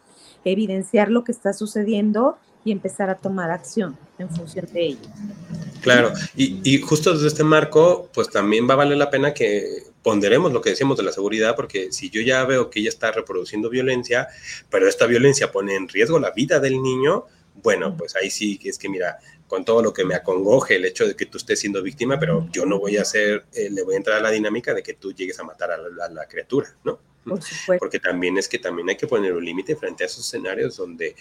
evidenciar 0.43 1.09
lo 1.09 1.23
que 1.23 1.31
está 1.31 1.53
sucediendo 1.53 2.37
y 2.65 2.71
empezar 2.71 3.09
a 3.09 3.15
tomar 3.15 3.51
acción 3.51 3.97
en 4.17 4.29
función 4.29 4.67
de 4.73 4.87
ello. 4.87 5.09
Claro, 5.81 6.11
y, 6.35 6.59
y, 6.63 6.81
justo 6.81 7.13
desde 7.13 7.27
este 7.27 7.43
marco, 7.43 8.09
pues 8.13 8.29
también 8.29 8.67
va 8.67 8.73
a 8.73 8.77
valer 8.77 8.97
la 8.97 9.09
pena 9.09 9.33
que 9.33 9.83
ponderemos 10.01 10.51
lo 10.51 10.61
que 10.61 10.71
decimos 10.71 10.97
de 10.97 11.03
la 11.03 11.11
seguridad, 11.11 11.55
porque 11.55 11.91
si 11.91 12.09
yo 12.09 12.21
ya 12.21 12.43
veo 12.43 12.69
que 12.69 12.79
ella 12.79 12.89
está 12.89 13.11
reproduciendo 13.11 13.69
violencia, 13.69 14.27
pero 14.69 14.87
esta 14.87 15.05
violencia 15.05 15.51
pone 15.51 15.75
en 15.75 15.87
riesgo 15.87 16.19
la 16.19 16.31
vida 16.31 16.59
del 16.59 16.81
niño, 16.81 17.25
bueno, 17.61 17.95
pues 17.95 18.15
ahí 18.15 18.29
sí 18.29 18.57
que 18.57 18.69
es 18.69 18.77
que 18.77 18.89
mira, 18.89 19.19
con 19.47 19.63
todo 19.63 19.81
lo 19.81 19.93
que 19.93 20.03
me 20.03 20.15
acongoje 20.15 20.75
el 20.75 20.85
hecho 20.85 21.07
de 21.07 21.15
que 21.15 21.25
tú 21.25 21.37
estés 21.37 21.59
siendo 21.59 21.81
víctima, 21.81 22.19
pero 22.19 22.47
yo 22.51 22.65
no 22.65 22.79
voy 22.79 22.97
a 22.97 23.01
hacer, 23.01 23.45
eh, 23.53 23.69
le 23.69 23.83
voy 23.83 23.95
a 23.95 23.97
entrar 23.97 24.17
a 24.17 24.21
la 24.21 24.31
dinámica 24.31 24.73
de 24.73 24.83
que 24.83 24.93
tú 24.93 25.13
llegues 25.13 25.39
a 25.39 25.43
matar 25.43 25.71
a 25.71 25.77
la, 25.77 26.27
criatura, 26.27 26.75
¿no? 26.83 26.99
Porque 27.79 27.99
también 27.99 28.37
es 28.37 28.47
que 28.47 28.59
también 28.59 28.89
hay 28.89 28.97
que 28.97 29.07
poner 29.07 29.33
un 29.33 29.43
límite 29.43 29.75
frente 29.75 30.03
a 30.03 30.07
esos 30.07 30.25
escenarios 30.25 30.77
donde 30.77 31.15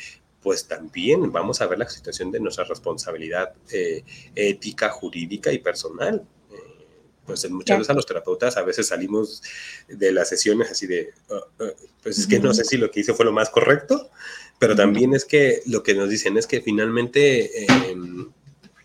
pues 0.45 0.69
también 0.69 1.33
vamos 1.33 1.63
a 1.63 1.67
ver 1.67 1.79
la 1.79 1.89
situación 1.89 2.31
de 2.31 2.39
nuestra 2.39 2.65
responsabilidad 2.65 3.55
eh, 3.73 4.05
ética, 4.35 4.91
jurídica 4.91 5.51
y 5.51 5.59
personal. 5.59 6.23
Eh, 6.53 6.85
pues 7.25 7.51
muchas 7.51 7.79
veces 7.79 7.91
a 7.91 7.95
los 7.95 8.05
terapeutas 8.05 8.59
a 8.59 8.63
veces 8.63 8.89
salimos 8.89 9.43
de 9.89 10.13
las 10.13 10.29
sesiones 10.29 10.71
así 10.71 10.87
de, 10.87 11.15
oh, 11.31 11.47
oh, 11.61 11.71
pues 12.03 12.19
es 12.19 12.27
que 12.27 12.41
no 12.41 12.53
sé 12.53 12.67
si 12.67 12.77
lo 12.77 12.91
que 12.91 13.01
hice 13.01 13.15
fue 13.15 13.25
lo 13.25 13.33
más 13.33 13.49
correcto, 13.49 14.11
pero 14.59 14.77
también 14.77 15.15
es 15.15 15.25
que 15.25 15.63
lo 15.65 15.83
que 15.83 15.95
nos 15.95 16.11
dicen 16.11 16.37
es 16.37 16.47
que 16.47 16.61
finalmente 16.61 17.65
em, 17.65 18.31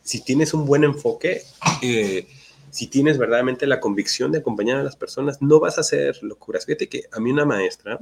si 0.01 0.21
tienes 0.21 0.53
un 0.53 0.65
buen 0.65 0.85
enfoque, 0.85 1.43
eh, 1.81 2.25
si 2.71 2.87
tienes 2.87 3.17
verdaderamente 3.17 3.67
la 3.67 3.81
convicción 3.81 4.31
de 4.31 4.37
acompañar 4.37 4.77
a 4.77 4.83
las 4.83 4.95
personas, 4.95 5.41
no 5.41 5.59
vas 5.59 5.77
a 5.77 5.81
hacer 5.81 6.23
locuras. 6.23 6.65
Fíjate 6.65 6.87
que 6.87 7.03
a 7.11 7.19
mí 7.19 7.31
una 7.31 7.43
maestra, 7.43 7.99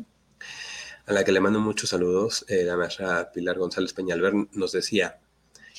a 1.07 1.13
la 1.13 1.23
que 1.23 1.31
le 1.31 1.39
mando 1.39 1.61
muchos 1.61 1.89
saludos, 1.89 2.45
eh, 2.49 2.63
la 2.63 2.75
maestra 2.75 3.31
Pilar 3.31 3.57
González 3.57 3.93
Peñalver, 3.93 4.33
nos 4.51 4.73
decía, 4.73 5.19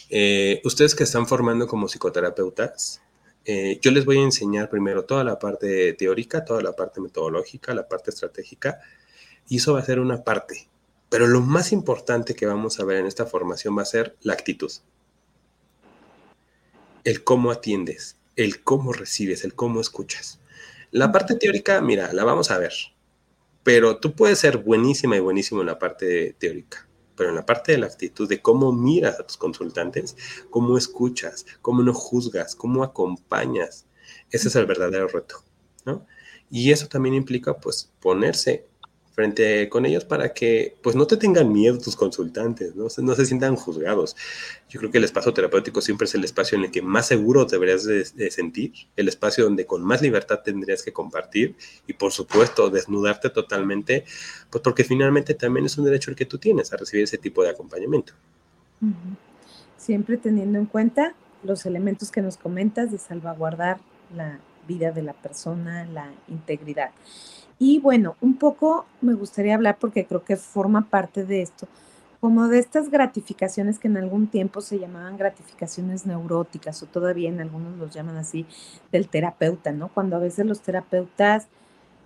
eh, 0.09 0.63
ustedes 0.65 0.95
que 0.95 1.05
están 1.05 1.27
formando 1.27 1.67
como 1.67 1.87
psicoterapeutas, 1.87 3.03
eh, 3.45 3.79
yo 3.83 3.91
les 3.91 4.07
voy 4.07 4.19
a 4.19 4.23
enseñar 4.23 4.71
primero 4.71 5.05
toda 5.05 5.25
la 5.25 5.39
parte 5.39 5.93
teórica, 5.93 6.47
toda 6.47 6.63
la 6.63 6.75
parte 6.75 7.03
metodológica, 7.03 7.75
la 7.75 7.87
parte 7.87 8.11
estratégica, 8.11 8.81
y 9.49 9.59
eso 9.59 9.75
va 9.75 9.81
a 9.81 9.85
ser 9.85 10.01
una 10.01 10.25
parte. 10.25 10.67
Pero 11.11 11.27
lo 11.27 11.43
más 11.43 11.73
importante 11.73 12.35
que 12.35 12.47
vamos 12.47 12.81
a 12.81 12.85
ver 12.85 12.97
en 12.97 13.07
esta 13.07 13.27
formación 13.27 13.77
va 13.77 13.83
a 13.83 13.87
ser 13.87 14.17
la 14.23 14.33
actitud. 14.33 14.73
El 17.05 17.23
cómo 17.23 17.51
atiendes, 17.51 18.17
el 18.37 18.63
cómo 18.63 18.95
recibes, 18.95 19.45
el 19.45 19.55
cómo 19.55 19.81
escuchas. 19.83 20.41
La 20.91 21.13
parte 21.13 21.35
teórica, 21.35 21.83
mira, 21.83 22.15
la 22.15 22.25
vamos 22.25 22.51
a 22.51 22.59
ver 22.59 22.73
pero 23.69 23.99
tú 23.99 24.15
puedes 24.15 24.39
ser 24.39 24.57
buenísima 24.57 25.19
y 25.19 25.21
buenísimo 25.21 25.61
en 25.61 25.67
la 25.67 25.79
parte 25.79 26.35
teórica, 26.39 26.89
pero 27.15 27.29
en 27.29 27.35
la 27.37 27.45
parte 27.45 27.73
de 27.73 27.77
la 27.77 27.87
actitud, 27.87 28.27
de 28.27 28.41
cómo 28.41 28.73
miras 28.73 29.21
a 29.21 29.27
tus 29.27 29.37
consultantes, 29.37 30.17
cómo 30.49 30.79
escuchas, 30.79 31.45
cómo 31.61 31.83
no 31.83 31.93
juzgas, 31.93 32.57
cómo 32.57 32.83
acompañas, 32.83 33.85
ese 34.31 34.49
es 34.49 34.57
el 34.57 34.65
verdadero 34.65 35.07
reto, 35.09 35.45
¿no? 35.85 36.07
Y 36.51 36.73
eso 36.73 36.89
también 36.89 37.15
implica, 37.15 37.59
pues, 37.59 37.93
ponerse 38.01 38.65
frente 39.19 39.69
con 39.69 39.85
ellos 39.85 40.05
para 40.05 40.33
que 40.33 40.77
pues 40.81 40.95
no 40.95 41.05
te 41.05 41.17
tengan 41.17 41.53
miedo 41.53 41.77
tus 41.77 41.97
consultantes, 41.97 42.77
¿no? 42.77 42.87
no 42.99 43.15
se 43.17 43.27
sientan 43.27 43.57
juzgados. 43.57 44.15
Yo 44.69 44.79
creo 44.79 44.93
que 44.93 44.99
el 44.99 45.03
espacio 45.03 45.35
terapéutico 45.35 45.81
siempre 45.81 46.05
es 46.05 46.15
el 46.15 46.23
espacio 46.23 46.57
en 46.57 46.67
el 46.67 46.71
que 46.71 46.83
más 46.83 47.09
seguro 47.09 47.45
deberías 47.45 47.83
de, 47.83 48.31
sentir, 48.31 48.75
el 48.95 49.09
espacio 49.09 49.43
donde 49.43 49.67
con 49.67 49.83
más 49.83 50.03
libertad 50.03 50.39
tendrías 50.45 50.85
que 50.85 50.93
compartir 50.93 51.57
y 51.89 51.95
por 51.95 52.13
supuesto 52.13 52.71
desnudarte 52.71 53.31
totalmente, 53.31 54.05
pues 54.51 54.63
porque 54.63 54.85
finalmente 54.85 55.35
también 55.35 55.67
es 55.67 55.77
un 55.77 55.87
derecho 55.87 56.13
el 56.13 56.17
que 56.17 56.25
tú 56.25 56.39
tienes 56.39 56.73
a 56.73 56.77
recibir 56.77 57.03
ese 57.03 57.19
tipo 57.19 57.43
de 57.43 57.51
acompañamiento. 57.51 58.13
Siempre 59.79 60.17
teniendo 60.19 60.61
en 60.61 60.67
cuenta 60.67 61.17
los 61.43 61.67
elementos 61.67 62.13
que 62.13 62.23
nos 62.23 62.37
comentas 62.37 62.93
de 62.93 62.99
salvaguardar 62.99 63.81
la 64.15 64.39
vida 64.69 64.93
de 64.93 65.03
la 65.03 65.13
persona, 65.13 65.87
la 65.87 66.13
integridad. 66.29 66.93
Y 67.59 67.81
bueno, 67.81 68.17
un 68.21 68.37
poco 68.37 68.87
me 69.01 69.15
gustaría 69.15 69.55
hablar 69.55 69.79
porque 69.81 70.07
creo 70.07 70.25
que 70.25 70.37
forma 70.37 70.89
parte 70.89 71.25
de 71.25 71.43
esto, 71.43 71.67
como 72.21 72.49
de 72.49 72.59
estas 72.59 72.91
gratificaciones 72.91 73.79
que 73.79 73.89
en 73.89 73.97
algún 73.97 74.29
tiempo 74.29 74.61
se 74.61 74.79
llamaban 74.79 75.17
gratificaciones 75.17 76.07
neuróticas 76.07 76.83
o 76.83 76.87
todavía 76.87 77.29
en 77.29 77.41
algunos 77.41 77.77
los 77.79 77.95
llaman 77.95 78.17
así 78.17 78.47
del 78.93 79.09
terapeuta, 79.09 79.73
¿no? 79.73 79.89
Cuando 79.89 80.17
a 80.17 80.21
veces 80.21 80.47
los 80.47 80.61
terapeutas 80.61 81.49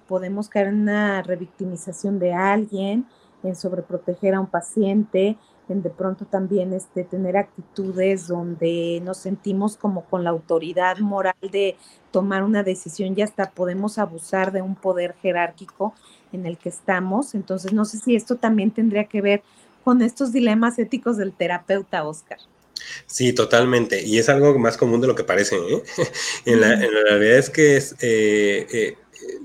podemos 0.08 0.48
caer 0.48 0.68
en 0.68 0.82
una 0.82 1.22
revictimización 1.22 2.18
de 2.18 2.34
alguien, 2.34 3.06
en 3.42 3.56
sobreproteger 3.56 4.34
a 4.34 4.40
un 4.40 4.46
paciente, 4.46 5.36
de 5.80 5.90
pronto 5.90 6.26
también 6.26 6.72
este, 6.72 7.04
tener 7.04 7.36
actitudes 7.36 8.26
donde 8.26 9.00
nos 9.04 9.18
sentimos 9.18 9.76
como 9.76 10.04
con 10.04 10.24
la 10.24 10.30
autoridad 10.30 10.98
moral 10.98 11.36
de 11.40 11.76
tomar 12.10 12.42
una 12.42 12.62
decisión 12.62 13.14
y 13.16 13.22
hasta 13.22 13.50
podemos 13.50 13.98
abusar 13.98 14.52
de 14.52 14.60
un 14.60 14.74
poder 14.74 15.14
jerárquico 15.22 15.94
en 16.32 16.44
el 16.46 16.58
que 16.58 16.68
estamos. 16.68 17.34
Entonces, 17.34 17.72
no 17.72 17.84
sé 17.84 17.98
si 17.98 18.16
esto 18.16 18.36
también 18.36 18.70
tendría 18.72 19.04
que 19.04 19.22
ver 19.22 19.42
con 19.84 20.02
estos 20.02 20.32
dilemas 20.32 20.78
éticos 20.78 21.16
del 21.16 21.32
terapeuta, 21.32 22.04
Oscar. 22.04 22.38
Sí, 23.06 23.32
totalmente. 23.32 24.02
Y 24.02 24.18
es 24.18 24.28
algo 24.28 24.58
más 24.58 24.76
común 24.76 25.00
de 25.00 25.06
lo 25.06 25.14
que 25.14 25.24
parece. 25.24 25.56
¿eh? 25.56 25.82
en, 26.44 26.60
la, 26.60 26.76
realidad 26.76 27.38
es 27.38 27.50
que 27.50 27.76
es, 27.76 27.92
eh, 28.00 28.66
eh, 28.72 28.96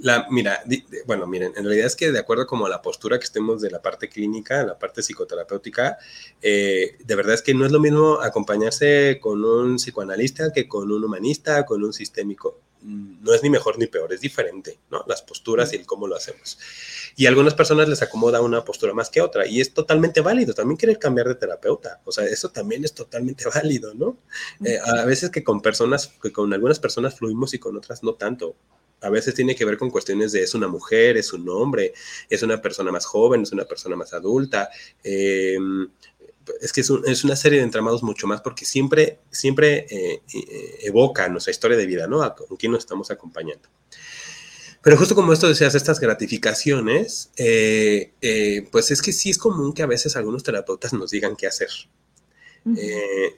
la, 0.01 0.27
mira, 0.29 0.63
bueno, 1.05 1.27
miren, 1.27 1.53
en 1.55 1.63
realidad 1.63 1.87
es 1.87 1.95
que 1.95 2.11
de 2.11 2.19
acuerdo 2.19 2.47
como 2.47 2.65
a 2.65 2.69
la 2.69 2.81
postura 2.81 3.17
que 3.19 3.25
estemos 3.25 3.61
de 3.61 3.71
la 3.71 3.81
parte 3.81 4.09
clínica, 4.09 4.63
la 4.63 4.77
parte 4.77 5.01
psicoterapéutica, 5.01 5.97
eh, 6.41 6.97
de 7.03 7.15
verdad 7.15 7.33
es 7.33 7.41
que 7.41 7.53
no 7.53 7.65
es 7.65 7.71
lo 7.71 7.79
mismo 7.79 8.19
acompañarse 8.21 9.19
con 9.21 9.43
un 9.43 9.77
psicoanalista 9.77 10.51
que 10.53 10.67
con 10.67 10.91
un 10.91 11.03
humanista, 11.03 11.65
con 11.65 11.83
un 11.83 11.93
sistémico. 11.93 12.59
No 12.81 13.33
es 13.33 13.43
ni 13.43 13.49
mejor 13.49 13.77
ni 13.77 13.87
peor, 13.87 14.13
es 14.13 14.21
diferente, 14.21 14.79
¿no? 14.89 15.03
Las 15.07 15.21
posturas 15.21 15.73
y 15.73 15.77
el 15.77 15.85
cómo 15.85 16.07
lo 16.07 16.15
hacemos. 16.15 16.57
Y 17.15 17.25
a 17.25 17.29
algunas 17.29 17.53
personas 17.53 17.89
les 17.89 18.01
acomoda 18.01 18.41
una 18.41 18.63
postura 18.63 18.93
más 18.93 19.09
que 19.09 19.21
otra 19.21 19.47
y 19.47 19.61
es 19.61 19.73
totalmente 19.73 20.21
válido. 20.21 20.53
También 20.53 20.77
querer 20.77 20.99
cambiar 20.99 21.27
de 21.27 21.35
terapeuta, 21.35 22.01
o 22.05 22.11
sea, 22.11 22.25
eso 22.25 22.49
también 22.49 22.85
es 22.85 22.93
totalmente 22.93 23.45
válido, 23.53 23.93
¿no? 23.93 24.17
Eh, 24.63 24.79
a 24.83 25.05
veces 25.05 25.29
que 25.29 25.43
con 25.43 25.61
personas, 25.61 26.11
que 26.21 26.31
con 26.31 26.53
algunas 26.53 26.79
personas 26.79 27.15
fluimos 27.15 27.53
y 27.53 27.59
con 27.59 27.75
otras 27.75 28.03
no 28.03 28.13
tanto 28.13 28.55
a 29.01 29.09
veces 29.09 29.35
tiene 29.35 29.55
que 29.55 29.65
ver 29.65 29.77
con 29.77 29.89
cuestiones 29.89 30.31
de 30.31 30.41
es 30.41 30.55
una 30.55 30.67
mujer, 30.67 31.17
es 31.17 31.33
un 31.33 31.47
hombre, 31.49 31.93
es 32.29 32.41
una 32.43 32.61
persona 32.61 32.91
más 32.91 33.05
joven, 33.05 33.43
es 33.43 33.51
una 33.51 33.65
persona 33.65 33.95
más 33.95 34.13
adulta. 34.13 34.69
Em, 35.03 35.89
es 36.61 36.73
que 36.73 36.81
es, 36.81 36.89
una 37.23 37.35
serie 37.35 37.59
de 37.59 37.65
entramados 37.65 38.03
mucho 38.03 38.27
más 38.27 38.41
porque 38.41 38.65
siempre, 38.65 39.19
siempre 39.31 39.85
eh, 39.89 40.21
eh, 40.33 40.79
evoca 40.83 41.27
nuestra 41.29 41.51
historia 41.51 41.77
de 41.77 41.85
vida, 41.85 42.07
¿no? 42.07 42.19
con 42.35 42.57
quién 42.57 42.71
nos 42.71 42.79
estamos 42.79 43.11
acompañando. 43.11 43.69
Pero 44.81 44.97
justo 44.97 45.15
como 45.15 45.33
esto 45.33 45.47
decías, 45.47 45.75
estas 45.75 45.99
gratificaciones, 45.99 47.31
eh, 47.35 48.13
pues 48.71 48.91
es 48.91 49.01
que 49.01 49.11
sí 49.11 49.29
es 49.29 49.37
común 49.37 49.73
que 49.73 49.83
a 49.83 49.87
veces 49.87 50.15
algunos 50.15 50.43
terapeutas 50.43 50.93
nos 50.93 51.11
digan 51.11 51.35
qué 51.35 51.47
hacer. 51.47 51.69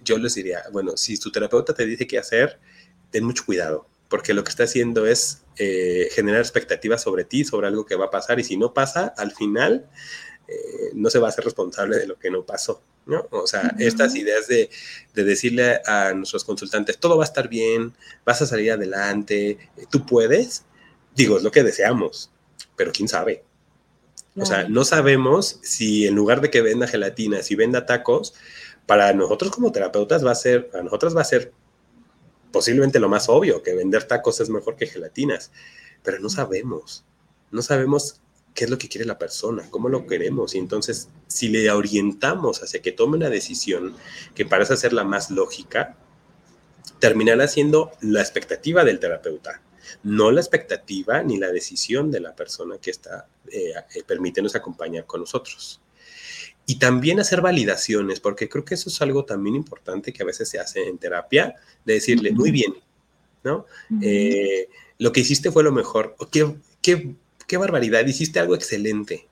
yo 0.04 0.18
les 0.18 0.36
diría, 0.36 0.64
bueno, 0.72 0.98
si 0.98 1.18
tu 1.18 1.32
terapeuta 1.32 1.74
te 1.74 1.86
dice 1.86 2.08
qué 2.08 2.20
hacer, 2.20 2.60
ten 3.10 3.24
mucho 3.24 3.46
cuidado, 3.46 3.88
porque 4.10 4.34
lo 4.34 4.44
que 4.44 4.50
está 4.50 4.64
haciendo 4.64 5.08
es 5.08 5.42
generar 5.56 6.42
expectativas 6.42 7.02
sobre 7.02 7.26
ti, 7.26 7.46
sobre 7.46 7.68
algo 7.68 7.86
que 7.86 7.96
va 7.96 8.06
a 8.06 8.12
pasar, 8.12 8.40
y 8.40 8.44
si 8.44 8.58
no 8.58 8.74
pasa, 8.74 9.14
al 9.18 9.32
final 9.32 9.90
eh, 10.50 10.92
no 10.94 11.10
se 11.10 11.20
va 11.20 11.30
a 11.30 11.32
ser 11.32 11.46
responsable 11.46 11.98
de 11.98 12.08
lo 12.08 12.18
que 12.18 12.32
no 12.32 12.44
pasó. 12.44 12.82
¿no? 13.06 13.28
O 13.32 13.48
sea, 13.48 13.76
estas 13.80 14.16
ideas 14.16 14.48
de, 14.48 14.70
decirle 15.14 15.82
a 15.86 16.14
nuestros 16.14 16.44
consultantes, 16.44 16.98
todo 16.98 17.18
va 17.18 17.24
a 17.24 17.28
estar 17.28 17.50
bien, 17.50 17.94
vas 18.26 18.42
a 18.42 18.46
salir 18.46 18.72
adelante, 18.72 19.58
tú 19.90 20.06
puedes, 20.06 20.64
digo, 21.16 21.38
es 21.38 21.44
lo 21.44 21.52
que 21.52 21.64
deseamos, 21.64 22.32
pero 22.76 22.92
quién 22.92 23.08
sabe. 23.08 23.44
O 24.36 24.46
sea, 24.46 24.70
no 24.70 24.86
sabemos 24.86 25.60
si 25.64 26.08
en 26.08 26.16
lugar 26.16 26.40
de 26.40 26.50
que 26.50 26.62
venda 26.62 26.88
gelatina, 26.88 27.44
si 27.44 27.56
venda 27.56 27.86
tacos, 27.86 28.34
para 28.86 29.12
nosotros 29.14 29.52
como 29.52 29.72
terapeutas 29.72 30.26
va 30.26 30.32
a 30.32 30.36
ser, 30.36 30.70
a 30.74 30.82
nosotras 30.82 31.16
va 31.16 31.22
a 31.22 31.26
ser 31.26 31.52
posiblemente 32.52 33.00
lo 33.00 33.10
más 33.10 33.28
obvio, 33.28 33.62
que 33.62 33.76
vender 33.76 34.06
tacos 34.06 34.40
es 34.40 34.50
mejor 34.50 34.78
que 34.78 34.88
gelatinas, 34.88 35.52
pero 36.04 36.20
no 36.20 36.30
sabemos, 36.30 37.04
no 37.52 37.62
sabemos 37.62 38.22
qué 38.54 38.66
es 38.66 38.70
lo 38.70 38.78
que 38.78 38.90
quiere 38.90 39.06
la 39.06 39.18
persona, 39.18 39.68
cómo 39.70 39.90
lo 39.90 40.06
queremos. 40.06 40.56
Y 40.56 40.58
entonces, 40.58 41.10
si 41.28 41.50
le 41.50 41.70
orientamos 41.72 42.62
hacia 42.62 42.82
que 42.82 42.92
tome 42.92 43.18
una 43.18 43.30
decisión 43.30 43.96
que 44.36 44.46
parece 44.46 44.76
ser 44.78 44.94
la 44.94 45.04
más 45.04 45.32
lógica, 45.32 45.96
terminará 47.00 47.48
siendo 47.48 47.92
la 48.02 48.22
expectativa 48.22 48.84
del 48.84 49.00
terapeuta, 49.00 49.62
no 50.04 50.32
la 50.32 50.42
expectativa 50.42 51.24
ni 51.24 51.38
la 51.38 51.52
decisión 51.52 52.12
de 52.12 52.20
la 52.20 52.36
persona 52.36 52.78
que 52.78 52.92
está 52.92 53.28
eh, 53.52 53.74
eh 53.96 54.04
permitiéndose 54.06 54.58
acompañar 54.58 55.06
con 55.06 55.22
nosotros. 55.22 55.82
Y 56.66 56.78
también 56.78 57.20
hacer 57.20 57.42
validaciones, 57.42 58.20
porque 58.20 58.48
creo 58.48 58.64
que 58.64 58.76
eso 58.76 58.90
es 58.90 59.02
algo 59.02 59.26
también 59.26 59.56
importante 59.56 60.14
que 60.14 60.22
a 60.22 60.26
veces 60.26 60.50
se 60.50 60.60
hace 60.60 60.88
en 60.88 61.00
terapia, 61.00 61.56
de 61.84 61.94
decirle, 61.96 62.32
muy 62.32 62.52
bien, 62.52 62.76
¿no? 63.44 63.66
Eh, 64.04 64.70
lo 65.00 65.12
que 65.12 65.22
hiciste 65.22 65.52
fue 65.52 65.64
lo 65.64 65.72
mejor. 65.72 66.16
Qué, 66.30 66.56
qué, 66.82 67.16
qué 67.50 67.58
barbaridad, 67.58 68.06
hiciste 68.06 68.40
algo 68.40 68.54
excelente. 68.54 69.28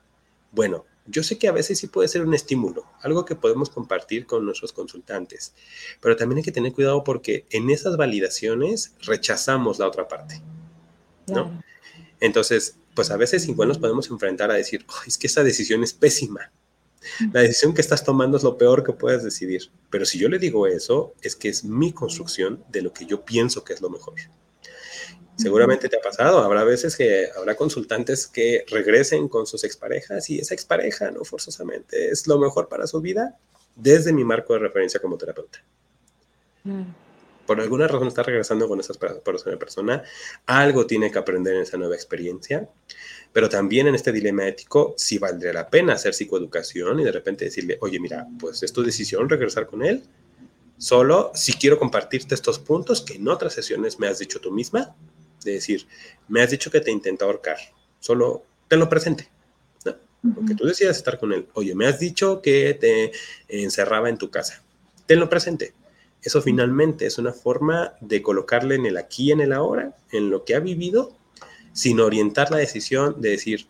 Bueno, 0.52 0.86
yo 1.06 1.22
sé 1.22 1.38
que 1.38 1.48
a 1.48 1.52
veces 1.52 1.78
sí 1.78 1.86
puede 1.88 2.08
ser 2.08 2.24
un 2.24 2.34
estímulo, 2.34 2.84
algo 3.02 3.24
que 3.26 3.36
podemos 3.36 3.70
compartir 3.70 4.26
con 4.26 4.44
nuestros 4.44 4.74
consultantes, 4.74 5.54
pero 6.02 6.16
también 6.16 6.38
hay 6.38 6.44
que 6.44 6.52
tener 6.52 6.74
cuidado 6.74 7.04
porque 7.04 7.46
en 7.52 7.70
esas 7.70 7.96
validaciones 7.96 8.96
rechazamos 9.04 9.78
la 9.78 9.88
otra 9.88 10.08
parte, 10.08 10.42
¿no? 11.28 11.64
Entonces, 12.20 12.76
pues 12.96 13.12
a 13.12 13.18
veces 13.18 13.48
igual 13.48 13.68
nos 13.68 13.78
podemos 13.78 14.10
enfrentar 14.10 14.50
a 14.50 14.56
decir, 14.56 14.84
es 15.06 15.20
que 15.20 15.28
esa 15.28 15.44
decisión 15.44 15.84
es 15.84 15.94
pésima. 15.94 16.52
La 17.32 17.42
decisión 17.42 17.76
que 17.76 17.82
estás 17.82 18.04
tomando 18.04 18.36
es 18.36 18.44
lo 18.44 18.58
peor 18.58 18.84
que 18.84 18.94
puedes 18.94 19.24
decidir. 19.24 19.70
Pero 19.92 20.04
si 20.06 20.18
yo 20.18 20.28
le 20.28 20.40
digo 20.40 20.66
eso, 20.66 21.14
es 21.22 21.36
que 21.36 21.48
es 21.48 21.64
mi 21.64 21.94
construcción 21.94 22.64
de 22.70 22.82
lo 22.82 22.92
que 22.92 23.06
yo 23.06 23.24
pienso 23.24 23.64
que 23.64 23.74
es 23.74 23.82
lo 23.82 23.92
mejor. 23.92 24.16
Seguramente 25.38 25.88
te 25.88 25.98
ha 25.98 26.02
pasado, 26.02 26.40
habrá 26.40 26.64
veces 26.64 26.96
que 26.96 27.30
habrá 27.38 27.56
consultantes 27.56 28.26
que 28.26 28.66
regresen 28.68 29.28
con 29.28 29.46
sus 29.46 29.64
exparejas 29.64 30.30
y 30.32 30.40
esa 30.40 30.56
expareja 30.56 31.12
no 31.12 31.24
forzosamente 31.24 32.10
es 32.10 32.26
lo 32.26 32.40
mejor 32.40 32.68
para 32.68 32.88
su 32.88 33.00
vida 33.02 33.38
desde 33.76 34.12
mi 34.12 34.24
marco 34.24 34.54
de 34.54 34.60
referencia 34.60 35.00
como 35.00 35.16
terapeuta. 35.16 35.64
Por 37.46 37.62
alguna 37.62 37.88
razón 37.88 38.08
está 38.08 38.24
regresando 38.24 38.68
con 38.68 38.80
esa 38.80 38.94
persona, 39.58 40.04
algo 40.48 40.88
tiene 40.88 41.12
que 41.12 41.20
aprender 41.20 41.56
en 41.56 41.62
esa 41.62 41.78
nueva 41.78 41.96
experiencia, 41.96 42.68
pero 43.32 43.48
también 43.48 43.88
en 43.88 43.96
este 43.96 44.12
dilema 44.12 44.48
ético, 44.48 44.96
si 44.98 45.20
valdría 45.20 45.54
la 45.54 45.70
pena 45.70 45.94
hacer 45.94 46.14
psicoeducación 46.14 47.00
y 47.00 47.04
de 47.04 47.12
repente 47.12 47.46
decirle, 47.46 47.78
oye, 47.82 48.00
mira, 48.00 48.28
pues 48.40 48.64
es 48.64 48.74
tu 48.74 48.84
decisión 48.84 49.30
regresar 49.30 49.68
con 49.68 49.84
él, 49.84 50.04
solo 50.78 51.32
si 51.36 51.54
quiero 51.54 51.78
compartirte 51.78 52.36
estos 52.36 52.60
puntos 52.60 53.02
que 53.02 53.14
en 53.14 53.28
otras 53.28 53.54
sesiones 53.54 54.00
me 54.00 54.08
has 54.08 54.20
dicho 54.20 54.42
tú 54.42 54.52
misma, 54.52 54.96
de 55.48 55.54
decir, 55.54 55.88
me 56.28 56.42
has 56.42 56.52
dicho 56.52 56.70
que 56.70 56.82
te 56.82 56.92
intenta 56.92 57.26
ahorcar, 57.26 57.58
solo 58.00 58.44
tenlo 58.68 58.90
presente. 58.90 59.30
¿no? 59.86 59.96
Porque 60.36 60.56
tú 60.56 60.66
decidas 60.66 60.98
estar 60.98 61.18
con 61.18 61.34
él. 61.34 61.48
Oye, 61.54 61.74
me 61.74 61.88
has 61.88 62.00
dicho 62.00 62.42
que 62.42 62.74
te 62.74 63.12
encerraba 63.48 64.10
en 64.10 64.18
tu 64.18 64.30
casa. 64.30 64.64
Tenlo 65.06 65.30
presente. 65.30 65.74
Eso 66.22 66.42
finalmente 66.42 67.06
es 67.06 67.18
una 67.18 67.32
forma 67.32 67.94
de 68.02 68.22
colocarle 68.22 68.76
en 68.76 68.86
el 68.86 68.98
aquí, 68.98 69.32
en 69.32 69.40
el 69.40 69.54
ahora, 69.54 69.96
en 70.12 70.30
lo 70.30 70.44
que 70.44 70.56
ha 70.56 70.60
vivido, 70.60 71.16
sin 71.74 72.00
orientar 72.00 72.52
la 72.52 72.58
decisión 72.58 73.22
de 73.22 73.30
decir, 73.30 73.68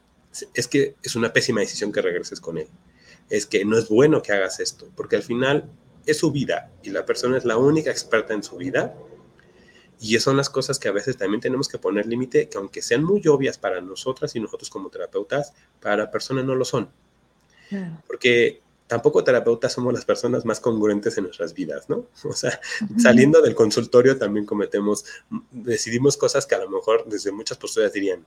es 0.53 0.67
que 0.67 0.95
es 1.03 1.15
una 1.15 1.33
pésima 1.33 1.59
decisión 1.59 1.91
que 1.91 2.01
regreses 2.01 2.39
con 2.39 2.57
él. 2.57 2.67
Es 3.29 3.45
que 3.45 3.65
no 3.65 3.77
es 3.77 3.89
bueno 3.89 4.21
que 4.21 4.31
hagas 4.31 4.59
esto, 4.59 4.89
porque 4.95 5.17
al 5.17 5.23
final 5.23 5.69
es 6.05 6.17
su 6.17 6.31
vida 6.31 6.71
y 6.81 6.89
la 6.89 7.05
persona 7.05 7.37
es 7.37 7.45
la 7.45 7.57
única 7.57 7.91
experta 7.91 8.33
en 8.33 8.41
su 8.41 8.55
vida 8.55 8.95
y 9.99 10.15
esas 10.15 10.25
son 10.25 10.37
las 10.37 10.49
cosas 10.49 10.79
que 10.79 10.87
a 10.87 10.91
veces 10.91 11.17
también 11.17 11.41
tenemos 11.41 11.67
que 11.67 11.77
poner 11.77 12.05
límite, 12.05 12.49
que 12.49 12.57
aunque 12.57 12.81
sean 12.81 13.03
muy 13.03 13.25
obvias 13.27 13.57
para 13.57 13.81
nosotras 13.81 14.35
y 14.35 14.39
nosotros 14.39 14.69
como 14.69 14.89
terapeutas, 14.89 15.53
para 15.81 15.97
la 15.97 16.11
persona 16.11 16.43
no 16.43 16.55
lo 16.55 16.65
son. 16.65 16.89
Porque 18.05 18.61
tampoco 18.87 19.23
terapeutas 19.23 19.73
somos 19.73 19.93
las 19.93 20.05
personas 20.05 20.45
más 20.45 20.59
congruentes 20.59 21.17
en 21.17 21.25
nuestras 21.25 21.53
vidas, 21.53 21.89
¿no? 21.89 22.07
O 22.23 22.33
sea, 22.33 22.59
saliendo 22.97 23.41
del 23.41 23.55
consultorio 23.55 24.17
también 24.17 24.45
cometemos, 24.45 25.05
decidimos 25.51 26.15
cosas 26.15 26.45
que 26.45 26.55
a 26.55 26.59
lo 26.59 26.69
mejor 26.69 27.05
desde 27.07 27.31
muchas 27.31 27.57
posturas 27.57 27.91
dirían, 27.91 28.25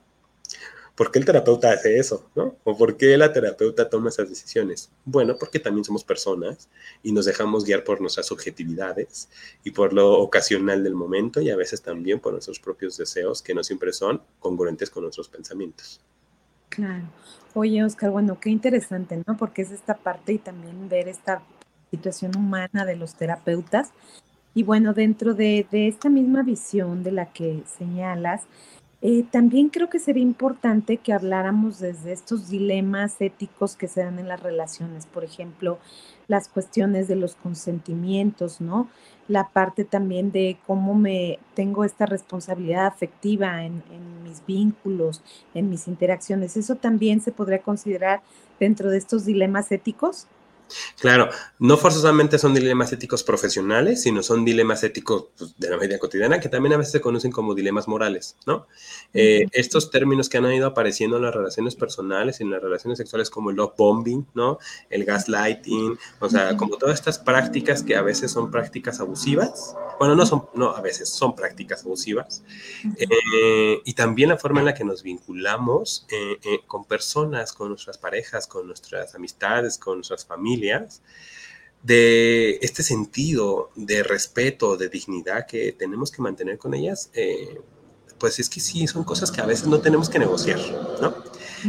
¿Por 0.95 1.11
qué 1.11 1.19
el 1.19 1.25
terapeuta 1.25 1.71
hace 1.71 1.97
eso? 1.97 2.29
¿no? 2.35 2.55
¿O 2.63 2.77
por 2.77 2.97
qué 2.97 3.17
la 3.17 3.31
terapeuta 3.31 3.89
toma 3.89 4.09
esas 4.09 4.29
decisiones? 4.29 4.91
Bueno, 5.05 5.35
porque 5.39 5.59
también 5.59 5.85
somos 5.85 6.03
personas 6.03 6.69
y 7.01 7.11
nos 7.11 7.25
dejamos 7.25 7.63
guiar 7.63 7.83
por 7.83 8.01
nuestras 8.01 8.25
subjetividades 8.25 9.29
y 9.63 9.71
por 9.71 9.93
lo 9.93 10.19
ocasional 10.19 10.83
del 10.83 10.95
momento 10.95 11.41
y 11.41 11.49
a 11.49 11.55
veces 11.55 11.81
también 11.81 12.19
por 12.19 12.33
nuestros 12.33 12.59
propios 12.59 12.97
deseos 12.97 13.41
que 13.41 13.53
no 13.53 13.63
siempre 13.63 13.93
son 13.93 14.21
congruentes 14.39 14.89
con 14.89 15.03
nuestros 15.03 15.29
pensamientos. 15.29 16.01
Claro. 16.69 17.05
Oye, 17.53 17.83
Oscar, 17.83 18.11
bueno, 18.11 18.39
qué 18.39 18.49
interesante, 18.49 19.21
¿no? 19.25 19.37
Porque 19.37 19.61
es 19.61 19.71
esta 19.71 19.97
parte 19.97 20.33
y 20.33 20.37
también 20.37 20.87
ver 20.87 21.07
esta 21.07 21.41
situación 21.89 22.35
humana 22.37 22.85
de 22.85 22.95
los 22.95 23.15
terapeutas. 23.15 23.91
Y 24.53 24.63
bueno, 24.63 24.93
dentro 24.93 25.33
de, 25.33 25.65
de 25.71 25.87
esta 25.87 26.09
misma 26.09 26.43
visión 26.43 27.03
de 27.03 27.11
la 27.11 27.31
que 27.33 27.63
señalas, 27.77 28.43
eh, 29.01 29.25
también 29.31 29.69
creo 29.69 29.89
que 29.89 29.97
sería 29.99 30.21
importante 30.21 30.97
que 30.97 31.11
habláramos 31.11 31.79
desde 31.79 32.11
estos 32.11 32.49
dilemas 32.49 33.19
éticos 33.19 33.75
que 33.75 33.87
se 33.87 34.01
dan 34.01 34.19
en 34.19 34.27
las 34.27 34.41
relaciones, 34.43 35.07
por 35.07 35.23
ejemplo, 35.23 35.79
las 36.27 36.47
cuestiones 36.47 37.07
de 37.07 37.15
los 37.15 37.35
consentimientos, 37.35 38.61
¿no? 38.61 38.89
La 39.27 39.49
parte 39.49 39.85
también 39.85 40.31
de 40.31 40.57
cómo 40.67 40.93
me 40.93 41.39
tengo 41.55 41.83
esta 41.83 42.05
responsabilidad 42.05 42.85
afectiva 42.85 43.65
en, 43.65 43.83
en 43.91 44.23
mis 44.23 44.45
vínculos, 44.45 45.23
en 45.55 45.69
mis 45.69 45.87
interacciones. 45.87 46.55
¿Eso 46.55 46.75
también 46.75 47.21
se 47.21 47.31
podría 47.31 47.59
considerar 47.59 48.21
dentro 48.59 48.91
de 48.91 48.99
estos 48.99 49.25
dilemas 49.25 49.71
éticos? 49.71 50.27
Claro, 50.99 51.29
no 51.59 51.77
forzosamente 51.77 52.37
son 52.37 52.53
dilemas 52.53 52.91
éticos 52.93 53.23
profesionales, 53.23 54.01
sino 54.01 54.23
son 54.23 54.45
dilemas 54.45 54.83
éticos 54.83 55.25
pues, 55.37 55.57
de 55.57 55.69
la 55.69 55.77
vida 55.77 55.97
cotidiana 55.99 56.39
que 56.39 56.49
también 56.49 56.73
a 56.73 56.77
veces 56.77 56.91
se 56.91 57.01
conocen 57.01 57.31
como 57.31 57.55
dilemas 57.55 57.87
morales, 57.87 58.35
¿no? 58.45 58.67
Eh, 59.13 59.45
estos 59.51 59.91
términos 59.91 60.29
que 60.29 60.37
han 60.37 60.51
ido 60.51 60.67
apareciendo 60.67 61.17
en 61.17 61.23
las 61.23 61.33
relaciones 61.33 61.75
personales 61.75 62.39
y 62.39 62.43
en 62.43 62.51
las 62.51 62.61
relaciones 62.61 62.97
sexuales 62.97 63.29
como 63.29 63.49
el 63.49 63.57
love 63.57 63.73
bombing, 63.77 64.27
¿no? 64.33 64.59
El 64.89 65.05
gaslighting, 65.05 65.97
o 66.19 66.29
sea, 66.29 66.55
como 66.57 66.77
todas 66.77 66.95
estas 66.95 67.19
prácticas 67.19 67.83
que 67.83 67.95
a 67.95 68.01
veces 68.01 68.31
son 68.31 68.51
prácticas 68.51 68.99
abusivas, 68.99 69.75
bueno, 69.99 70.15
no 70.15 70.25
son, 70.25 70.47
no, 70.55 70.71
a 70.71 70.81
veces 70.81 71.09
son 71.09 71.35
prácticas 71.35 71.83
abusivas, 71.83 72.43
eh, 72.97 73.81
y 73.85 73.93
también 73.93 74.29
la 74.29 74.37
forma 74.37 74.59
en 74.59 74.65
la 74.65 74.73
que 74.73 74.83
nos 74.83 75.03
vinculamos 75.03 76.07
eh, 76.11 76.37
con 76.67 76.85
personas, 76.85 77.53
con 77.53 77.69
nuestras 77.69 77.97
parejas, 77.97 78.47
con 78.47 78.67
nuestras 78.67 79.13
amistades, 79.15 79.77
con 79.77 79.97
nuestras 79.97 80.25
familias, 80.25 80.60
de 81.83 82.59
este 82.61 82.83
sentido 82.83 83.71
de 83.75 84.03
respeto, 84.03 84.77
de 84.77 84.89
dignidad 84.89 85.47
que 85.47 85.71
tenemos 85.71 86.11
que 86.11 86.21
mantener 86.21 86.57
con 86.57 86.73
ellas, 86.73 87.09
eh, 87.13 87.59
pues 88.19 88.39
es 88.39 88.49
que 88.49 88.59
sí, 88.59 88.85
son 88.85 89.03
cosas 89.03 89.31
que 89.31 89.41
a 89.41 89.45
veces 89.45 89.67
no 89.67 89.81
tenemos 89.81 90.09
que 90.09 90.19
negociar, 90.19 90.59
¿no? 91.01 91.15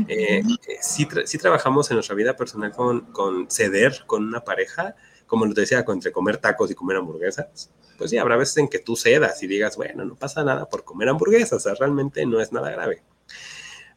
Eh, 0.07 0.43
eh, 0.69 0.79
sí, 0.81 1.39
trabajamos 1.39 1.91
en 1.91 1.97
nuestra 1.97 2.15
vida 2.15 2.37
personal 2.37 2.73
con, 2.73 3.01
con, 3.13 3.51
ceder 3.51 4.05
con 4.07 4.25
una 4.25 4.45
pareja, 4.45 4.95
como 5.27 5.47
lo 5.47 5.55
decía, 5.55 5.85
entre 5.89 6.13
comer 6.13 6.37
tacos 6.37 6.71
y 6.71 6.75
comer 6.75 6.99
hamburguesas, 6.99 7.71
pues 7.97 8.11
sí, 8.11 8.19
habrá 8.19 8.37
veces 8.37 8.59
en 8.59 8.69
que 8.69 8.79
tú 8.79 8.97
cedas 8.97 9.43
y 9.43 9.47
digas, 9.47 9.77
bueno, 9.77 10.05
no 10.05 10.15
pasa 10.15 10.45
nada 10.45 10.69
por 10.69 10.85
comer 10.85 11.09
hamburguesas, 11.09 11.53
o 11.53 11.61
sea, 11.61 11.75
realmente 11.75 12.27
no 12.27 12.41
es 12.41 12.53
nada 12.53 12.71
grave. 12.71 13.03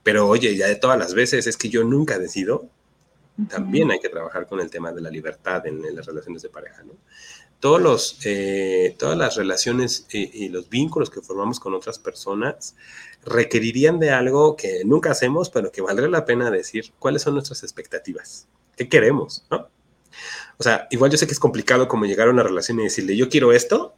Pero 0.03 0.27
oye, 0.27 0.55
ya 0.55 0.67
de 0.67 0.75
todas 0.75 0.99
las 0.99 1.13
veces 1.13 1.47
es 1.47 1.57
que 1.57 1.69
yo 1.69 1.83
nunca 1.83 2.19
decido 2.19 2.69
también 3.49 3.91
hay 3.91 3.99
que 3.99 4.09
trabajar 4.09 4.47
con 4.47 4.59
el 4.61 4.69
tema 4.69 4.91
de 4.93 5.01
la 5.01 5.09
libertad 5.09 5.65
en, 5.67 5.81
las 5.95 6.05
relaciones 6.05 6.41
de 6.41 6.49
pareja, 6.49 6.83
¿no? 6.83 6.93
Todos 7.59 7.81
los, 7.81 8.19
eh, 8.25 8.95
todas 8.97 9.17
las 9.17 9.35
relaciones 9.35 10.05
y, 10.11 10.49
los 10.49 10.69
vínculos 10.69 11.09
que 11.09 11.21
formamos 11.21 11.59
con 11.59 11.73
otras 11.73 11.99
personas 11.99 12.75
requerirían 13.25 13.99
de 13.99 14.11
algo 14.11 14.55
que 14.55 14.83
nunca 14.85 15.11
hacemos, 15.11 15.49
pero 15.49 15.71
que 15.71 15.81
valdría 15.81 16.09
la 16.09 16.25
pena 16.25 16.51
decir 16.51 16.93
cuáles 16.99 17.23
son 17.23 17.33
nuestras 17.33 17.63
expectativas, 17.63 18.47
qué 18.77 18.87
queremos, 18.87 19.45
¿no? 19.49 19.67
O 20.57 20.63
sea, 20.63 20.87
igual 20.91 21.11
yo 21.11 21.17
sé 21.17 21.27
que 21.27 21.33
es 21.33 21.39
complicado 21.39 21.87
como 21.87 22.05
llegar 22.05 22.27
a 22.27 22.31
una 22.31 22.43
relación 22.43 22.79
y 22.79 22.83
decirle, 22.83 23.17
yo 23.17 23.27
quiero 23.29 23.51
esto, 23.51 23.95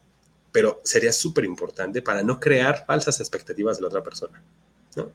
pero 0.51 0.81
sería 0.83 1.11
súper 1.11 1.45
importante 1.45 2.01
para 2.01 2.23
no 2.23 2.39
crear 2.39 2.85
falsas 2.85 3.19
expectativas 3.19 3.77
de 3.77 3.81
la 3.81 3.88
otra 3.89 4.01
persona, 4.01 4.41
¿no? 4.95 5.11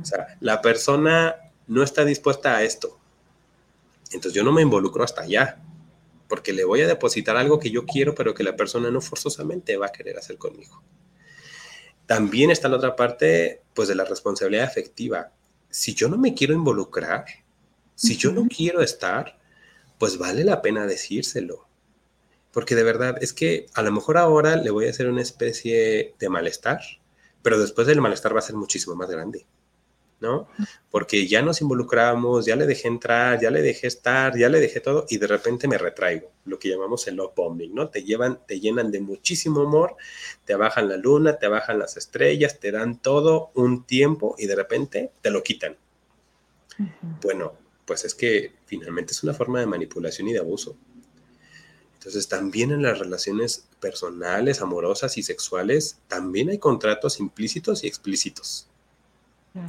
O 0.00 0.04
sea, 0.04 0.36
la 0.40 0.60
persona 0.60 1.36
no 1.66 1.82
está 1.82 2.04
dispuesta 2.04 2.56
a 2.56 2.62
esto, 2.62 3.00
entonces 4.14 4.34
yo 4.34 4.44
no 4.44 4.52
me 4.52 4.62
involucro 4.62 5.04
hasta 5.04 5.22
allá, 5.22 5.60
porque 6.28 6.52
le 6.52 6.64
voy 6.64 6.80
a 6.80 6.86
depositar 6.86 7.36
algo 7.36 7.58
que 7.58 7.70
yo 7.70 7.84
quiero, 7.84 8.14
pero 8.14 8.34
que 8.34 8.44
la 8.44 8.56
persona 8.56 8.90
no 8.90 9.00
forzosamente 9.00 9.76
va 9.76 9.86
a 9.86 9.92
querer 9.92 10.18
hacer 10.18 10.38
conmigo. 10.38 10.82
También 12.06 12.50
está 12.50 12.68
la 12.68 12.76
otra 12.76 12.96
parte, 12.96 13.62
pues, 13.74 13.88
de 13.88 13.94
la 13.94 14.04
responsabilidad 14.04 14.66
afectiva. 14.66 15.32
Si 15.70 15.94
yo 15.94 16.08
no 16.08 16.18
me 16.18 16.34
quiero 16.34 16.54
involucrar, 16.54 17.24
si 17.94 18.16
yo 18.16 18.32
no 18.32 18.46
quiero 18.48 18.82
estar, 18.82 19.38
pues 19.98 20.18
vale 20.18 20.44
la 20.44 20.60
pena 20.60 20.86
decírselo. 20.86 21.66
Porque 22.52 22.74
de 22.74 22.82
verdad 22.82 23.16
es 23.20 23.32
que 23.32 23.66
a 23.74 23.82
lo 23.82 23.90
mejor 23.92 24.18
ahora 24.18 24.56
le 24.56 24.70
voy 24.70 24.86
a 24.86 24.90
hacer 24.90 25.08
una 25.08 25.22
especie 25.22 26.14
de 26.18 26.28
malestar, 26.28 26.80
pero 27.42 27.58
después 27.58 27.86
del 27.86 28.00
malestar 28.00 28.34
va 28.34 28.40
a 28.40 28.42
ser 28.42 28.56
muchísimo 28.56 28.94
más 28.94 29.10
grande. 29.10 29.46
¿No? 30.24 30.48
Porque 30.90 31.28
ya 31.28 31.42
nos 31.42 31.60
involucramos, 31.60 32.46
ya 32.46 32.56
le 32.56 32.66
dejé 32.66 32.88
entrar, 32.88 33.40
ya 33.40 33.50
le 33.50 33.62
dejé 33.62 33.86
estar, 33.86 34.36
ya 34.36 34.48
le 34.48 34.58
dejé 34.58 34.80
todo 34.80 35.06
y 35.08 35.18
de 35.18 35.26
repente 35.26 35.68
me 35.68 35.78
retraigo, 35.78 36.32
lo 36.46 36.58
que 36.58 36.70
llamamos 36.70 37.06
el 37.06 37.16
love 37.16 37.34
bombing, 37.36 37.74
¿no? 37.74 37.88
Te 37.90 38.02
llevan, 38.02 38.40
te 38.46 38.58
llenan 38.58 38.90
de 38.90 39.00
muchísimo 39.00 39.60
amor, 39.60 39.96
te 40.44 40.56
bajan 40.56 40.88
la 40.88 40.96
luna, 40.96 41.38
te 41.38 41.46
bajan 41.46 41.78
las 41.78 41.96
estrellas, 41.96 42.58
te 42.58 42.72
dan 42.72 42.98
todo 42.98 43.50
un 43.54 43.84
tiempo 43.84 44.34
y 44.38 44.46
de 44.46 44.56
repente 44.56 45.12
te 45.20 45.30
lo 45.30 45.42
quitan. 45.42 45.76
Bueno, 47.22 47.52
pues 47.84 48.04
es 48.04 48.14
que 48.14 48.52
finalmente 48.66 49.12
es 49.12 49.22
una 49.22 49.34
forma 49.34 49.60
de 49.60 49.66
manipulación 49.66 50.28
y 50.28 50.32
de 50.32 50.40
abuso. 50.40 50.76
Entonces, 51.98 52.28
también 52.28 52.70
en 52.70 52.82
las 52.82 52.98
relaciones 52.98 53.66
personales, 53.80 54.60
amorosas 54.60 55.16
y 55.16 55.22
sexuales, 55.22 55.98
también 56.06 56.50
hay 56.50 56.58
contratos 56.58 57.18
implícitos 57.18 57.82
y 57.82 57.86
explícitos, 57.86 58.66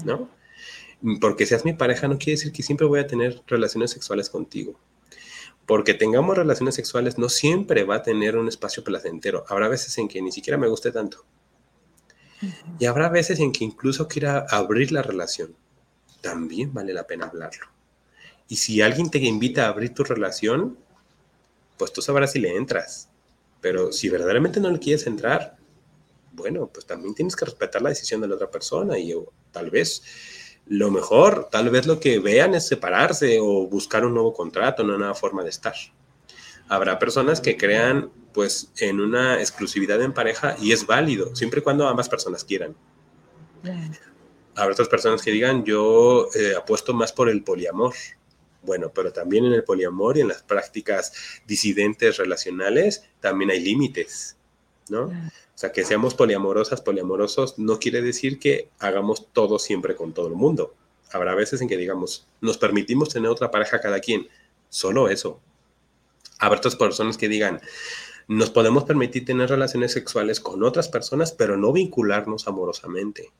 ¿no? 0.03 0.29
Porque 1.21 1.45
seas 1.45 1.65
mi 1.65 1.73
pareja 1.73 2.07
no 2.07 2.17
quiere 2.17 2.37
decir 2.37 2.51
que 2.51 2.63
siempre 2.63 2.87
voy 2.87 2.99
a 2.99 3.07
tener 3.07 3.41
relaciones 3.47 3.91
sexuales 3.91 4.29
contigo. 4.29 4.79
Porque 5.65 5.93
tengamos 5.93 6.37
relaciones 6.37 6.75
sexuales 6.75 7.17
no 7.17 7.29
siempre 7.29 7.83
va 7.83 7.95
a 7.95 8.03
tener 8.03 8.37
un 8.37 8.47
espacio 8.47 8.83
placentero. 8.83 9.45
Habrá 9.47 9.67
veces 9.67 9.97
en 9.97 10.07
que 10.07 10.21
ni 10.21 10.31
siquiera 10.31 10.57
me 10.57 10.67
guste 10.67 10.91
tanto. 10.91 11.25
Y 12.79 12.85
habrá 12.85 13.09
veces 13.09 13.39
en 13.39 13.51
que 13.51 13.63
incluso 13.63 14.07
quiera 14.07 14.45
abrir 14.49 14.91
la 14.91 15.01
relación. 15.01 15.55
También 16.21 16.73
vale 16.73 16.93
la 16.93 17.07
pena 17.07 17.25
hablarlo. 17.27 17.67
Y 18.47 18.57
si 18.57 18.81
alguien 18.81 19.09
te 19.09 19.17
invita 19.19 19.65
a 19.65 19.69
abrir 19.69 19.93
tu 19.93 20.03
relación, 20.03 20.77
pues 21.77 21.91
tú 21.93 22.01
sabrás 22.01 22.33
si 22.33 22.39
le 22.39 22.55
entras. 22.55 23.09
Pero 23.61 23.91
si 23.91 24.09
verdaderamente 24.09 24.59
no 24.59 24.69
le 24.69 24.79
quieres 24.79 25.07
entrar, 25.07 25.57
bueno, 26.33 26.67
pues 26.67 26.85
también 26.85 27.15
tienes 27.15 27.35
que 27.35 27.45
respetar 27.45 27.81
la 27.81 27.89
decisión 27.89 28.21
de 28.21 28.27
la 28.27 28.35
otra 28.35 28.51
persona 28.51 28.99
y 28.99 29.13
tal 29.51 29.69
vez 29.71 30.03
lo 30.67 30.89
mejor, 30.89 31.49
tal 31.51 31.69
vez 31.69 31.85
lo 31.85 31.99
que 31.99 32.19
vean 32.19 32.55
es 32.55 32.67
separarse 32.67 33.39
o 33.39 33.67
buscar 33.67 34.05
un 34.05 34.13
nuevo 34.13 34.33
contrato, 34.33 34.83
una 34.83 34.97
nueva 34.97 35.13
forma 35.13 35.43
de 35.43 35.49
estar. 35.49 35.75
Habrá 36.67 36.97
personas 36.97 37.39
que 37.41 37.57
crean 37.57 38.09
pues 38.33 38.71
en 38.77 38.99
una 38.99 39.39
exclusividad 39.39 40.01
en 40.01 40.13
pareja 40.13 40.55
y 40.59 40.71
es 40.71 40.85
válido, 40.85 41.35
siempre 41.35 41.59
y 41.59 41.63
cuando 41.63 41.87
ambas 41.87 42.09
personas 42.09 42.43
quieran. 42.43 42.75
Habrá 44.55 44.73
otras 44.73 44.87
personas 44.87 45.21
que 45.21 45.31
digan, 45.31 45.63
yo 45.63 46.27
eh, 46.33 46.53
apuesto 46.57 46.93
más 46.93 47.11
por 47.13 47.29
el 47.29 47.43
poliamor. 47.43 47.93
Bueno, 48.63 48.91
pero 48.93 49.13
también 49.13 49.45
en 49.45 49.53
el 49.53 49.63
poliamor 49.63 50.17
y 50.17 50.21
en 50.21 50.29
las 50.29 50.41
prácticas 50.41 51.13
disidentes 51.45 52.17
relacionales 52.17 53.03
también 53.19 53.51
hay 53.51 53.59
límites, 53.59 54.37
¿no? 54.89 55.11
O 55.55 55.57
sea, 55.57 55.71
que 55.71 55.85
seamos 55.85 56.15
poliamorosas, 56.15 56.81
poliamorosos, 56.81 57.57
no 57.57 57.79
quiere 57.79 58.01
decir 58.01 58.39
que 58.39 58.69
hagamos 58.77 59.31
todo 59.31 59.57
siempre 59.57 59.95
con 59.95 60.13
todo 60.13 60.27
el 60.27 60.35
mundo. 60.35 60.75
Habrá 61.13 61.33
veces 61.33 61.61
en 61.61 61.69
que 61.69 61.77
digamos, 61.77 62.27
nos 62.41 62.57
permitimos 62.57 63.07
tener 63.07 63.29
otra 63.29 63.51
pareja 63.51 63.79
cada 63.79 64.01
quien, 64.01 64.27
solo 64.67 65.07
eso. 65.07 65.39
Habrá 66.39 66.57
otras 66.57 66.75
personas 66.75 67.17
que 67.17 67.29
digan, 67.29 67.61
nos 68.27 68.49
podemos 68.49 68.83
permitir 68.83 69.23
tener 69.23 69.49
relaciones 69.49 69.93
sexuales 69.93 70.41
con 70.41 70.61
otras 70.61 70.89
personas, 70.89 71.31
pero 71.31 71.55
no 71.55 71.71
vincularnos 71.71 72.49
amorosamente. 72.49 73.31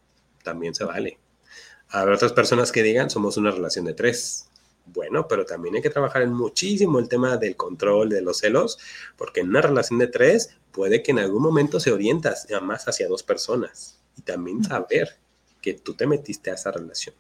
También 0.42 0.74
se 0.74 0.86
vale. 0.86 1.20
Habrá 1.90 2.16
otras 2.16 2.32
personas 2.32 2.72
que 2.72 2.82
digan, 2.82 3.10
somos 3.10 3.36
una 3.36 3.52
relación 3.52 3.84
de 3.84 3.94
tres. 3.94 4.50
Bueno, 4.86 5.28
pero 5.28 5.46
también 5.46 5.76
hay 5.76 5.82
que 5.82 5.90
trabajar 5.90 6.22
en 6.22 6.34
muchísimo 6.34 7.00
el 7.00 7.10
tema 7.10 7.38
del 7.38 7.56
control, 7.56 8.10
de 8.10 8.22
los 8.22 8.38
celos, 8.38 8.78
porque 9.18 9.42
en 9.42 9.50
una 9.50 9.62
relación 9.62 10.00
de 10.00 10.08
tres 10.08 10.56
puede 10.72 11.02
que 11.02 11.12
en 11.12 11.20
algún 11.20 11.42
momento 11.42 11.80
se 11.80 11.92
orientas 11.92 12.48
más 12.62 12.88
hacia 12.88 13.08
dos 13.08 13.24
personas 13.24 14.00
y 14.18 14.22
también 14.22 14.64
saber 14.64 15.18
que 15.62 15.74
tú 15.74 15.96
te 15.96 16.06
metiste 16.06 16.52
a 16.52 16.54
esa 16.54 16.72
relación. 16.72 17.16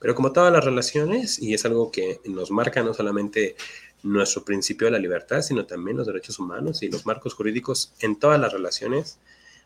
Pero 0.00 0.14
como 0.14 0.32
todas 0.32 0.52
las 0.52 0.64
relaciones, 0.64 1.38
y 1.38 1.54
es 1.54 1.64
algo 1.64 1.90
que 1.90 2.20
nos 2.24 2.50
marca 2.50 2.82
no 2.82 2.94
solamente 2.94 3.56
nuestro 4.02 4.44
principio 4.44 4.86
de 4.86 4.92
la 4.92 4.98
libertad, 4.98 5.42
sino 5.42 5.66
también 5.66 5.96
los 5.96 6.06
derechos 6.06 6.38
humanos 6.38 6.82
y 6.82 6.88
los 6.88 7.06
marcos 7.06 7.34
jurídicos 7.34 7.92
en 8.00 8.18
todas 8.18 8.40
las 8.40 8.52
relaciones 8.52 9.18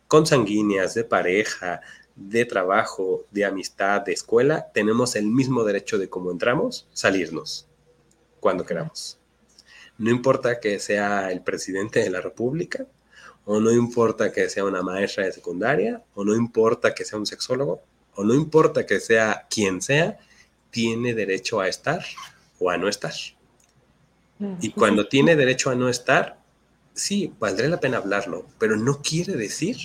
consanguíneas, 0.09 0.95
de 0.95 1.05
pareja, 1.05 1.82
de 2.20 2.44
trabajo, 2.44 3.24
de 3.30 3.46
amistad, 3.46 4.02
de 4.02 4.12
escuela, 4.12 4.70
tenemos 4.74 5.16
el 5.16 5.26
mismo 5.26 5.64
derecho 5.64 5.98
de 5.98 6.10
cómo 6.10 6.30
entramos, 6.30 6.86
salirnos 6.92 7.66
cuando 8.40 8.64
queramos. 8.64 9.18
No 9.96 10.10
importa 10.10 10.60
que 10.60 10.78
sea 10.78 11.32
el 11.32 11.40
presidente 11.42 12.00
de 12.00 12.10
la 12.10 12.20
República, 12.20 12.86
o 13.46 13.58
no 13.58 13.72
importa 13.72 14.32
que 14.32 14.50
sea 14.50 14.64
una 14.64 14.82
maestra 14.82 15.24
de 15.24 15.32
secundaria, 15.32 16.02
o 16.14 16.22
no 16.22 16.36
importa 16.36 16.94
que 16.94 17.06
sea 17.06 17.18
un 17.18 17.26
sexólogo, 17.26 17.80
o 18.14 18.22
no 18.22 18.34
importa 18.34 18.84
que 18.84 19.00
sea 19.00 19.46
quien 19.48 19.80
sea, 19.80 20.18
tiene 20.70 21.14
derecho 21.14 21.60
a 21.60 21.68
estar 21.68 22.04
o 22.58 22.70
a 22.70 22.76
no 22.76 22.88
estar. 22.88 23.14
Y 24.60 24.70
cuando 24.72 25.08
tiene 25.08 25.36
derecho 25.36 25.70
a 25.70 25.74
no 25.74 25.88
estar, 25.88 26.38
sí, 26.92 27.32
valdría 27.38 27.68
la 27.68 27.80
pena 27.80 27.96
hablarlo, 27.98 28.46
pero 28.58 28.76
no 28.76 29.00
quiere 29.02 29.34
decir 29.34 29.76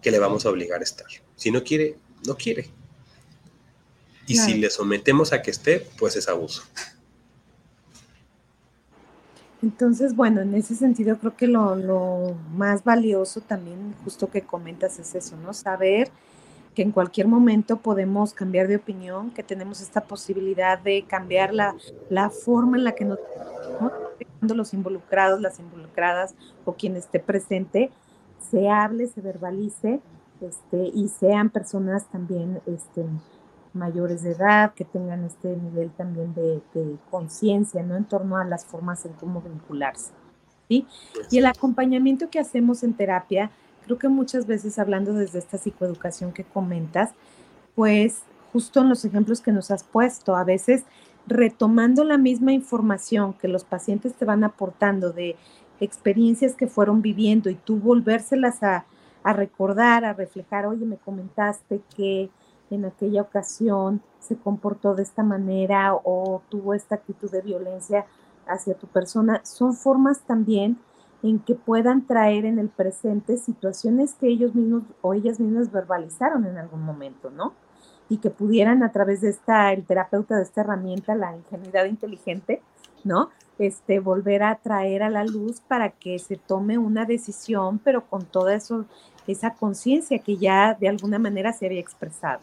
que 0.00 0.10
le 0.10 0.18
vamos 0.18 0.46
a 0.46 0.50
obligar 0.50 0.80
a 0.80 0.84
estar. 0.84 1.06
Si 1.38 1.52
no 1.52 1.62
quiere, 1.62 1.96
no 2.26 2.36
quiere. 2.36 2.68
Y 4.26 4.36
si 4.36 4.54
le 4.54 4.68
sometemos 4.68 5.32
a 5.32 5.40
que 5.40 5.52
esté, 5.52 5.86
pues 5.98 6.16
es 6.16 6.28
abuso. 6.28 6.62
Entonces, 9.62 10.14
bueno, 10.14 10.40
en 10.42 10.54
ese 10.54 10.74
sentido 10.74 11.16
creo 11.16 11.36
que 11.36 11.46
lo, 11.46 11.76
lo, 11.76 12.36
más 12.54 12.84
valioso 12.84 13.40
también, 13.40 13.94
justo 14.04 14.30
que 14.30 14.42
comentas, 14.42 14.98
es 14.98 15.14
eso, 15.14 15.36
¿no? 15.36 15.54
Saber 15.54 16.10
que 16.74 16.82
en 16.82 16.92
cualquier 16.92 17.28
momento 17.28 17.78
podemos 17.78 18.34
cambiar 18.34 18.68
de 18.68 18.76
opinión, 18.76 19.30
que 19.30 19.42
tenemos 19.42 19.80
esta 19.80 20.02
posibilidad 20.02 20.78
de 20.78 21.04
cambiar 21.08 21.54
la, 21.54 21.74
la 22.10 22.30
forma 22.30 22.76
en 22.76 22.84
la 22.84 22.92
que 22.92 23.04
nos, 23.04 23.18
los 24.42 24.74
involucrados, 24.74 25.40
las 25.40 25.58
involucradas 25.58 26.34
o 26.64 26.74
quien 26.74 26.96
esté 26.96 27.18
presente, 27.18 27.90
se 28.50 28.68
hable, 28.68 29.06
se 29.06 29.20
verbalice 29.20 30.00
este, 30.40 30.90
y 30.94 31.08
sean 31.08 31.50
personas 31.50 32.06
también 32.10 32.60
este, 32.66 33.04
mayores 33.72 34.22
de 34.22 34.32
edad, 34.32 34.74
que 34.74 34.84
tengan 34.84 35.24
este 35.24 35.56
nivel 35.56 35.90
también 35.90 36.34
de, 36.34 36.60
conciencia, 37.10 37.82
¿no? 37.82 37.96
En 37.96 38.04
torno 38.04 38.36
a 38.36 38.44
las 38.44 38.64
formas 38.64 39.04
en 39.04 39.12
cómo 39.14 39.40
vincularse, 39.40 40.12
¿sí? 40.68 40.86
Y 41.30 41.38
el 41.38 41.46
acompañamiento 41.46 42.30
que 42.30 42.38
hacemos 42.38 42.82
en 42.82 42.94
terapia, 42.94 43.50
creo 43.84 43.98
que 43.98 44.08
muchas 44.08 44.46
veces 44.46 44.78
hablando 44.78 45.12
desde 45.12 45.38
esta 45.38 45.58
psicoeducación 45.58 46.32
que 46.32 46.44
comentas, 46.44 47.10
pues 47.74 48.22
justo 48.52 48.80
en 48.80 48.88
los 48.88 49.04
ejemplos 49.04 49.40
que 49.40 49.52
nos 49.52 49.70
has 49.70 49.84
puesto, 49.84 50.36
a 50.36 50.44
veces 50.44 50.84
retomando 51.26 52.04
la 52.04 52.18
misma 52.18 52.52
información 52.52 53.34
que 53.34 53.48
los 53.48 53.64
pacientes 53.64 54.14
te 54.14 54.24
van 54.24 54.44
aportando 54.44 55.12
de 55.12 55.36
experiencias 55.80 56.54
que 56.54 56.66
fueron 56.66 57.02
viviendo 57.02 57.50
y 57.50 57.54
tú 57.54 57.76
volvérselas 57.76 58.62
a, 58.62 58.86
a 59.22 59.32
recordar, 59.32 60.04
a 60.04 60.12
reflejar, 60.12 60.66
oye, 60.66 60.84
me 60.84 60.96
comentaste 60.96 61.80
que 61.96 62.30
en 62.70 62.84
aquella 62.84 63.22
ocasión 63.22 64.02
se 64.18 64.36
comportó 64.36 64.94
de 64.94 65.02
esta 65.02 65.22
manera 65.22 65.94
o 65.94 66.42
tuvo 66.48 66.74
esta 66.74 66.96
actitud 66.96 67.30
de 67.30 67.42
violencia 67.42 68.06
hacia 68.46 68.74
tu 68.74 68.86
persona, 68.86 69.40
son 69.44 69.74
formas 69.74 70.20
también 70.20 70.78
en 71.22 71.40
que 71.40 71.54
puedan 71.54 72.06
traer 72.06 72.44
en 72.44 72.58
el 72.58 72.68
presente 72.68 73.36
situaciones 73.36 74.14
que 74.14 74.28
ellos 74.28 74.54
mismos 74.54 74.84
o 75.02 75.14
ellas 75.14 75.40
mismas 75.40 75.72
verbalizaron 75.72 76.46
en 76.46 76.58
algún 76.58 76.82
momento, 76.82 77.30
¿no? 77.30 77.54
Y 78.08 78.18
que 78.18 78.30
pudieran 78.30 78.82
a 78.82 78.92
través 78.92 79.20
de 79.20 79.30
esta, 79.30 79.72
el 79.72 79.84
terapeuta 79.84 80.36
de 80.36 80.42
esta 80.42 80.60
herramienta, 80.60 81.14
la 81.14 81.36
ingenuidad 81.36 81.86
inteligente, 81.86 82.62
¿no? 83.08 83.30
Este, 83.58 83.98
volver 83.98 84.44
a 84.44 84.54
traer 84.62 85.02
a 85.02 85.10
la 85.10 85.24
luz 85.24 85.60
para 85.66 85.90
que 85.90 86.20
se 86.20 86.36
tome 86.36 86.78
una 86.78 87.04
decisión, 87.04 87.80
pero 87.80 88.06
con 88.06 88.24
toda 88.24 88.54
eso, 88.54 88.84
esa 89.26 89.54
conciencia 89.54 90.20
que 90.20 90.36
ya 90.36 90.76
de 90.78 90.88
alguna 90.88 91.18
manera 91.18 91.52
se 91.52 91.66
había 91.66 91.80
expresado. 91.80 92.40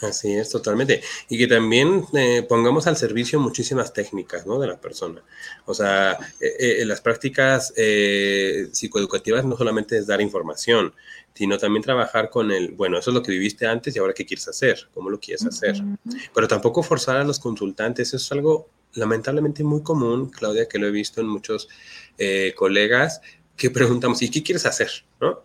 Así 0.00 0.32
es, 0.34 0.50
totalmente. 0.50 1.02
Y 1.28 1.38
que 1.38 1.46
también 1.46 2.04
eh, 2.14 2.44
pongamos 2.48 2.86
al 2.86 2.96
servicio 2.96 3.38
muchísimas 3.40 3.92
técnicas 3.92 4.46
¿no? 4.46 4.58
de 4.58 4.66
la 4.66 4.80
persona. 4.80 5.22
O 5.66 5.74
sea, 5.74 6.18
eh, 6.40 6.80
eh, 6.80 6.84
las 6.84 7.00
prácticas 7.00 7.72
psicoeducativas 8.72 9.44
no 9.44 9.56
solamente 9.56 9.96
es 9.96 10.06
dar 10.06 10.20
información, 10.20 10.92
sino 11.34 11.58
también 11.58 11.82
trabajar 11.82 12.30
con 12.30 12.50
el, 12.50 12.72
bueno, 12.72 12.98
eso 12.98 13.10
es 13.10 13.14
lo 13.14 13.22
que 13.22 13.32
viviste 13.32 13.66
antes 13.66 13.94
y 13.94 13.98
ahora 13.98 14.14
qué 14.14 14.26
quieres 14.26 14.46
hacer, 14.48 14.88
cómo 14.92 15.10
lo 15.10 15.18
quieres 15.18 15.44
hacer. 15.46 15.76
Pero 16.34 16.48
tampoco 16.48 16.82
forzar 16.82 17.16
a 17.16 17.24
los 17.24 17.38
consultantes, 17.38 18.08
eso 18.08 18.16
es 18.16 18.32
algo 18.32 18.68
lamentablemente 18.94 19.64
muy 19.64 19.82
común, 19.82 20.30
Claudia, 20.30 20.68
que 20.68 20.78
lo 20.78 20.86
he 20.86 20.90
visto 20.90 21.20
en 21.20 21.28
muchos 21.28 21.68
colegas, 22.56 23.20
que 23.56 23.70
preguntamos, 23.70 24.22
¿y 24.22 24.30
qué 24.30 24.42
quieres 24.42 24.66
hacer? 24.66 24.90
¿No? 25.20 25.42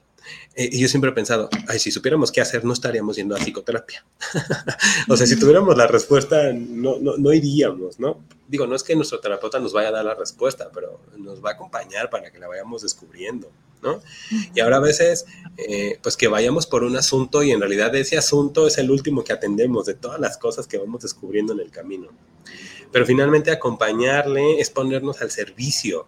Eh, 0.56 0.70
y 0.72 0.80
yo 0.80 0.88
siempre 0.88 1.12
he 1.12 1.14
pensado, 1.14 1.50
ay, 1.68 1.80
si 1.80 1.91
supiéramos 1.91 2.32
qué 2.32 2.41
hacer, 2.41 2.66
no 2.66 2.74
estaríamos 2.74 3.16
yendo 3.16 3.36
a 3.36 3.39
psicoterapia. 3.39 4.06
o 5.08 5.16
sea, 5.16 5.26
si 5.26 5.39
tuviéramos 5.39 5.78
la 5.78 5.88
respuesta, 5.88 6.52
no, 6.54 7.00
no, 7.00 7.18
no, 7.18 7.34
iríamos, 7.34 8.00
¿no? 8.00 8.24
Digo, 8.47 8.68
no 8.68 8.76
es 8.76 8.84
que 8.84 8.95
nuestro 8.95 9.20
terapeuta 9.20 9.60
nos 9.60 9.74
vaya 9.74 9.89
a 9.89 9.91
dar 9.91 10.06
la 10.06 10.16
respuesta, 10.16 10.70
pero 10.74 11.00
nos 11.18 11.43
va 11.43 11.52
a 11.52 11.54
acompañar 11.54 12.10
para 12.10 12.32
que 12.32 12.39
la 12.39 12.47
vayamos 12.47 12.82
descubriendo, 12.82 13.50
¿no? 13.82 14.02
Y 14.54 14.60
ahora 14.60 14.78
a 14.78 14.82
veces, 14.82 15.26
eh, 15.58 16.00
pues 16.02 16.18
que 16.18 16.28
vayamos 16.28 16.68
por 16.68 16.84
un 16.84 16.97
asunto 16.97 17.43
y 17.43 17.52
en 17.52 17.60
realidad 17.60 17.95
ese 17.95 18.18
asunto 18.18 18.68
es 18.68 18.78
el 18.78 18.91
último 18.91 19.24
que 19.24 19.34
atendemos 19.34 19.86
de 19.86 19.93
todas 19.93 20.20
las 20.20 20.38
cosas 20.38 20.68
que 20.68 20.78
vamos 20.78 21.04
descubriendo 21.04 21.54
en 21.54 21.60
el 21.60 21.72
camino. 21.72 22.10
Pero 22.92 23.06
finalmente 23.06 23.52
acompañarle 23.52 24.60
es 24.60 24.70
ponernos 24.70 25.22
al 25.22 25.32
servicio 25.32 26.08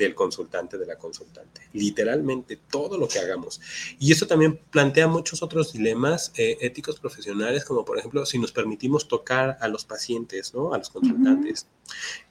del 0.00 0.14
consultante, 0.14 0.78
de 0.78 0.86
la 0.86 0.96
consultante. 0.96 1.68
Literalmente 1.72 2.58
todo 2.70 2.98
lo 2.98 3.06
que 3.06 3.18
hagamos. 3.18 3.60
Y 3.98 4.10
eso 4.10 4.26
también 4.26 4.58
plantea 4.70 5.06
muchos 5.06 5.42
otros 5.42 5.72
dilemas 5.72 6.32
eh, 6.36 6.56
éticos 6.60 6.98
profesionales, 6.98 7.64
como 7.64 7.84
por 7.84 7.98
ejemplo 7.98 8.24
si 8.26 8.38
nos 8.38 8.50
permitimos 8.50 9.06
tocar 9.06 9.58
a 9.60 9.68
los 9.68 9.84
pacientes, 9.84 10.54
¿no? 10.54 10.72
A 10.72 10.78
los 10.78 10.90
consultantes. 10.90 11.66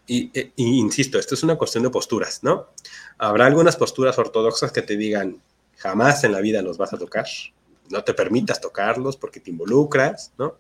y, 0.08 0.32
eh, 0.38 0.52
y, 0.56 0.80
insisto, 0.80 1.20
esto 1.20 1.36
es 1.36 1.44
una 1.44 1.58
cuestión 1.58 1.84
de 1.84 1.92
posturas, 1.92 2.44
¿no? 2.44 2.70
Habrá 3.18 3.46
algunas 3.46 3.78
posturas 3.78 4.18
ortodoxas 4.18 4.72
que 4.72 4.82
te 4.82 4.98
digan, 4.98 5.40
jamás 5.78 6.24
en 6.24 6.32
la 6.32 6.42
vida 6.42 6.62
los 6.62 6.78
vas 6.78 6.94
a 6.94 6.98
tocar, 6.98 7.26
no 7.90 8.04
te 8.04 8.14
permitas 8.14 8.60
tocarlos 8.60 9.16
porque 9.16 9.40
te 9.40 9.52
involucras, 9.52 10.34
¿no? 10.38 10.56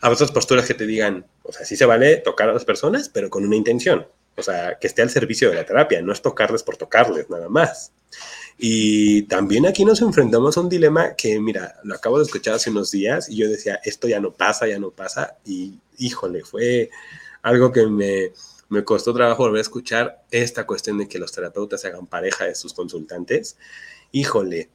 A 0.00 0.10
otras 0.10 0.30
posturas 0.30 0.66
que 0.66 0.74
te 0.74 0.86
digan, 0.86 1.26
o 1.42 1.52
sea, 1.52 1.66
sí 1.66 1.76
se 1.76 1.86
vale 1.86 2.16
tocar 2.16 2.48
a 2.48 2.52
las 2.52 2.64
personas, 2.64 3.08
pero 3.08 3.30
con 3.30 3.44
una 3.44 3.56
intención. 3.56 4.06
O 4.36 4.42
sea, 4.42 4.78
que 4.78 4.86
esté 4.86 5.02
al 5.02 5.10
servicio 5.10 5.50
de 5.50 5.56
la 5.56 5.66
terapia, 5.66 6.00
no 6.00 6.12
es 6.12 6.22
tocarles 6.22 6.62
por 6.62 6.76
tocarles, 6.76 7.28
nada 7.28 7.48
más. 7.48 7.92
Y 8.56 9.22
también 9.22 9.66
aquí 9.66 9.84
nos 9.84 10.00
enfrentamos 10.00 10.56
a 10.56 10.60
un 10.60 10.68
dilema 10.68 11.14
que, 11.14 11.40
mira, 11.40 11.76
lo 11.82 11.94
acabo 11.94 12.18
de 12.18 12.24
escuchar 12.24 12.54
hace 12.54 12.70
unos 12.70 12.90
días 12.90 13.28
y 13.28 13.36
yo 13.36 13.48
decía, 13.48 13.80
esto 13.84 14.08
ya 14.08 14.20
no 14.20 14.32
pasa, 14.32 14.68
ya 14.68 14.78
no 14.78 14.90
pasa. 14.90 15.36
Y 15.44 15.74
híjole, 15.98 16.44
fue 16.44 16.90
algo 17.42 17.72
que 17.72 17.86
me, 17.86 18.32
me 18.68 18.84
costó 18.84 19.14
trabajo 19.14 19.44
volver 19.44 19.58
a 19.58 19.62
escuchar 19.62 20.24
esta 20.30 20.66
cuestión 20.66 20.98
de 20.98 21.08
que 21.08 21.18
los 21.18 21.32
terapeutas 21.32 21.80
se 21.80 21.88
hagan 21.88 22.06
pareja 22.06 22.44
de 22.44 22.54
sus 22.54 22.74
consultantes. 22.74 23.56
Híjole, 24.12 24.68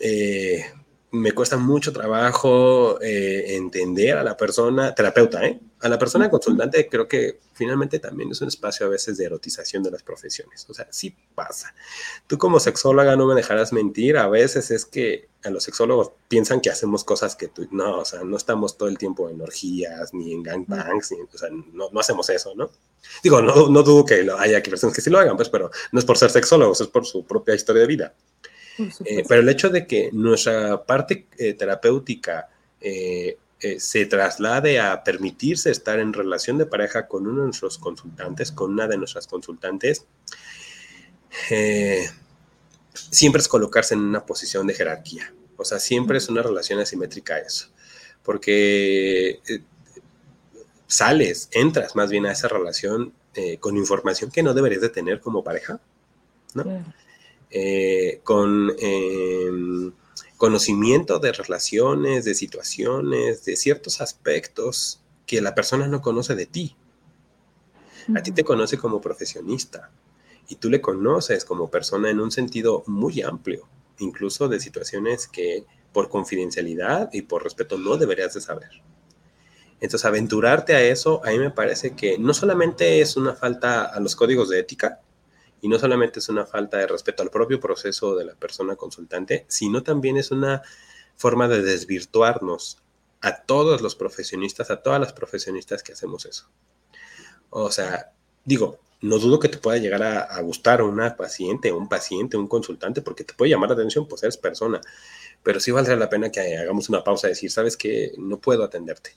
eh, 0.00 0.64
me 1.12 1.32
cuesta 1.32 1.58
mucho 1.58 1.92
trabajo 1.92 2.98
eh, 3.02 3.54
entender 3.56 4.16
a 4.16 4.24
la 4.24 4.34
persona, 4.34 4.94
terapeuta, 4.94 5.44
¿eh? 5.44 5.60
A 5.80 5.88
la 5.90 5.98
persona 5.98 6.30
consultante 6.30 6.88
creo 6.88 7.06
que 7.06 7.38
finalmente 7.52 7.98
también 7.98 8.30
es 8.30 8.40
un 8.40 8.48
espacio 8.48 8.86
a 8.86 8.88
veces 8.88 9.18
de 9.18 9.26
erotización 9.26 9.82
de 9.82 9.90
las 9.90 10.02
profesiones. 10.02 10.64
O 10.70 10.74
sea, 10.74 10.88
sí 10.90 11.14
pasa. 11.34 11.74
Tú 12.26 12.38
como 12.38 12.58
sexóloga 12.60 13.14
no 13.14 13.26
me 13.26 13.34
dejarás 13.34 13.74
mentir, 13.74 14.16
a 14.16 14.26
veces 14.28 14.70
es 14.70 14.86
que 14.86 15.28
a 15.44 15.50
los 15.50 15.64
sexólogos 15.64 16.12
piensan 16.28 16.62
que 16.62 16.70
hacemos 16.70 17.04
cosas 17.04 17.36
que 17.36 17.48
tú, 17.48 17.68
no, 17.72 17.98
o 17.98 18.04
sea, 18.06 18.24
no 18.24 18.36
estamos 18.36 18.78
todo 18.78 18.88
el 18.88 18.96
tiempo 18.96 19.28
en 19.28 19.40
orgías, 19.42 20.14
ni 20.14 20.32
en 20.32 20.42
gangbangs, 20.42 21.12
o 21.12 21.36
sea, 21.36 21.50
no, 21.50 21.90
no, 21.90 22.00
hacemos 22.00 22.30
eso, 22.30 22.54
¿no? 22.54 22.70
Digo, 23.22 23.42
no, 23.42 23.68
no 23.68 23.82
dudo 23.82 24.06
que 24.06 24.22
lo, 24.22 24.38
haya 24.38 24.62
personas 24.62 24.94
que 24.94 25.02
sí 25.02 25.10
lo 25.10 25.18
hagan, 25.18 25.36
pues, 25.36 25.50
pero 25.50 25.70
no 25.90 25.98
es 25.98 26.04
por 26.06 26.16
ser 26.16 26.30
sexólogos, 26.30 26.80
es 26.80 26.86
por 26.86 27.04
su 27.04 27.26
propia 27.26 27.54
historia 27.54 27.82
de 27.82 27.88
vida. 27.88 28.14
Eh, 28.78 29.24
pero 29.28 29.40
el 29.40 29.48
hecho 29.48 29.68
de 29.68 29.86
que 29.86 30.10
nuestra 30.12 30.82
parte 30.84 31.26
eh, 31.36 31.54
terapéutica 31.54 32.48
eh, 32.80 33.36
se 33.78 34.06
traslade 34.06 34.80
a 34.80 35.04
permitirse 35.04 35.70
estar 35.70 36.00
en 36.00 36.12
relación 36.12 36.58
de 36.58 36.66
pareja 36.66 37.06
con 37.06 37.26
uno 37.26 37.40
de 37.40 37.46
nuestros 37.46 37.78
consultantes, 37.78 38.50
con 38.50 38.72
una 38.72 38.88
de 38.88 38.96
nuestras 38.96 39.28
consultantes, 39.28 40.04
siempre 42.92 43.40
es 43.40 43.46
colocarse 43.46 43.94
en 43.94 44.00
una 44.00 44.26
posición 44.26 44.66
de 44.66 44.74
jerarquía. 44.74 45.32
O 45.56 45.64
sea, 45.64 45.78
siempre 45.78 46.18
es 46.18 46.28
una 46.28 46.42
relación 46.42 46.80
asimétrica 46.80 47.38
eso. 47.38 47.68
Porque 48.24 49.40
sales, 50.88 51.48
entras 51.52 51.94
más 51.94 52.10
bien 52.10 52.26
a 52.26 52.32
esa 52.32 52.48
relación 52.48 53.12
con 53.60 53.76
información 53.76 54.32
que 54.32 54.42
no 54.42 54.54
deberías 54.54 54.82
de 54.82 54.88
tener 54.88 55.20
como 55.20 55.44
pareja, 55.44 55.78
¿no? 56.54 56.64
Eh, 57.54 58.20
con 58.24 58.74
em, 58.78 59.92
conocimiento 60.38 61.18
de 61.18 61.32
relaciones, 61.32 62.24
de 62.24 62.34
situaciones, 62.34 63.44
de 63.44 63.56
ciertos 63.56 64.00
aspectos 64.00 65.02
que 65.26 65.42
la 65.42 65.54
persona 65.54 65.86
no 65.86 66.00
conoce 66.00 66.34
de 66.34 66.46
ti. 66.46 66.74
A 68.16 68.22
ti 68.22 68.32
te 68.32 68.42
conoce 68.42 68.78
como 68.78 69.02
profesionista 69.02 69.90
y 70.48 70.56
tú 70.56 70.70
le 70.70 70.80
conoces 70.80 71.44
como 71.44 71.70
persona 71.70 72.08
en 72.08 72.20
un 72.20 72.32
sentido 72.32 72.84
muy 72.86 73.20
amplio, 73.20 73.68
incluso 73.98 74.48
de 74.48 74.58
situaciones 74.58 75.28
que 75.28 75.66
por 75.92 76.08
confidencialidad 76.08 77.10
y 77.12 77.22
por 77.22 77.44
respeto 77.44 77.76
no 77.76 77.98
deberías 77.98 78.32
de 78.32 78.40
saber. 78.40 78.70
Entonces, 79.82 80.06
aventurarte 80.06 80.74
a 80.74 80.80
eso, 80.80 81.20
a 81.24 81.30
mí 81.30 81.38
me 81.38 81.50
parece 81.50 81.94
que 81.94 82.16
no 82.16 82.32
solamente 82.32 83.02
es 83.02 83.16
una 83.16 83.34
falta 83.34 83.84
a 83.84 84.00
los 84.00 84.16
códigos 84.16 84.48
de 84.48 84.60
ética, 84.60 85.00
y 85.62 85.68
no 85.68 85.78
solamente 85.78 86.18
es 86.18 86.28
una 86.28 86.44
falta 86.44 86.76
de 86.76 86.88
respeto 86.88 87.22
al 87.22 87.30
propio 87.30 87.60
proceso 87.60 88.16
de 88.16 88.24
la 88.24 88.34
persona 88.34 88.74
consultante, 88.74 89.46
sino 89.48 89.84
también 89.84 90.16
es 90.16 90.32
una 90.32 90.60
forma 91.14 91.46
de 91.46 91.62
desvirtuarnos 91.62 92.82
a 93.20 93.42
todos 93.42 93.80
los 93.80 93.94
profesionistas, 93.94 94.72
a 94.72 94.82
todas 94.82 95.00
las 95.00 95.12
profesionistas 95.12 95.84
que 95.84 95.92
hacemos 95.92 96.26
eso. 96.26 96.48
O 97.50 97.70
sea, 97.70 98.12
digo, 98.44 98.80
no 99.02 99.18
dudo 99.18 99.38
que 99.38 99.48
te 99.48 99.58
pueda 99.58 99.78
llegar 99.78 100.02
a, 100.02 100.40
gustar 100.40 100.82
una 100.82 101.14
paciente, 101.14 101.70
un 101.70 101.88
paciente, 101.88 102.36
un 102.36 102.48
consultante, 102.48 103.00
porque 103.00 103.22
te 103.22 103.34
puede 103.34 103.52
llamar 103.52 103.68
la 103.68 103.76
atención, 103.76 104.08
pues 104.08 104.24
eres 104.24 104.36
persona. 104.36 104.80
Pero 105.44 105.60
sí 105.60 105.70
valdría 105.70 105.96
la 105.96 106.10
pena 106.10 106.30
que 106.32 106.56
hagamos 106.56 106.88
una 106.88 107.04
pausa 107.04 107.28
y 107.28 107.30
decir, 107.30 107.52
¿sabes 107.52 107.76
qué? 107.76 108.12
No 108.18 108.38
puedo 108.38 108.64
atenderte. 108.64 109.12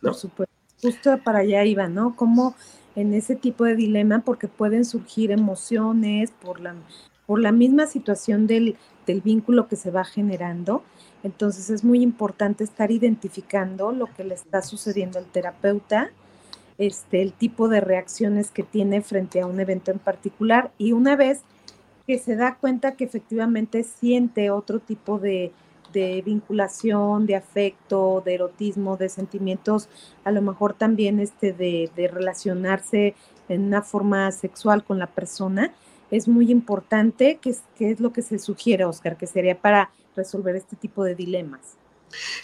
¿No? 0.00 0.10
Por 0.10 0.18
supuesto. 0.18 0.54
Justo 0.82 1.20
para 1.22 1.40
allá 1.40 1.64
iba, 1.64 1.86
¿no? 1.86 2.16
¿Cómo 2.16 2.56
en 2.94 3.14
ese 3.14 3.36
tipo 3.36 3.64
de 3.64 3.76
dilema 3.76 4.20
porque 4.20 4.48
pueden 4.48 4.84
surgir 4.84 5.30
emociones 5.30 6.30
por 6.30 6.60
la, 6.60 6.74
por 7.26 7.40
la 7.40 7.52
misma 7.52 7.86
situación 7.86 8.46
del, 8.46 8.76
del 9.06 9.20
vínculo 9.20 9.68
que 9.68 9.76
se 9.76 9.90
va 9.90 10.04
generando. 10.04 10.82
Entonces 11.22 11.70
es 11.70 11.84
muy 11.84 12.02
importante 12.02 12.64
estar 12.64 12.90
identificando 12.90 13.92
lo 13.92 14.06
que 14.06 14.24
le 14.24 14.34
está 14.34 14.62
sucediendo 14.62 15.18
al 15.18 15.26
terapeuta, 15.26 16.10
este, 16.78 17.22
el 17.22 17.32
tipo 17.32 17.68
de 17.68 17.80
reacciones 17.80 18.50
que 18.50 18.62
tiene 18.62 19.02
frente 19.02 19.40
a 19.40 19.46
un 19.46 19.60
evento 19.60 19.90
en 19.90 19.98
particular 19.98 20.72
y 20.78 20.92
una 20.92 21.16
vez 21.16 21.42
que 22.06 22.18
se 22.18 22.34
da 22.34 22.56
cuenta 22.56 22.96
que 22.96 23.04
efectivamente 23.04 23.84
siente 23.84 24.50
otro 24.50 24.80
tipo 24.80 25.18
de, 25.18 25.52
de 25.92 26.22
vinculación, 26.22 27.26
de 27.26 27.36
afecto, 27.36 28.22
de 28.24 28.34
erotismo, 28.34 28.96
de 28.96 29.08
sentimientos, 29.08 29.88
a 30.24 30.30
lo 30.30 30.42
mejor 30.42 30.74
también 30.74 31.20
este 31.20 31.52
de, 31.52 31.90
relacionarse 32.12 33.14
en 33.48 33.64
una 33.64 33.82
forma 33.82 34.30
sexual 34.32 34.84
con 34.84 34.98
la 34.98 35.06
persona, 35.06 35.72
es 36.10 36.28
muy 36.28 36.50
importante. 36.50 37.38
¿Qué 37.40 37.50
es, 37.50 37.62
es 37.78 38.00
lo 38.00 38.12
que 38.12 38.22
se 38.22 38.38
sugiere, 38.38 38.84
Oscar, 38.84 39.16
que 39.16 39.26
sería 39.26 39.58
para 39.58 39.90
resolver 40.14 40.56
este 40.56 40.76
tipo 40.76 41.04
de 41.04 41.14
dilemas? 41.14 41.76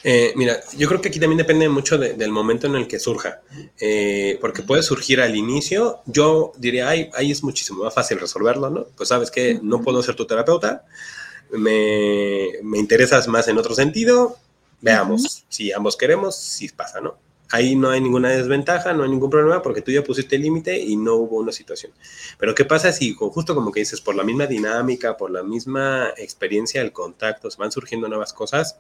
Eh, 0.05 0.33
mira, 0.37 0.61
yo 0.77 0.89
creo 0.89 1.01
que 1.01 1.09
aquí 1.09 1.21
también 1.21 1.39
depende 1.39 1.69
mucho 1.69 1.99
del 1.99 2.31
momento 2.31 2.67
en 2.67 2.77
el 2.77 2.89
que 2.89 2.99
surja, 2.99 3.41
eh, 3.81 4.39
porque 4.41 4.63
puede 4.63 4.83
surgir 4.83 5.21
al 5.21 5.37
inicio, 5.37 6.01
yo 6.07 6.53
diría, 6.57 6.89
ahí, 6.89 7.11
ahí 7.15 7.31
es 7.31 7.43
muchísimo 7.43 7.85
más 7.85 7.95
fácil 7.95 8.19
resolverlo, 8.19 8.71
¿no? 8.71 8.87
Pues 8.97 9.09
sabes 9.11 9.31
que 9.31 9.61
no 9.63 9.83
puedo 9.83 10.03
ser 10.03 10.15
tu 10.15 10.27
terapeuta, 10.27 10.85
me, 11.51 12.53
me 12.63 12.79
interesas 12.79 13.29
más 13.29 13.49
en 13.49 13.59
otro 13.59 13.75
sentido, 13.75 14.37
veamos, 14.81 15.45
si 15.49 15.73
ambos 15.73 15.97
queremos, 15.97 16.37
si 16.37 16.69
pasa, 16.69 17.01
¿no? 17.01 17.17
Ahí 17.51 17.77
no 17.77 17.89
hay 17.89 18.03
ninguna 18.03 18.29
desventaja, 18.29 18.93
no 18.93 19.05
hay 19.05 19.09
ningún 19.09 19.31
problema 19.31 19.63
porque 19.63 19.81
tú 19.81 19.91
ya 19.91 20.05
pusiste 20.05 20.37
el 20.37 20.43
límite 20.43 20.79
y 20.79 20.97
no 20.97 21.15
hubo 21.15 21.39
una 21.39 21.51
situación. 21.51 21.93
Pero 22.39 22.55
¿qué 22.55 22.67
pasa 22.67 22.93
si 22.93 23.15
justo 23.15 23.55
como 23.55 23.73
que 23.73 23.81
dices, 23.81 24.03
por 24.03 24.15
la 24.15 24.23
misma 24.23 24.47
dinámica, 24.47 25.17
por 25.17 25.31
la 25.31 25.43
misma 25.43 26.13
experiencia 26.19 26.83
del 26.83 26.93
contacto, 26.93 27.51
se 27.51 27.57
van 27.57 27.73
surgiendo 27.73 28.07
nuevas 28.07 28.35
cosas? 28.35 28.79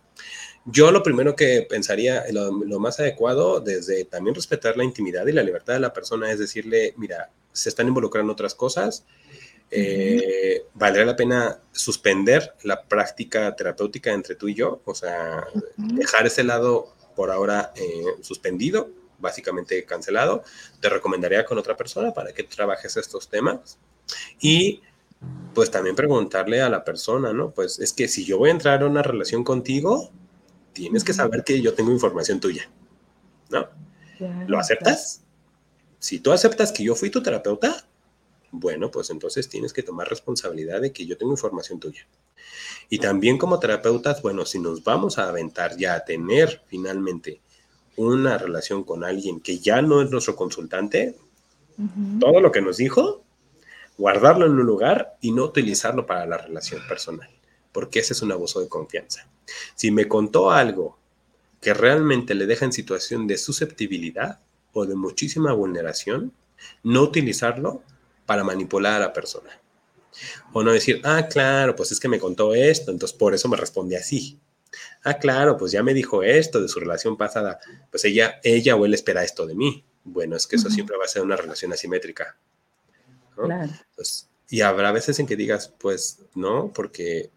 Yo 0.66 0.90
lo 0.90 1.02
primero 1.02 1.34
que 1.34 1.66
pensaría, 1.68 2.24
lo, 2.30 2.50
lo 2.50 2.78
más 2.78 3.00
adecuado, 3.00 3.60
desde 3.60 4.04
también 4.04 4.34
respetar 4.34 4.76
la 4.76 4.84
intimidad 4.84 5.26
y 5.26 5.32
la 5.32 5.42
libertad 5.42 5.72
de 5.72 5.80
la 5.80 5.94
persona, 5.94 6.30
es 6.30 6.38
decirle, 6.38 6.92
mira, 6.98 7.30
se 7.52 7.70
están 7.70 7.88
involucrando 7.88 8.34
otras 8.34 8.54
cosas, 8.54 9.06
eh, 9.70 10.64
valdría 10.74 11.04
la 11.04 11.16
pena 11.16 11.60
suspender 11.72 12.54
la 12.62 12.82
práctica 12.82 13.54
terapéutica 13.54 14.12
entre 14.12 14.34
tú 14.34 14.48
y 14.48 14.54
yo, 14.54 14.80
o 14.84 14.94
sea, 14.94 15.46
dejar 15.76 16.26
ese 16.26 16.44
lado 16.44 16.94
por 17.14 17.30
ahora 17.30 17.72
eh, 17.76 18.04
suspendido, 18.22 18.90
básicamente 19.18 19.84
cancelado. 19.84 20.42
Te 20.80 20.88
recomendaría 20.88 21.44
con 21.44 21.58
otra 21.58 21.76
persona 21.76 22.12
para 22.12 22.32
que 22.32 22.44
trabajes 22.44 22.96
estos 22.96 23.28
temas 23.28 23.78
y 24.40 24.82
pues 25.54 25.70
también 25.70 25.96
preguntarle 25.96 26.62
a 26.62 26.70
la 26.70 26.84
persona, 26.84 27.32
¿no? 27.32 27.50
Pues 27.50 27.80
es 27.80 27.92
que 27.92 28.06
si 28.06 28.24
yo 28.24 28.38
voy 28.38 28.50
a 28.50 28.52
entrar 28.52 28.82
a 28.82 28.86
una 28.86 29.02
relación 29.02 29.42
contigo, 29.42 30.12
tienes 30.72 31.02
que 31.02 31.12
saber 31.12 31.42
que 31.42 31.60
yo 31.60 31.74
tengo 31.74 31.90
información 31.90 32.38
tuya, 32.38 32.70
¿no? 33.50 33.68
¿Lo 34.46 34.58
aceptas? 34.58 35.22
Si 35.98 36.20
tú 36.20 36.30
aceptas 36.30 36.70
que 36.70 36.84
yo 36.84 36.94
fui 36.94 37.10
tu 37.10 37.22
terapeuta, 37.22 37.87
bueno, 38.50 38.90
pues 38.90 39.10
entonces 39.10 39.48
tienes 39.48 39.72
que 39.72 39.82
tomar 39.82 40.08
responsabilidad 40.08 40.80
de 40.80 40.92
que 40.92 41.06
yo 41.06 41.16
tengo 41.16 41.32
información 41.32 41.78
tuya. 41.80 42.06
Y 42.88 42.98
también 42.98 43.38
como 43.38 43.58
terapeutas, 43.58 44.22
bueno, 44.22 44.46
si 44.46 44.58
nos 44.58 44.82
vamos 44.82 45.18
a 45.18 45.28
aventar 45.28 45.76
ya 45.76 45.94
a 45.94 46.04
tener 46.04 46.62
finalmente 46.66 47.40
una 47.96 48.38
relación 48.38 48.84
con 48.84 49.04
alguien 49.04 49.40
que 49.40 49.58
ya 49.58 49.82
no 49.82 50.00
es 50.00 50.10
nuestro 50.10 50.36
consultante, 50.36 51.16
todo 52.18 52.40
lo 52.40 52.50
que 52.50 52.60
nos 52.60 52.76
dijo, 52.76 53.22
guardarlo 53.96 54.46
en 54.46 54.52
un 54.52 54.66
lugar 54.66 55.16
y 55.20 55.32
no 55.32 55.44
utilizarlo 55.44 56.06
para 56.06 56.24
la 56.24 56.38
relación 56.38 56.80
personal, 56.88 57.28
porque 57.72 57.98
ese 57.98 58.12
es 58.12 58.22
un 58.22 58.32
abuso 58.32 58.60
de 58.60 58.68
confianza. 58.68 59.28
Si 59.74 59.90
me 59.90 60.08
contó 60.08 60.50
algo 60.50 60.98
que 61.60 61.74
realmente 61.74 62.34
le 62.34 62.46
deja 62.46 62.64
en 62.64 62.72
situación 62.72 63.26
de 63.26 63.36
susceptibilidad 63.36 64.40
o 64.72 64.86
de 64.86 64.94
muchísima 64.94 65.52
vulneración, 65.52 66.32
no 66.82 67.02
utilizarlo 67.02 67.82
para 68.28 68.44
manipular 68.44 68.92
a 68.92 69.06
la 69.06 69.12
persona. 69.14 69.58
O 70.52 70.62
no 70.62 70.72
decir, 70.72 71.00
ah, 71.02 71.28
claro, 71.28 71.74
pues 71.74 71.92
es 71.92 71.98
que 71.98 72.08
me 72.08 72.18
contó 72.18 72.54
esto, 72.54 72.90
entonces 72.90 73.16
por 73.16 73.32
eso 73.32 73.48
me 73.48 73.56
responde 73.56 73.96
así. 73.96 74.38
Ah, 75.02 75.14
claro, 75.14 75.56
pues 75.56 75.72
ya 75.72 75.82
me 75.82 75.94
dijo 75.94 76.22
esto 76.22 76.60
de 76.60 76.68
su 76.68 76.78
relación 76.78 77.16
pasada, 77.16 77.58
pues 77.90 78.04
ella, 78.04 78.38
ella 78.44 78.76
o 78.76 78.84
él 78.84 78.92
espera 78.92 79.24
esto 79.24 79.46
de 79.46 79.54
mí. 79.54 79.82
Bueno, 80.04 80.36
es 80.36 80.46
que 80.46 80.56
eso 80.56 80.68
siempre 80.68 80.98
va 80.98 81.06
a 81.06 81.08
ser 81.08 81.22
una 81.22 81.36
relación 81.36 81.72
asimétrica. 81.72 82.36
Claro. 83.34 83.72
Y 84.50 84.60
habrá 84.60 84.92
veces 84.92 85.18
en 85.20 85.26
que 85.26 85.36
digas, 85.36 85.72
pues 85.78 86.18
no, 86.34 86.70
porque 86.74 87.30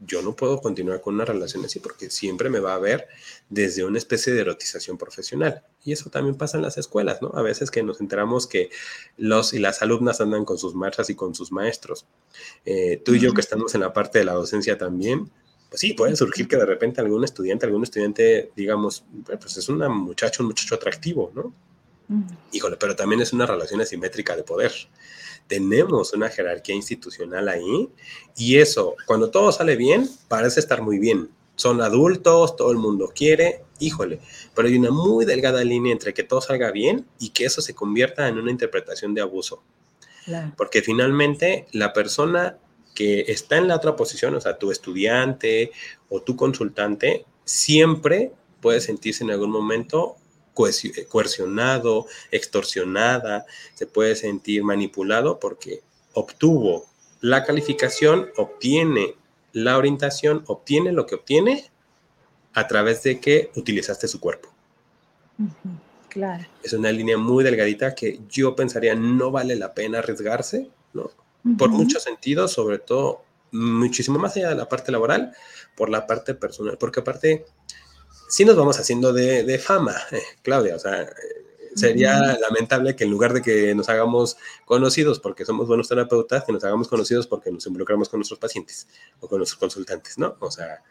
yo 0.00 0.22
no 0.22 0.36
puedo 0.36 0.60
continuar 0.60 1.00
con 1.00 1.14
una 1.14 1.24
relación 1.24 1.64
así 1.64 1.80
porque 1.80 2.08
siempre 2.10 2.50
me 2.50 2.60
va 2.60 2.74
a 2.74 2.78
ver 2.78 3.08
desde 3.48 3.84
una 3.84 3.98
especie 3.98 4.32
de 4.32 4.40
erotización 4.40 4.96
profesional. 4.96 5.62
Y 5.84 5.92
eso 5.92 6.08
también 6.10 6.36
pasa 6.36 6.56
en 6.56 6.62
las 6.62 6.78
escuelas, 6.78 7.20
¿no? 7.20 7.32
A 7.34 7.42
veces 7.42 7.70
que 7.70 7.82
nos 7.82 8.00
enteramos 8.00 8.46
que 8.46 8.70
los 9.16 9.52
y 9.54 9.58
las 9.58 9.82
alumnas 9.82 10.20
andan 10.20 10.44
con 10.44 10.58
sus 10.58 10.74
marchas 10.74 11.10
y 11.10 11.14
con 11.14 11.34
sus 11.34 11.50
maestros. 11.50 12.06
Eh, 12.64 13.02
tú 13.04 13.14
y 13.14 13.18
yo 13.18 13.34
que 13.34 13.40
estamos 13.40 13.74
en 13.74 13.80
la 13.80 13.92
parte 13.92 14.20
de 14.20 14.24
la 14.24 14.34
docencia 14.34 14.78
también, 14.78 15.30
pues 15.68 15.80
sí, 15.80 15.94
puede 15.94 16.16
surgir 16.16 16.46
que 16.48 16.56
de 16.56 16.66
repente 16.66 17.00
algún 17.00 17.24
estudiante, 17.24 17.66
algún 17.66 17.82
estudiante, 17.82 18.52
digamos, 18.56 19.04
pues 19.26 19.56
es 19.56 19.68
una 19.68 19.88
muchacha, 19.88 20.42
un 20.42 20.48
muchacho 20.48 20.74
atractivo, 20.76 21.32
¿no? 21.34 21.52
Híjole, 22.52 22.76
pero 22.78 22.96
también 22.96 23.20
es 23.20 23.34
una 23.34 23.44
relación 23.44 23.82
asimétrica 23.82 24.34
de 24.34 24.42
poder 24.42 24.72
tenemos 25.48 26.12
una 26.12 26.28
jerarquía 26.28 26.74
institucional 26.74 27.48
ahí 27.48 27.88
y 28.36 28.58
eso, 28.58 28.94
cuando 29.06 29.30
todo 29.30 29.50
sale 29.50 29.74
bien, 29.74 30.08
parece 30.28 30.60
estar 30.60 30.82
muy 30.82 30.98
bien. 30.98 31.30
Son 31.56 31.80
adultos, 31.80 32.54
todo 32.54 32.70
el 32.70 32.78
mundo 32.78 33.10
quiere, 33.12 33.64
híjole, 33.80 34.20
pero 34.54 34.68
hay 34.68 34.76
una 34.76 34.92
muy 34.92 35.24
delgada 35.24 35.64
línea 35.64 35.92
entre 35.92 36.14
que 36.14 36.22
todo 36.22 36.40
salga 36.40 36.70
bien 36.70 37.06
y 37.18 37.30
que 37.30 37.46
eso 37.46 37.60
se 37.60 37.74
convierta 37.74 38.28
en 38.28 38.38
una 38.38 38.52
interpretación 38.52 39.12
de 39.14 39.22
abuso. 39.22 39.62
Porque 40.56 40.82
finalmente 40.82 41.66
la 41.72 41.92
persona 41.92 42.58
que 42.94 43.22
está 43.28 43.56
en 43.56 43.66
la 43.66 43.76
otra 43.76 43.96
posición, 43.96 44.34
o 44.34 44.40
sea, 44.40 44.58
tu 44.58 44.70
estudiante 44.70 45.72
o 46.10 46.20
tu 46.20 46.36
consultante, 46.36 47.24
siempre 47.44 48.32
puede 48.60 48.80
sentirse 48.80 49.24
en 49.24 49.30
algún 49.30 49.50
momento 49.50 50.16
coercionado, 51.08 52.06
extorsionada, 52.30 53.46
se 53.74 53.86
puede 53.86 54.16
sentir 54.16 54.64
manipulado 54.64 55.38
porque 55.38 55.82
obtuvo 56.14 56.86
la 57.20 57.44
calificación, 57.44 58.30
obtiene 58.36 59.14
la 59.52 59.76
orientación, 59.76 60.44
obtiene 60.46 60.92
lo 60.92 61.06
que 61.06 61.16
obtiene 61.16 61.70
a 62.54 62.66
través 62.66 63.02
de 63.02 63.20
que 63.20 63.50
utilizaste 63.56 64.08
su 64.08 64.20
cuerpo. 64.20 64.48
claro. 66.08 66.44
Es 66.62 66.72
una 66.72 66.90
línea 66.90 67.18
muy 67.18 67.44
delgadita 67.44 67.94
que 67.94 68.20
yo 68.28 68.56
pensaría 68.56 68.94
no 68.94 69.30
vale 69.30 69.56
la 69.56 69.74
pena 69.74 69.98
arriesgarse, 69.98 70.68
¿no? 70.92 71.10
Por 71.56 71.70
muchos 71.70 72.02
sentidos, 72.02 72.52
sobre 72.52 72.78
todo 72.78 73.22
muchísimo 73.52 74.18
más 74.18 74.36
allá 74.36 74.50
de 74.50 74.56
la 74.56 74.68
parte 74.68 74.92
laboral, 74.92 75.32
por 75.76 75.88
la 75.88 76.06
parte 76.06 76.34
personal, 76.34 76.76
porque 76.78 77.00
aparte 77.00 77.46
sí 78.28 78.44
nos 78.44 78.56
vamos 78.56 78.78
haciendo 78.78 79.12
de, 79.12 79.58
fama, 79.58 79.94
eh, 80.12 80.22
Claudia. 80.42 80.76
O 80.76 80.78
sea, 80.78 81.08
sería 81.74 82.38
lamentable 82.38 82.94
que 82.94 83.04
en 83.04 83.10
lugar 83.10 83.32
de 83.32 83.42
que 83.42 83.74
nos 83.74 83.88
hagamos 83.88 84.36
conocidos 84.64 85.20
porque 85.20 85.44
somos 85.44 85.66
buenos 85.66 85.88
terapeutas, 85.88 86.44
que 86.44 86.52
nos 86.52 86.64
hagamos 86.64 86.88
conocidos 86.88 87.26
porque 87.26 87.50
nos 87.50 87.66
involucramos 87.66 88.08
con 88.08 88.18
nuestros 88.18 88.38
pacientes 88.38 88.88
o 89.20 89.28
con 89.28 89.38
nuestros 89.38 89.58
consultantes, 89.58 90.18
¿no? 90.18 90.36
O 90.40 90.50
sea, 90.50 90.82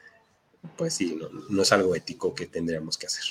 pues 0.75 0.93
sí, 0.93 1.17
no, 1.49 1.61
es 1.61 1.71
algo 1.71 1.95
ético 1.95 2.33
que 2.33 2.47
tendríamos 2.47 2.97
que 2.97 3.07
hacer. 3.07 3.23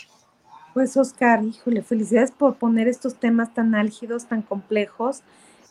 Pues 0.74 0.96
Oscar, 0.96 1.42
híjole, 1.42 1.82
felicidades 1.82 2.30
por 2.30 2.56
poner 2.56 2.86
estos 2.86 3.14
temas 3.16 3.54
tan 3.54 3.74
álgidos, 3.74 4.26
tan 4.26 4.42
complejos 4.42 5.20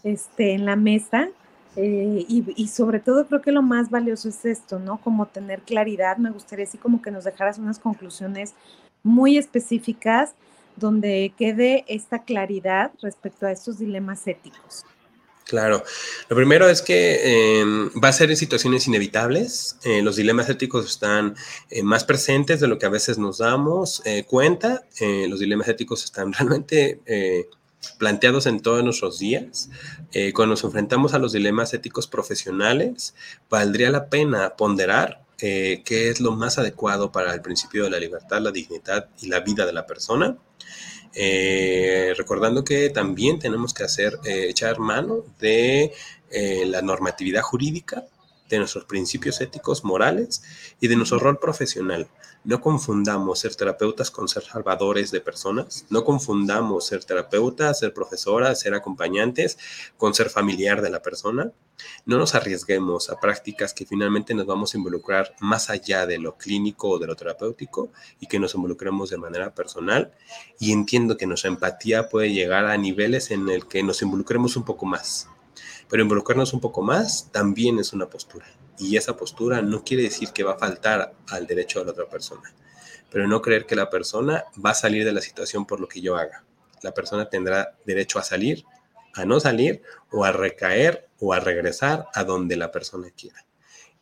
este, 0.04 0.54
en 0.54 0.66
la 0.66 0.76
mesa. 0.76 1.30
Eh, 1.76 2.26
y, 2.28 2.68
sobre 2.70 3.00
todo 3.00 3.28
creo 3.28 3.42
que 3.42 3.52
lo 3.52 3.62
más 3.62 3.90
valioso 3.90 4.30
es 4.30 4.46
esto, 4.46 4.80
¿no? 4.80 5.00
Como 5.02 5.26
tener 5.26 5.62
claridad. 5.62 6.18
Me 6.18 6.32
gustaría 6.32 6.66
así 6.66 6.78
como 6.78 7.02
que 7.02 7.12
nos 7.12 7.26
dejaras 7.26 7.58
unas 7.58 7.80
conclusiones 7.80 8.54
muy 9.04 9.38
específicas 9.38 10.34
donde 10.78 11.34
quede 11.38 11.86
esta 11.88 12.24
claridad 12.24 12.92
respecto 13.02 13.46
a 13.46 13.52
estos 13.52 13.80
dilemas 13.80 14.26
éticos. 14.28 14.86
Claro. 15.46 15.84
Lo 16.28 16.36
primero 16.36 16.68
es 16.68 16.82
que 16.82 17.60
em, 17.60 17.90
va 18.04 18.08
a 18.08 18.14
ser 18.14 18.32
en 18.32 18.38
situaciones 18.38 18.88
inevitables. 18.88 19.78
Eh, 19.84 20.02
los 20.02 20.16
dilemas 20.16 20.50
éticos 20.50 20.86
están 20.86 21.36
eh, 21.70 21.84
más 21.84 22.04
presentes 22.04 22.60
de 22.62 22.68
lo 22.68 22.80
que 22.80 22.88
a 22.88 22.90
veces 22.90 23.18
nos 23.18 23.38
damos 23.40 24.02
cuenta. 24.28 24.86
los 25.28 25.40
dilemas 25.40 25.68
éticos 25.68 26.04
están 26.06 26.34
realmente 26.34 27.00
planteados 27.92 28.46
en 28.46 28.60
todos 28.60 28.84
nuestros 28.84 29.20
días. 29.20 29.70
Eh, 30.12 30.34
cuando 30.34 30.54
nos 30.54 30.64
enfrentamos 30.64 31.14
a 31.14 31.20
los 31.20 31.34
dilemas 31.34 31.74
éticos 31.74 32.08
profesionales, 32.08 33.16
valdría 33.50 33.90
la 33.92 34.10
pena 34.10 34.56
ponderar 34.56 35.24
eh, 35.40 35.82
qué 35.86 36.10
es 36.10 36.22
lo 36.22 36.32
más 36.32 36.58
adecuado 36.58 37.12
para 37.12 37.34
el 37.34 37.42
principio 37.42 37.84
de 37.84 37.90
la 37.90 38.00
libertad, 38.00 38.42
la 38.42 38.52
dignidad 38.52 39.10
y 39.22 39.28
la 39.28 39.40
vida 39.42 39.66
de 39.66 39.74
la 39.74 39.86
persona. 39.86 40.38
Eh, 41.14 42.14
recordando 42.18 42.64
que 42.66 42.90
también 42.90 43.40
tenemos 43.40 43.74
que 43.74 43.84
hacer, 43.84 44.20
echar 44.26 44.80
mano 44.80 45.24
de 45.40 45.94
la 46.66 46.82
normatividad 46.82 47.42
jurídica 47.42 48.06
de 48.50 48.60
nuestros 48.60 48.86
principios 48.86 49.42
éticos, 49.42 49.84
morales 49.84 50.44
y 50.80 50.88
de 50.88 50.96
nuestro 50.96 51.20
rol 51.20 51.40
profesional. 51.40 52.08
No 52.46 52.62
confundamos 52.62 53.40
ser 53.40 53.56
terapeutas 53.56 54.12
con 54.12 54.28
ser 54.28 54.44
salvadores 54.44 55.10
de 55.10 55.20
personas. 55.20 55.88
No 55.90 56.06
confundamos 56.06 56.86
ser 56.86 57.04
terapeutas, 57.04 57.80
ser 57.80 57.92
profesoras, 57.92 58.60
ser 58.60 58.76
acompañantes 58.76 59.58
con 59.98 60.14
ser 60.14 60.30
familiar 60.30 60.84
de 60.84 60.92
la 60.92 61.02
persona. 61.02 61.52
No 62.06 62.20
nos 62.20 62.36
arriesguemos 62.36 63.10
a 63.10 63.20
prácticas 63.20 63.74
que 63.74 63.88
finalmente 63.88 64.36
nos 64.36 64.46
vamos 64.46 64.74
a 64.74 64.78
involucrar 64.78 65.36
más 65.40 65.72
allá 65.72 66.06
de 66.06 66.20
lo 66.20 66.38
clínico 66.38 66.90
o 66.90 67.00
de 67.00 67.08
lo 67.08 67.16
terapéutico 67.16 67.92
y 68.20 68.28
que 68.28 68.40
nos 68.40 68.54
involucremos 68.54 69.10
de 69.10 69.18
manera 69.18 69.56
personal. 69.56 70.14
Y 70.60 70.72
entiendo 70.72 71.18
que 71.18 71.26
nuestra 71.26 71.50
empatía 71.50 72.10
puede 72.10 72.32
llegar 72.32 72.68
a 72.68 72.78
niveles 72.78 73.32
en 73.32 73.50
el 73.50 73.68
que 73.68 73.82
nos 73.82 74.04
involucremos 74.04 74.56
un 74.56 74.66
poco 74.66 74.86
más 74.86 75.30
pero 75.90 76.04
involucrarnos 76.04 76.54
un 76.54 76.60
poco 76.60 76.82
más 76.82 77.32
también 77.32 77.80
es 77.80 77.94
una 77.94 78.08
postura. 78.10 78.46
Y 78.78 78.98
esa 78.98 79.16
postura 79.16 79.62
no 79.62 79.84
quiere 79.84 80.04
decir 80.04 80.30
que 80.30 80.44
va 80.44 80.54
a 80.54 80.58
faltar 80.58 81.14
al 81.30 81.48
derecho 81.48 81.80
de 81.80 81.86
la 81.86 81.92
otra 81.92 82.10
persona, 82.10 82.54
pero 83.10 83.28
no 83.28 83.42
creer 83.42 83.66
que 83.66 83.76
la 83.76 83.90
persona 83.90 84.46
va 84.64 84.72
a 84.72 84.76
salir 84.76 85.06
de 85.06 85.14
la 85.14 85.22
situación 85.22 85.66
por 85.66 85.80
lo 85.80 85.88
que 85.88 86.02
yo 86.02 86.18
haga. 86.18 86.44
La 86.82 86.94
persona 86.94 87.30
tendrá 87.30 87.78
derecho 87.86 88.20
a 88.20 88.24
salir, 88.24 88.66
a 89.14 89.26
no 89.26 89.40
salir 89.40 89.82
o 90.12 90.26
a 90.26 90.32
recaer 90.32 91.08
o 91.20 91.34
a 91.34 91.40
regresar 91.40 92.08
a 92.14 92.24
donde 92.24 92.58
la 92.58 92.72
persona 92.72 93.10
quiera. 93.12 93.46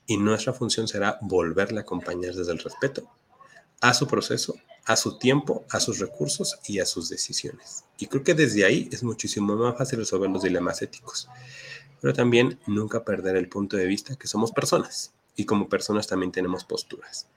Y 0.08 0.18
nuestra 0.18 0.54
función 0.54 0.88
será 0.88 1.18
volverle 1.22 1.80
a 1.80 1.82
acompañar 1.84 2.34
desde 2.34 2.52
el 2.52 2.60
respeto 2.60 3.10
a 3.80 3.94
su 3.94 4.08
proceso, 4.08 4.56
a 4.86 4.96
su 4.96 5.18
tiempo, 5.18 5.66
a 5.70 5.80
sus 5.80 6.00
recursos 6.00 6.58
y 6.66 6.80
a 6.80 6.86
sus 6.86 7.10
decisiones. 7.10 7.86
Y 7.98 8.08
creo 8.08 8.24
que 8.24 8.34
desde 8.34 8.66
ahí 8.66 8.90
es 8.92 9.04
muchísimo 9.04 9.56
más 9.56 9.78
fácil 9.78 10.00
resolver 10.00 10.30
los 10.30 10.44
dilemas 10.44 10.82
éticos 10.82 11.30
pero 12.04 12.14
también 12.14 12.60
nunca 12.68 13.06
perder 13.06 13.38
el 13.38 13.48
punto 13.48 13.78
de 13.78 13.86
vista 13.86 14.18
que 14.18 14.28
somos 14.28 14.52
personas. 14.52 15.14
Y 15.38 15.46
como 15.46 15.70
personas 15.70 16.06
también 16.06 16.34
tenemos 16.34 16.66
posturas. 16.66 17.30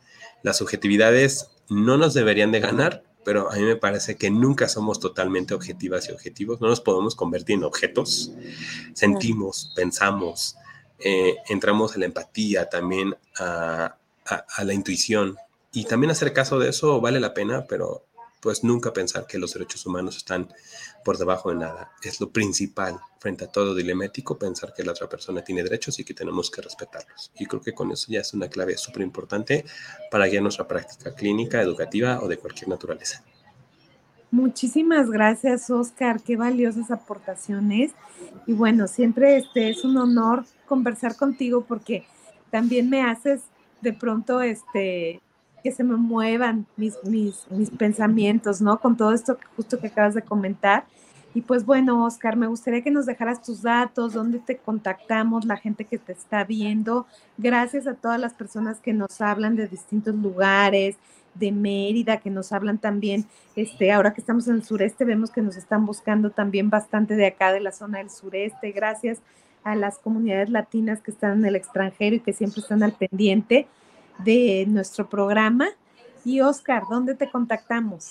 Las 0.43 0.57
subjetividades 0.57 1.51
no 1.69 1.97
nos 1.97 2.15
deberían 2.15 2.51
de 2.51 2.59
ganar, 2.59 3.05
pero 3.25 3.49
a 3.49 3.55
mí 3.55 3.63
me 3.63 3.77
parece 3.77 4.17
que 4.17 4.29
nunca 4.29 4.67
somos 4.67 4.99
totalmente 4.99 5.55
objetivas 5.55 6.09
y 6.09 6.13
objetivos, 6.13 6.61
no 6.61 6.67
nos 6.67 6.81
podemos 6.81 7.15
convertir 7.15 7.55
en 7.55 7.63
objetos, 7.63 8.33
sentimos, 8.93 9.73
pensamos, 9.77 10.57
eh, 10.99 11.37
entramos 11.49 11.95
a 11.95 12.01
la 12.01 12.07
empatía, 12.07 12.69
también 12.69 13.17
a, 13.39 13.97
a 14.25 14.65
la 14.65 14.75
intuición. 14.75 15.37
Y 15.71 15.85
también 15.85 16.11
hacer 16.11 16.33
caso 16.33 16.59
de 16.59 16.71
eso 16.71 17.01
vale 17.01 17.21
la 17.21 17.35
pena, 17.35 17.67
pero 17.69 18.05
pues 18.41 18.65
nunca 18.65 18.93
pensar 18.93 19.29
que 19.29 19.39
los 19.39 19.55
derechos 19.55 19.87
humanos 19.87 20.17
están 20.17 20.53
por 21.07 21.19
debajo 21.19 21.51
de 21.51 21.57
nada. 21.57 21.93
Es 22.03 22.21
lo 22.21 22.31
principal 22.31 22.99
frente 23.21 23.45
a 23.45 23.47
todo 23.47 23.77
dilemático, 23.77 24.37
pensar 24.37 24.75
que 24.75 24.83
la 24.83 24.91
otra 24.91 25.09
persona 25.09 25.41
tiene 25.41 25.63
derechos 25.63 26.01
y 26.01 26.05
que 26.05 26.13
tenemos 26.13 26.51
que 26.51 26.61
respetarlos. 26.61 27.31
Y 27.39 27.47
creo 27.47 27.63
que 27.63 27.73
con 27.73 27.93
eso 27.93 28.07
ya 28.09 28.23
es 28.23 28.35
una 28.35 28.49
clave 28.49 28.77
súper 28.77 29.03
importante 29.03 29.65
para 30.11 30.27
guiar 30.27 30.43
nuestra 30.43 30.67
práctica 30.67 31.15
clínica, 31.15 31.63
educativa 31.63 32.19
o 32.21 32.27
de 32.27 32.39
cualquier 32.39 32.71
naturaleza. 32.71 33.23
Muchísimas 34.33 35.09
gracias, 35.09 35.71
Oscar. 35.71 36.21
Qué 36.21 36.37
valiosas 36.37 36.91
aportaciones. 36.91 37.93
Y 38.49 38.55
bueno, 38.55 38.89
siempre 38.89 39.37
este, 39.37 39.71
es 39.71 39.85
un 39.85 39.97
honor 39.99 40.45
conversar 40.67 41.15
contigo 41.15 41.65
porque 41.69 42.05
también 42.51 42.91
me 42.91 43.03
haces 43.03 43.43
de 43.81 43.93
pronto 43.93 44.41
este, 44.41 45.21
que 45.63 45.71
se 45.71 45.85
me 45.85 45.95
muevan 45.95 46.67
mis, 46.77 46.97
mis, 47.05 47.47
mis 47.51 47.71
pensamientos, 47.71 48.61
¿no? 48.61 48.81
Con 48.81 48.97
todo 48.97 49.13
esto 49.13 49.39
justo 49.55 49.79
que 49.79 49.87
acabas 49.87 50.15
de 50.15 50.23
comentar. 50.23 50.85
Y 51.37 51.43
pues 51.43 51.67
bueno, 51.67 52.07
Oscar, 52.07 52.35
me 52.35 52.47
gustaría 52.47 52.81
que 52.81 52.91
nos 52.91 53.05
dejaras 53.05 53.43
tus 53.43 53.61
datos, 53.61 54.15
dónde 54.15 54.39
te 54.39 54.57
contactamos, 54.57 55.45
la 55.45 55.59
gente 55.59 55.85
que 55.85 55.99
te 55.99 56.13
está 56.13 56.45
viendo. 56.45 57.07
Gracias 57.37 57.87
a 57.87 57.93
todas 57.93 58.19
las 58.19 58.33
personas 58.33 58.81
que 58.81 58.95
nos 58.95 59.21
hablan 59.21 59.55
de 59.55 59.69
distintos 59.69 60.15
lugares, 60.15 60.97
de 61.35 61.53
Mérida, 61.53 62.21
que 62.21 62.31
nos 62.31 62.53
hablan 62.53 62.79
también, 62.79 63.27
este, 63.55 63.93
ahora 63.93 64.15
que 64.15 64.23
estamos 64.23 64.49
en 64.49 64.55
el 64.55 64.65
sureste, 64.65 65.05
vemos 65.05 65.31
que 65.31 65.43
nos 65.43 65.59
están 65.59 65.85
buscando 65.85 66.31
también 66.31 66.71
bastante 66.71 67.17
de 67.17 67.27
acá, 67.27 67.53
de 67.53 67.61
la 67.61 67.73
zona 67.73 67.99
del 67.99 68.09
sureste. 68.09 68.73
Gracias 68.73 69.21
a 69.63 69.77
las 69.77 69.99
comunidades 69.99 70.49
latinas 70.49 71.03
que 71.03 71.11
están 71.11 71.41
en 71.41 71.45
el 71.45 71.57
extranjero 71.57 72.17
y 72.17 72.21
que 72.21 72.33
siempre 72.33 72.63
están 72.63 72.83
al 72.83 72.93
pendiente 72.93 73.67
de 74.25 74.65
nuestro 74.67 75.07
programa. 75.11 75.69
Y 76.27 76.41
Oscar, 76.41 76.83
¿dónde 76.91 77.15
te 77.15 77.31
contactamos? 77.31 78.11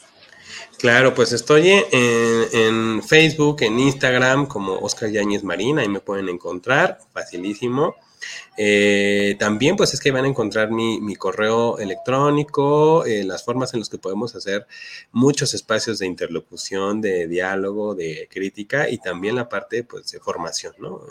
Claro, 0.78 1.14
pues 1.14 1.34
estoy 1.34 1.70
en, 1.92 3.04
Facebook, 3.04 3.58
en 3.62 3.78
Instagram 3.78 4.46
como 4.46 4.76
Oscar 4.76 5.10
Yáñez 5.10 5.44
Marina, 5.44 5.82
ahí 5.82 5.90
me 5.90 6.00
pueden 6.00 6.30
encontrar, 6.30 7.00
facilísimo. 7.12 7.94
Eh, 8.58 9.36
también 9.38 9.76
pues 9.76 9.94
es 9.94 10.00
que 10.00 10.12
van 10.12 10.26
a 10.26 10.28
encontrar 10.28 10.72
mi, 10.72 11.16
correo 11.16 11.78
electrónico, 11.78 13.06
eh, 13.06 13.24
las 13.24 13.44
formas 13.44 13.74
en 13.74 13.80
las 13.80 13.90
que 13.90 13.98
podemos 13.98 14.36
hacer 14.36 14.68
muchos 15.12 15.54
espacios 15.54 16.00
de 16.00 16.06
interlocución, 16.06 17.02
de 17.02 17.28
diálogo, 17.28 17.96
de 17.96 18.28
crítica 18.32 18.90
y 18.90 18.98
también 18.98 19.36
la 19.36 19.50
parte 19.50 19.84
pues 19.84 20.12
de 20.12 20.20
formación, 20.20 20.74
¿no? 20.80 21.02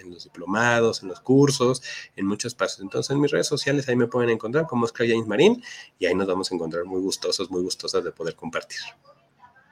En, 0.00 0.10
los 0.10 0.22
diplomados, 0.22 1.02
en 1.02 1.08
los 1.08 1.18
cursos, 1.18 1.82
en 2.14 2.26
muchos 2.26 2.52
espacios. 2.52 2.80
Entonces 2.80 3.10
en 3.10 3.20
mis 3.20 3.30
redes 3.30 3.48
sociales 3.48 3.88
ahí 3.88 3.96
me 3.96 4.06
pueden 4.06 4.30
encontrar 4.30 4.66
como 4.66 4.84
Oscar 4.84 5.08
James 5.08 5.26
Marín 5.26 5.62
y 5.98 6.06
ahí 6.06 6.14
nos 6.14 6.28
vamos 6.28 6.50
a 6.52 6.54
encontrar 6.54 6.84
muy 6.84 7.00
gustosos, 7.00 7.50
muy 7.50 7.62
gustosas 7.62 8.04
de 8.04 8.12
poder 8.12 8.36
compartir. 8.36 8.78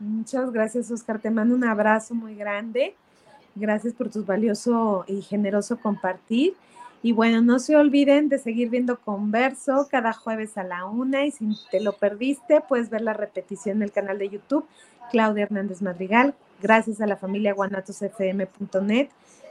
Muchas 0.01 0.53
gracias 0.53 0.90
Oscar, 0.90 1.20
te 1.20 1.30
mando 1.30 1.55
un 1.55 1.64
abrazo 1.64 2.14
muy 2.14 2.34
grande. 2.34 2.97
Gracias 3.55 3.95
por 3.95 4.11
tu 4.11 4.24
valioso 4.24 5.05
y 5.07 5.22
generoso 5.22 5.78
compartir. 5.78 6.55
Y 7.05 7.12
bueno, 7.12 7.42
no 7.42 7.59
se 7.59 7.76
olviden 7.76 8.30
de 8.30 8.38
seguir 8.38 8.70
viendo 8.70 8.98
Converso 8.98 9.88
cada 9.90 10.14
jueves 10.14 10.57
a 10.57 10.64
la 10.64 10.86
una 10.86 11.26
y 11.26 11.32
si 11.32 11.55
te 11.70 11.82
lo 11.82 11.92
perdiste, 11.92 12.62
puedes 12.66 12.88
ver 12.88 13.02
la 13.02 13.12
repetición 13.12 13.76
en 13.76 13.82
el 13.82 13.92
canal 13.92 14.18
de 14.18 14.30
YouTube, 14.30 14.66
Claudia 15.11 15.42
Hernández 15.42 15.82
Madrigal. 15.82 16.34
Gracias 16.62 17.02
a 17.02 17.07
la 17.07 17.18
familia 17.18 17.52
guanatosfm.net. 17.52 19.11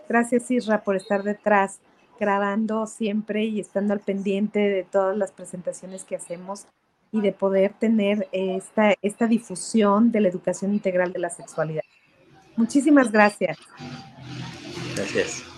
Gracias 0.09 0.49
Isra 0.49 0.83
por 0.83 0.95
estar 0.95 1.21
detrás, 1.21 1.77
grabando 2.19 2.87
siempre 2.87 3.45
y 3.45 3.59
estando 3.59 3.93
al 3.93 3.99
pendiente 3.99 4.57
de 4.57 4.83
todas 4.83 5.15
las 5.15 5.31
presentaciones 5.31 6.05
que 6.05 6.15
hacemos 6.15 6.65
y 7.11 7.21
de 7.21 7.33
poder 7.33 7.73
tener 7.73 8.27
esta, 8.31 8.95
esta 9.03 9.27
difusión 9.27 10.11
de 10.11 10.21
la 10.21 10.29
educación 10.29 10.73
integral 10.73 11.13
de 11.13 11.19
la 11.19 11.29
sexualidad. 11.29 11.83
Muchísimas 12.55 13.11
gracias. 13.11 13.59
Gracias. 14.95 15.52